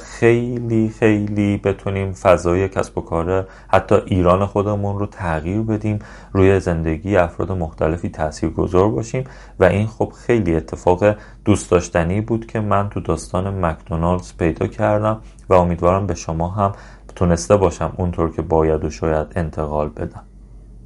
خیلی 0.01 0.89
خیلی 0.99 1.57
بتونیم 1.57 2.11
فضای 2.11 2.69
کسب 2.69 2.97
و 2.97 3.01
کار 3.01 3.47
حتی 3.67 3.95
ایران 3.95 4.45
خودمون 4.45 4.99
رو 4.99 5.05
تغییر 5.05 5.61
بدیم 5.61 5.99
روی 6.33 6.59
زندگی 6.59 7.17
افراد 7.17 7.51
مختلفی 7.51 8.09
تأثیر 8.09 8.49
گذار 8.49 8.89
باشیم 8.89 9.23
و 9.59 9.63
این 9.63 9.87
خب 9.87 10.13
خیلی 10.25 10.55
اتفاق 10.55 11.15
دوست 11.45 11.71
داشتنی 11.71 12.21
بود 12.21 12.45
که 12.45 12.59
من 12.59 12.89
تو 12.89 12.99
داستان 12.99 13.65
مکدونالدز 13.65 14.37
پیدا 14.37 14.67
کردم. 14.67 15.21
و 15.49 15.53
امیدوارم 15.53 16.07
به 16.07 16.15
شما 16.15 16.47
هم 16.49 16.71
تونسته 17.15 17.57
باشم 17.57 17.93
اونطور 17.97 18.31
که 18.31 18.41
باید 18.41 18.85
و 18.85 18.89
شاید 18.89 19.27
انتقال 19.35 19.89
بدم. 19.89 20.23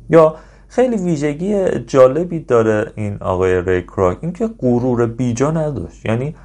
یا 0.10 0.36
خیلی 0.68 0.98
ویژگی 0.98 1.80
جالبی 1.80 2.40
داره 2.40 2.92
این 2.96 3.18
آقای 3.22 3.62
ری 3.62 3.82
کراک 3.82 4.18
اینکه 4.22 4.50
غرور 4.60 5.06
بیجا 5.06 5.52
نداشت. 5.52 6.06
یعنی 6.06 6.36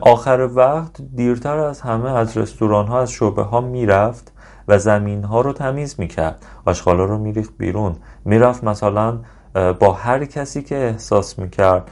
آخر 0.00 0.48
وقت 0.54 1.02
دیرتر 1.16 1.58
از 1.58 1.80
همه 1.80 2.16
از 2.16 2.36
رستوران 2.36 2.86
ها 2.86 3.00
از 3.00 3.12
شعبه 3.12 3.42
ها 3.42 3.60
می‌رفت 3.60 4.32
و 4.68 4.78
زمین 4.78 5.24
ها 5.24 5.40
رو 5.40 5.52
تمیز 5.52 5.94
می‌کرد. 5.98 6.46
آشغالا 6.64 7.04
رو 7.04 7.18
میریخت 7.18 7.52
بیرون. 7.58 7.96
می‌رفت 8.24 8.64
مثلا 8.64 9.18
با 9.54 9.92
هر 9.92 10.24
کسی 10.24 10.62
که 10.62 10.76
احساس 10.76 11.38
می‌کرد 11.38 11.90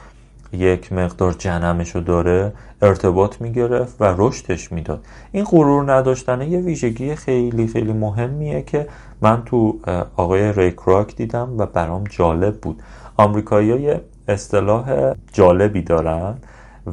یک 0.53 0.93
مقدار 0.93 1.33
جنمشو 1.33 1.99
داره. 1.99 2.53
ارتباط 2.81 3.41
می‌گرفت 3.41 4.01
و 4.01 4.15
رشدش 4.17 4.71
می‌داد. 4.71 5.05
این 5.31 5.43
غرور 5.43 5.93
نداشتنه 5.93 6.49
یه 6.49 6.59
ویژگی 6.59 7.15
خیلی 7.15 7.67
خیلی 7.67 7.93
مهمیه 7.93 8.61
که 8.61 8.87
من 9.21 9.43
تو 9.45 9.79
آقای 10.15 10.53
ری 10.53 10.71
کراک 10.71 11.15
دیدم 11.15 11.49
و 11.57 11.65
برام 11.65 12.03
جالب 12.09 12.57
بود. 12.57 12.83
آمریکایی 13.17 13.71
های 13.71 13.99
اصطلاح 14.27 15.13
جالبی 15.33 15.81
دارن 15.81 16.33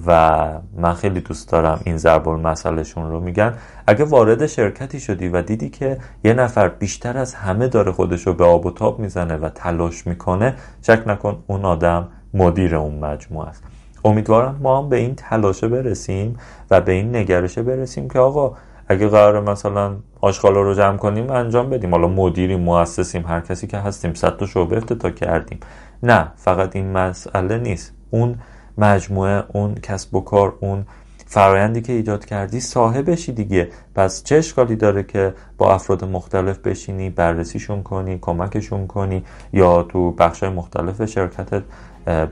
و 0.06 0.48
من 0.76 0.94
خیلی 0.94 1.20
دوست 1.20 1.50
دارم 1.50 1.80
این 1.84 1.96
ضرب 1.96 2.28
مسئلهشون 2.28 3.10
رو 3.10 3.20
میگن. 3.20 3.54
اگه 3.86 4.04
وارد 4.04 4.46
شرکتی 4.46 5.00
شدی 5.00 5.28
و 5.28 5.42
دیدی 5.42 5.68
که 5.68 5.98
یه 6.24 6.34
نفر 6.34 6.68
بیشتر 6.68 7.18
از 7.18 7.34
همه 7.34 7.68
داره 7.68 7.92
خودش 7.92 8.26
رو 8.26 8.34
به 8.34 8.44
آب 8.44 8.66
و 8.66 8.70
تاب 8.70 8.98
می‌زنه 8.98 9.36
و 9.36 9.48
تلاش 9.48 10.06
می‌کنه 10.06 10.54
شک 10.82 11.02
نکن 11.06 11.36
اون 11.46 11.64
آدم 11.64 12.08
مدیر 12.34 12.76
اون 12.76 12.98
مجموعه 12.98 13.48
است. 13.48 13.62
امیدوارم 14.04 14.60
ما 14.62 14.82
هم 14.82 14.88
به 14.88 14.96
این 14.96 15.14
تلاشه 15.14 15.68
برسیم 15.68 16.36
و 16.70 16.80
به 16.80 16.92
این 16.92 17.16
نگرشه 17.16 17.62
برسیم 17.62 18.08
که 18.08 18.18
آقا 18.18 18.56
اگه 18.88 19.08
قرار 19.08 19.40
مثلا 19.40 19.96
آشغالا 20.20 20.62
رو 20.62 20.74
جمع 20.74 20.96
کنیم 20.96 21.30
انجام 21.30 21.70
بدیم. 21.70 21.90
حالا 21.90 22.08
مدیری 22.08 22.56
مؤسسیم 22.56 23.26
هر 23.26 23.40
کسی 23.40 23.66
که 23.66 23.78
هستیم 23.78 24.14
صد 24.14 24.36
تا 24.36 24.46
شعبه 24.46 24.76
افتتاح 24.76 25.10
کردیم. 25.10 25.60
نه 26.02 26.32
فقط 26.36 26.76
این 26.76 26.92
مسئله 26.92 27.58
نیست. 27.58 27.92
اون 28.10 28.38
مجموعه 28.78 29.44
اون 29.52 29.74
کسب 29.74 30.14
و 30.14 30.20
کار 30.20 30.54
اون 30.60 30.86
فرایندی 31.26 31.82
که 31.82 31.92
ایجاد 31.92 32.24
کردی 32.24 32.60
صاحبشی 32.60 33.32
دیگه. 33.32 33.68
پس 33.94 34.24
چه 34.24 34.36
اشکالی 34.36 34.76
داره 34.76 35.02
که 35.02 35.34
با 35.58 35.74
افراد 35.74 36.04
مختلف 36.04 36.58
بشینی 36.58 37.10
بررسیشون 37.10 37.82
کنی 37.82 38.18
کمکشون 38.18 38.86
کنی؟ 38.86 39.24
یا 39.52 39.82
تو 39.82 40.10
بخشای 40.10 40.48
مختلف 40.48 41.04
شرکتت 41.04 41.62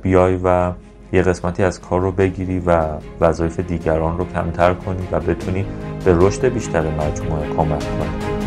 بیای 0.03 0.39
و 0.45 0.73
یه 1.13 1.23
قسمتی 1.23 1.63
از 1.63 1.81
کار 1.81 2.01
رو 2.01 2.13
بگیری 2.13 2.59
و 2.59 2.87
وظایف 3.21 3.61
دیگران 3.61 4.19
رو 4.19 4.27
کمتر 4.33 4.75
کنی 4.75 5.09
و 5.13 5.21
بتونی 5.21 5.67
به 6.05 6.15
رشد 6.17 6.45
بیشتر 6.45 6.91
مجموعه 6.91 7.49
کمک 7.57 7.81
کنی. 7.81 8.42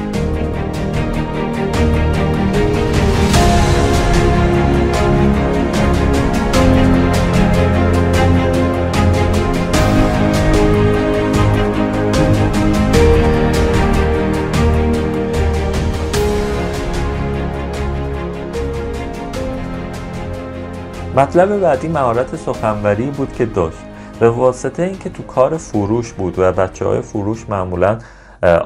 مطلب 21.16 21.59
بعدی 21.59 21.88
مهارت 21.88 22.36
سخنوری 22.36 23.05
بود 23.05 23.34
که 23.34 23.45
داشت. 23.45 23.78
به 24.20 24.30
واسطه 24.30 24.84
اینکه 24.84 25.09
تو 25.09 25.24
کار 25.24 25.57
فروش 25.57 26.13
بود 26.13 26.39
و 26.39 26.51
بچه 26.51 26.86
های 26.86 27.01
فروش 27.01 27.49
معمولا 27.49 27.97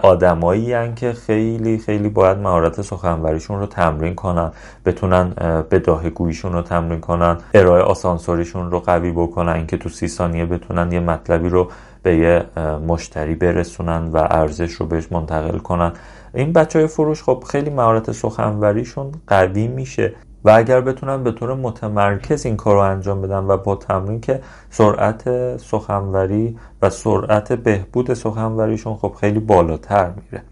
آدمایی 0.01 0.93
که 0.93 1.13
خیلی 1.13 1.77
خیلی 1.77 2.09
باید 2.09 2.37
مهارت 2.37 2.81
سخنوریشون 2.81 3.59
رو 3.59 3.65
تمرین 3.65 4.15
کنن 4.15 4.51
بتونن 4.85 5.29
بداهه 5.71 6.09
گوییشون 6.09 6.53
رو 6.53 6.61
تمرین 6.61 6.99
کنن 6.99 7.37
ارائه 7.53 7.83
آسانسوریشون 7.83 8.71
رو 8.71 8.79
قوی 8.79 9.11
بکنن 9.11 9.51
اینکه 9.51 9.77
تو 9.77 9.89
سی 9.89 10.07
ثانیه 10.07 10.45
بتونن 10.45 10.91
یه 10.91 10.99
مطلبی 10.99 11.49
رو 11.49 11.71
به 12.03 12.15
یه 12.15 12.45
مشتری 12.87 13.35
برسونن 13.35 14.07
و 14.07 14.17
ارزش 14.17 14.71
رو 14.71 14.85
بهش 14.85 15.11
منتقل 15.11 15.57
کنن. 15.57 15.91
این 16.33 16.53
بچه 16.53 16.79
های 16.79 16.87
فروش 16.87 17.23
خب 17.23 17.43
خیلی 17.49 17.69
مهارت 17.69 18.11
سخنوریشون 18.11 19.11
قوی 19.27 19.67
میشه. 19.67 20.13
و 20.43 20.49
اگر 20.49 20.81
بتونن 20.81 21.23
به 21.23 21.31
طور 21.31 21.53
متمرکز 21.53 22.45
این 22.45 22.57
کار 22.57 22.75
رو 22.75 22.81
انجام 22.81 23.21
بدن 23.21 23.37
و 23.37 23.57
با 23.57 23.75
تمرین 23.75 24.21
که 24.21 24.41
سرعت 24.69 25.57
سخنوری 25.57 26.57
و 26.81 26.89
سرعت 26.89 27.53
بهبود 27.53 28.13
سخنوریشون 28.13 28.95
خب 28.95 29.15
خیلی 29.19 29.39
بالاتر 29.39 30.11
میره. 30.15 30.43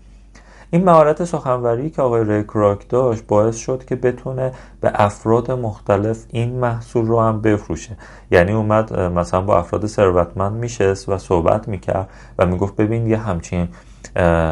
این 0.72 0.84
مهارت 0.84 1.24
سخنوری 1.24 1.90
که 1.90 2.02
آقای 2.02 2.24
ریکراک 2.24 2.90
داشت 2.90 3.28
باعث 3.28 3.56
شد 3.56 3.86
که 3.86 3.96
بتونه 3.96 4.52
به 4.82 4.92
افراد 4.94 5.52
مختلف 5.52 6.26
این 6.30 6.60
محصول 6.60 7.06
رو 7.06 7.22
هم 7.22 7.42
بفروشه. 7.42 7.98
یعنی 8.32 8.52
اومد 8.52 9.00
مثلا 9.00 9.42
با 9.42 9.58
افراد 9.58 9.86
ثروتمند 9.86 10.54
میشست 10.54 11.10
و 11.10 11.18
صحبت 11.18 11.68
می‌کرد 11.68 12.10
و 12.40 12.46
می‌گفت 12.46 12.76
ببین 12.76 13.08
یه 13.08 13.18
همچین 13.18 13.68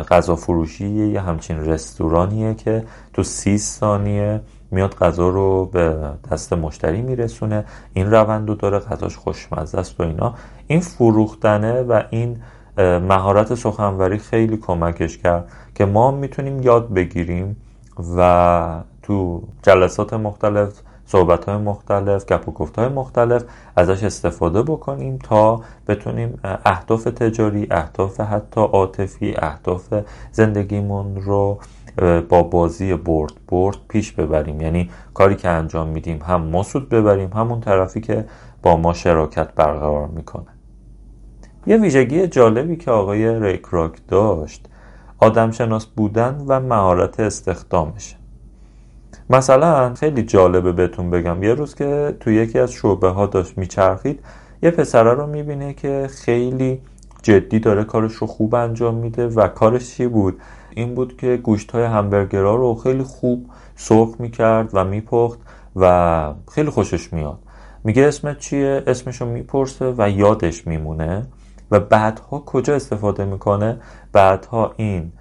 غذا 0.09 0.35
فروشی 0.35 0.87
یه 0.87 1.21
همچین 1.21 1.65
رستورانیه 1.65 2.53
که 2.53 2.83
تو 3.13 3.23
سی 3.23 3.57
ثانیه 3.57 4.41
میاد 4.75 4.95
غذا 4.95 5.29
رو 5.29 5.65
به 5.65 5.95
دست 6.31 6.53
مشتری 6.53 7.01
میرسونه. 7.01 7.65
این 7.93 8.11
روند 8.11 8.49
رو 8.49 8.55
داره 8.55 8.79
غذاش 8.79 9.17
خوشمزه 9.17 9.77
است 9.77 9.99
و 9.99 10.03
اینا. 10.03 10.33
این 10.67 10.79
فروختنه 10.79 11.81
و 11.81 12.01
این 12.09 12.41
مهارت 13.09 13.55
سخنوری 13.55 14.17
خیلی 14.17 14.57
کمکش 14.57 15.17
کرد 15.17 15.51
که 15.75 15.85
ما 15.85 16.11
می‌تونیم 16.11 16.61
یاد 16.61 16.93
بگیریم 16.93 17.55
و 18.17 18.81
تو 19.03 19.41
جلسات 19.63 20.13
مختلف 20.13 20.81
صحبت 21.05 21.45
های 21.45 21.57
مختلف 21.57 22.25
گپ 22.25 22.49
و 22.49 22.51
گفت 22.51 22.79
های 22.79 22.87
مختلف 22.87 23.43
ازش 23.75 24.03
استفاده 24.03 24.63
بکنیم 24.63 25.19
تا 25.23 25.61
بتونیم 25.87 26.39
اهداف 26.65 27.03
تجاری 27.03 27.67
اهداف 27.71 28.19
حتی 28.19 28.61
عاطفی 28.61 29.35
اهداف 29.37 29.93
زندگیمون 30.31 31.15
رو 31.21 31.57
با 32.29 32.43
بازی 32.43 32.93
برد 32.93 33.33
برد 33.47 33.77
پیش 33.87 34.11
ببریم. 34.11 34.61
یعنی 34.61 34.89
کاری 35.13 35.35
که 35.35 35.49
انجام 35.49 35.87
میدیم 35.87 36.19
هم 36.21 36.41
ما 36.41 36.63
سود 36.63 36.89
ببریم 36.89 37.33
همون 37.33 37.59
طرفی 37.59 38.01
که 38.01 38.25
با 38.61 38.77
ما 38.77 38.93
شراکت 38.93 39.53
برقرار 39.53 40.07
می‌کنه. 40.07 40.45
یه 41.67 41.77
ویژگی 41.77 42.27
جالبی 42.27 42.75
که 42.75 42.91
آقای 42.91 43.39
ریکراک 43.39 43.91
داشت 44.07 44.65
آدم 45.19 45.51
شناس 45.51 45.85
بودن 45.85 46.43
و 46.47 46.59
مهارت 46.59 47.19
استخدامشه 47.19 48.15
مثلا 49.29 49.93
خیلی 49.93 50.23
جالبه 50.23 50.71
بهتون 50.71 51.09
بگم 51.09 51.43
یه 51.43 51.53
روز 51.53 51.75
که 51.75 52.15
تو 52.19 52.31
یکی 52.31 52.59
از 52.59 52.71
شعبه 52.71 53.09
ها 53.09 53.25
داشت 53.25 53.57
میچرخید 53.57 54.19
یه 54.63 54.71
پسره 54.71 55.13
رو 55.13 55.27
می‌بینه 55.27 55.73
که 55.73 56.07
خیلی 56.11 56.81
جدی 57.21 57.59
داره 57.59 57.83
کارش 57.83 58.13
رو 58.13 58.27
خوب 58.27 58.55
انجام 58.55 58.95
میده 58.95 59.27
و 59.27 59.47
کارش 59.47 59.95
چی 59.95 60.07
بود؟ 60.07 60.41
این 60.75 60.95
بود 60.95 61.17
که 61.17 61.37
گوشت 61.37 61.71
های 61.71 61.83
همبرگرها 61.83 62.55
رو 62.55 62.75
خیلی 62.75 63.03
خوب 63.03 63.45
سرخ 63.75 64.09
می‌کرد 64.19 64.69
و 64.73 64.85
میپخت 64.85 65.39
و 65.75 66.33
خیلی 66.51 66.69
خوشش 66.69 67.13
میاد 67.13 67.39
میگه 67.83 68.03
اسمت 68.03 68.39
چیه؟ 68.39 68.83
اسمشو 68.87 69.25
می‌پرسه 69.25 69.93
و 69.97 70.09
یادش 70.09 70.67
میمونه. 70.67 71.27
و 71.71 71.79
بعدها 71.79 72.39
کجا 72.39 72.75
استفاده 72.75 73.25
می‌کنه؟ 73.25 73.77
بعدها 74.13 74.73
این 74.77 75.11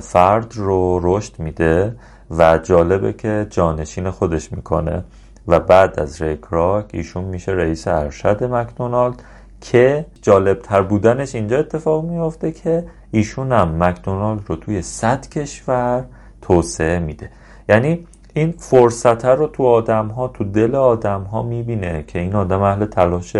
فرد 0.00 0.52
رو 0.56 1.00
رشد 1.02 1.38
میده 1.38 1.96
و 2.30 2.58
جالبه 2.58 3.12
که 3.12 3.46
جانشین 3.50 4.10
خودش 4.10 4.52
می‌کنه. 4.52 5.04
و 5.48 5.60
بعد 5.60 6.00
از 6.00 6.22
ریکراک 6.22 6.84
ایشون 6.92 7.24
میشه 7.24 7.52
رئیس 7.52 7.88
ارشد 7.88 8.44
مکدونالد 8.44 9.22
که 9.60 10.06
جالب 10.22 10.58
تر 10.58 10.82
بودنش 10.82 11.34
اینجا 11.34 11.58
اتفاق 11.58 12.04
میافته 12.04 12.52
که 12.52 12.84
ایشون 13.10 13.52
هم 13.52 13.82
مکدونالد 13.82 14.40
رو 14.46 14.56
توی 14.56 14.82
صد 14.82 15.28
کشور 15.28 16.04
توسعه 16.42 16.98
میده. 16.98 17.30
یعنی 17.68 18.06
این 18.34 18.54
فرصت 18.58 19.24
رو 19.24 19.46
تو 19.46 19.66
آدم 19.66 20.06
ها 20.06 20.28
تو 20.28 20.44
دل 20.44 20.74
آدم 20.74 21.22
ها 21.22 21.42
می‌بینه 21.42 22.04
که 22.06 22.18
این 22.18 22.34
آدم 22.34 22.62
اهل 22.62 22.84
تلاش 22.84 23.36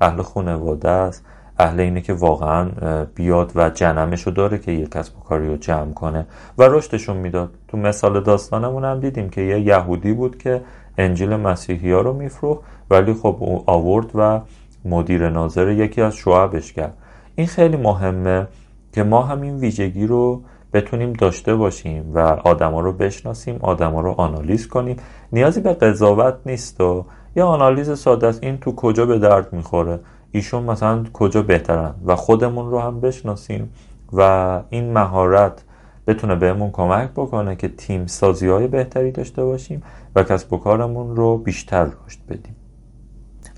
اهل 0.00 0.22
خانواده 0.22 0.88
است 0.88 1.24
اهل 1.58 1.80
اینه 1.80 2.00
که 2.00 2.12
واقعا 2.12 2.68
بیاد 3.14 3.52
و 3.54 3.70
جنمش 3.70 4.22
رو 4.22 4.32
داره 4.32 4.58
که 4.58 4.72
یه 4.72 4.86
کسب 4.86 5.18
و 5.18 5.20
کاری 5.20 5.48
رو 5.48 5.56
جمع 5.56 5.92
کنه. 5.92 6.26
و 6.58 6.62
رشدشون 6.62 7.16
می‌داد. 7.16 7.50
تو 7.68 7.76
مثال 7.76 8.22
داستانمون 8.22 8.84
هم 8.84 9.00
دیدیم 9.00 9.28
که 9.28 9.40
یه 9.40 9.60
یهودی 9.60 10.12
بود 10.12 10.38
که 10.38 10.60
انجیل 10.98 11.36
مسیحی 11.36 11.92
ها 11.92 12.00
رو 12.00 12.12
میفروخت 12.12 12.60
ولی 12.90 13.14
خب 13.14 13.36
او 13.40 13.64
آورد 13.66 14.06
و 14.14 14.40
مدیر 14.84 15.28
ناظر 15.28 15.68
یکی 15.70 16.02
از 16.02 16.14
شعبش 16.14 16.72
کرد. 16.72 16.94
این 17.34 17.46
خیلی 17.46 17.76
مهمه. 17.76 18.46
که 18.94 19.02
ما 19.02 19.22
همین 19.22 19.56
ویژگی 19.56 20.06
رو 20.06 20.42
بتونیم 20.72 21.12
داشته 21.12 21.54
باشیم 21.54 22.10
و 22.14 22.18
آدما 22.18 22.80
رو 22.80 22.92
بشناسیم 22.92 23.58
آدما 23.62 24.00
رو 24.00 24.10
آنالیز 24.10 24.68
کنیم. 24.68 24.96
نیازی 25.32 25.60
به 25.60 25.72
قضاوت 25.72 26.34
نیست 26.46 26.80
و 26.80 27.04
یا 27.36 27.46
آنالیز 27.46 27.98
ساده 27.98 28.26
است. 28.26 28.42
این 28.42 28.58
تو 28.58 28.74
کجا 28.74 29.06
به 29.06 29.18
درد 29.18 29.52
می‌خوره؟ 29.52 30.00
ایشون 30.32 30.62
مثلا 30.62 31.04
کجا 31.12 31.42
بهترن؟ 31.42 31.94
و 32.06 32.16
خودمون 32.16 32.70
رو 32.70 32.80
هم 32.80 33.00
بشناسیم 33.00 33.70
و 34.12 34.60
این 34.70 34.92
مهارت 34.92 35.64
بتونه 36.06 36.34
بهمون 36.34 36.70
کمک 36.70 37.10
بکنه 37.10 37.56
که 37.56 37.68
تیم 37.68 38.06
سازی 38.06 38.48
های 38.48 38.66
بهتری 38.66 39.10
داشته 39.10 39.44
باشیم 39.44 39.82
و 40.16 40.22
کسب 40.22 40.52
و 40.52 40.56
کارمون 40.56 41.16
رو 41.16 41.38
بیشتر 41.38 41.84
رشد 41.84 42.20
بدیم. 42.28 42.63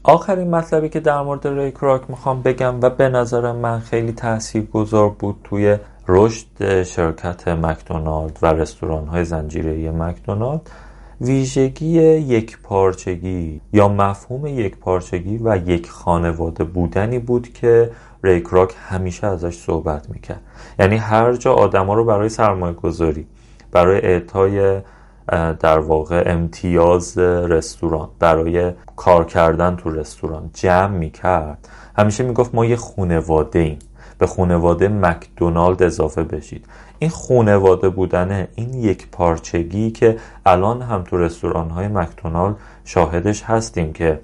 آخرین 0.08 0.50
مطلبی 0.50 0.88
که 0.88 1.00
در 1.00 1.22
مورد 1.22 1.46
ری 1.46 1.72
کراک 1.72 2.02
می‌خوام 2.08 2.42
بگم 2.42 2.74
و 2.82 2.90
به 2.90 3.08
نظر 3.08 3.52
من 3.52 3.80
خیلی 3.80 4.12
تأثیر 4.12 4.62
گذار 4.62 5.10
بود 5.10 5.36
توی 5.44 5.76
رشد 6.08 6.82
شرکت 6.82 7.48
مکدونالد 7.48 8.38
و 8.42 8.46
رستوران 8.46 9.06
های 9.06 9.24
زنجیره 9.24 9.90
مکدونالد 9.90 10.70
ویژگی 11.20 12.00
یک 12.04 12.58
پارچگی 12.62 13.60
یا 13.72 13.88
مفهوم 13.88 14.46
یک 14.46 14.76
پارچگی 14.76 15.40
و 15.44 15.56
یک 15.56 15.90
خانواده 15.90 16.64
بودنی 16.64 17.18
بود 17.18 17.52
که 17.52 17.90
ریکراک 18.24 18.74
همیشه 18.88 19.26
ازش 19.26 19.54
صحبت 19.58 20.10
می‌کرد. 20.10 20.40
یعنی 20.78 20.96
هر 20.96 21.32
جا 21.32 21.54
آدما 21.54 21.94
رو 21.94 22.04
برای 22.04 22.28
سرمایه 22.28 22.74
گذاری 22.74 23.26
برای 23.72 24.00
اعطای 24.00 24.80
در 25.60 25.78
واقع 25.78 26.22
امتیاز 26.26 27.18
رستوران 27.18 28.08
برای 28.18 28.72
کار 28.96 29.24
کردن 29.24 29.76
تو 29.76 29.90
رستوران 29.90 30.50
جمع 30.54 30.96
می‌کرد. 30.96 31.68
همیشه 31.98 32.24
می‌گفت 32.24 32.54
ما 32.54 32.64
یه 32.64 32.76
خونواده 32.76 33.58
ایم. 33.58 33.78
به 34.18 34.26
خونواده 34.26 34.88
مکدونالد 34.88 35.82
اضافه 35.82 36.22
بشید. 36.22 36.66
این 36.98 37.10
خونواده 37.10 37.88
بودنه 37.88 38.48
این 38.54 38.74
یک 38.74 39.08
پارچگی 39.10 39.90
که 39.90 40.16
الان 40.46 40.82
هم 40.82 41.02
تو 41.02 41.16
رستوران 41.16 41.70
های 41.70 41.88
مکدونالد 41.88 42.56
شاهدش 42.84 43.42
هستیم 43.42 43.92
که 43.92 44.20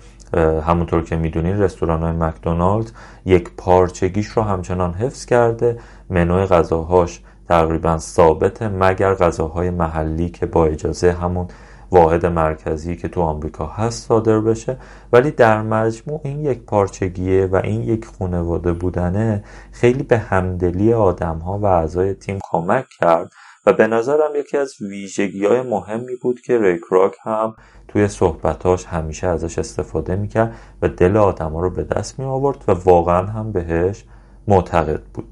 همونطور 0.67 1.05
که 1.05 1.17
می‌دونین 1.17 1.63
رستوران 1.63 2.03
های 2.03 2.13
مکدونالد 2.13 2.93
یک 3.27 3.51
پارچگیش 3.57 4.27
رو 4.27 4.43
همچنان 4.43 4.95
حفظ 4.95 5.25
کرده. 5.25 5.79
منوی 6.11 6.47
غذاهاش 6.47 7.21
تقریبا 7.49 7.99
ثابته 7.99 8.69
مگر 8.69 9.15
غذاهای 9.15 9.71
محلی 9.71 10.29
که 10.29 10.47
با 10.47 10.67
اجازه 10.67 11.13
همون 11.13 11.49
واحد 11.93 12.27
مرکزی 12.27 12.97
که 12.97 13.09
تو 13.09 13.21
آمریکا 13.21 13.67
هست 13.67 14.09
صادر 14.09 14.41
بشه. 14.41 14.77
ولی 15.13 15.31
در 15.31 15.63
مجموع 15.63 16.21
این 16.25 16.45
یک 16.45 16.63
پارچگیه 16.63 17.47
و 17.47 17.57
این 17.57 17.83
یک 17.83 18.05
خانواده 18.19 18.73
بودنه 18.73 19.45
خیلی 19.73 20.03
به 20.03 20.19
همدلی 20.19 20.93
آدم 20.93 21.39
ها 21.39 21.59
و 21.59 21.67
اعضای 21.67 22.15
تیم 22.15 22.39
کمک 22.51 22.85
کرد 23.01 23.33
و 23.67 23.73
به 23.73 23.87
نظرم 23.87 24.31
یکی 24.37 24.57
از 24.57 24.75
ویژگی 24.81 25.47
های 25.47 25.63
مهمی 25.63 26.17
بود 26.23 26.41
که 26.41 26.59
ریکراک 26.59 27.17
هم 27.23 27.55
توی 27.89 28.09
صحبتاش 28.09 28.85
همیشه 28.87 29.27
ازش 29.27 29.59
استفاده 29.59 30.17
می‌کرد 30.17 30.55
و 30.83 30.89
دل 30.89 31.17
آدم 31.17 31.53
ها 31.53 31.61
رو 31.61 31.71
به 31.71 31.85
دست 31.85 32.19
می 32.19 32.25
آورد 32.25 32.65
و 32.69 32.73
واقعا 32.73 33.27
هم 33.27 33.53
بهش 33.53 34.05
معتقد 34.49 35.03
بود. 35.15 35.29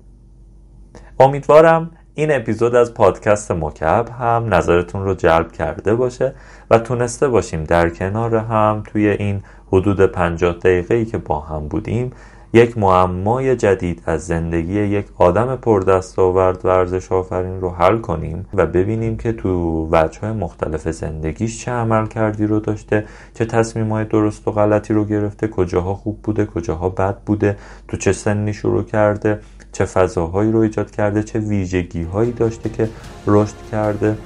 امیدوارم 1.20 1.90
این 2.20 2.32
اپیزود 2.32 2.74
از 2.74 2.94
پادکست 2.94 3.50
مکب 3.50 4.08
هم 4.20 4.54
نظرتون 4.54 5.04
رو 5.04 5.14
جلب 5.14 5.52
کرده 5.52 5.94
باشه 5.94 6.34
و 6.70 6.78
تونسته 6.78 7.28
باشیم 7.28 7.64
در 7.64 7.90
کنار 7.90 8.36
هم 8.36 8.82
توی 8.86 9.08
این 9.08 9.42
حدود 9.72 10.06
50 10.06 10.52
دقیقه 10.52 10.94
ای 10.94 11.04
که 11.04 11.18
با 11.18 11.40
هم 11.40 11.68
بودیم 11.68 12.12
یک 12.52 12.78
معمای 12.78 13.56
جدید 13.56 14.02
از 14.06 14.26
زندگی 14.26 14.80
یک 14.80 15.06
آدم 15.18 15.56
پردستاورد 15.56 16.64
ورزش 16.64 17.12
آفرین 17.12 17.60
رو 17.60 17.70
حل 17.70 17.98
کنیم 17.98 18.46
و 18.54 18.66
ببینیم 18.66 19.16
که 19.16 19.32
تو 19.32 19.88
وجه 19.92 20.32
مختلف 20.32 20.88
زندگیش 20.88 21.64
چه 21.64 21.70
عمل 21.70 22.06
کردی 22.06 22.46
رو 22.46 22.60
داشته 22.60 23.04
چه 23.34 23.44
تصمیم 23.44 23.92
های 23.92 24.04
درست 24.04 24.48
و 24.48 24.50
غلطی 24.50 24.94
رو 24.94 25.04
گرفته 25.04 25.48
کجاها 25.48 25.94
خوب 25.94 26.22
بوده 26.22 26.46
کجاها 26.46 26.88
بد 26.88 27.16
بوده 27.26 27.56
تو 27.88 27.96
چه 27.96 28.12
سنی 28.12 28.52
شروع 28.52 28.82
کرده 28.82 29.38
چه 29.72 29.84
فضاهایی 29.84 30.52
رو 30.52 30.58
ایجاد 30.58 30.90
کرده 30.90 31.22
چه 31.22 31.38
ویژگی 31.38 32.02
هایی 32.02 32.32
داشته 32.32 32.68
که 32.68 32.88
رشد 33.26 33.54
کرده 33.72 34.16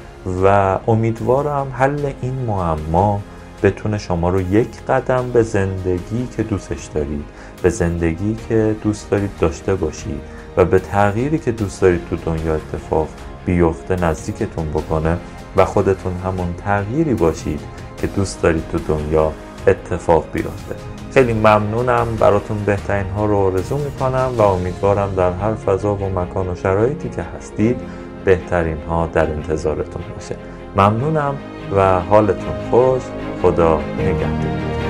و 0.44 0.78
امیدوارم 0.86 1.72
حل 1.78 2.12
این 2.22 2.34
معما 2.34 3.20
بتونه 3.62 3.98
شما 3.98 4.28
رو 4.28 4.40
یک 4.40 4.82
قدم 4.88 5.30
به 5.32 5.42
زندگی 5.42 6.28
که 6.36 6.42
دوستش 6.42 6.84
دارید 6.84 7.24
به 7.62 7.70
زندگی 7.70 8.36
که 8.48 8.76
دوست 8.82 9.10
دارید 9.10 9.30
داشته 9.40 9.74
باشید 9.74 10.20
و 10.56 10.64
به 10.64 10.78
تغییری 10.78 11.38
که 11.38 11.52
دوست 11.52 11.82
دارید 11.82 12.00
تو 12.10 12.16
دنیا 12.16 12.54
اتفاق 12.54 13.08
بیفته 13.46 13.96
نزدیکتون 13.96 14.70
بکنه 14.70 15.18
و 15.56 15.64
خودتون 15.64 16.12
همون 16.24 16.54
تغییری 16.64 17.14
باشید 17.14 17.60
که 18.00 18.06
دوست 18.06 18.42
دارید 18.42 18.64
تو 18.72 18.78
دنیا 18.78 19.32
اتفاق 19.66 20.24
بیفته. 20.32 20.93
خیلی 21.14 21.32
ممنونم. 21.32 22.16
براتون 22.20 22.58
بهترین 22.58 23.06
ها 23.06 23.24
رو 23.24 23.36
آرزو 23.36 23.78
می‌کنم 23.78 24.32
و 24.38 24.42
امیدوارم 24.42 25.14
در 25.14 25.32
هر 25.32 25.54
فضا 25.54 25.94
و 25.94 26.08
مکان 26.08 26.48
و 26.48 26.54
شرایطی 26.54 27.08
که 27.08 27.22
هستید 27.22 27.80
بهترین 28.24 28.78
ها 28.88 29.06
در 29.06 29.30
انتظارتون 29.30 30.02
باشه. 30.14 30.36
ممنونم 30.76 31.34
و 31.76 32.00
حالتون 32.00 32.70
خوش. 32.70 33.02
خدا 33.42 33.80
نگهدار. 33.98 34.83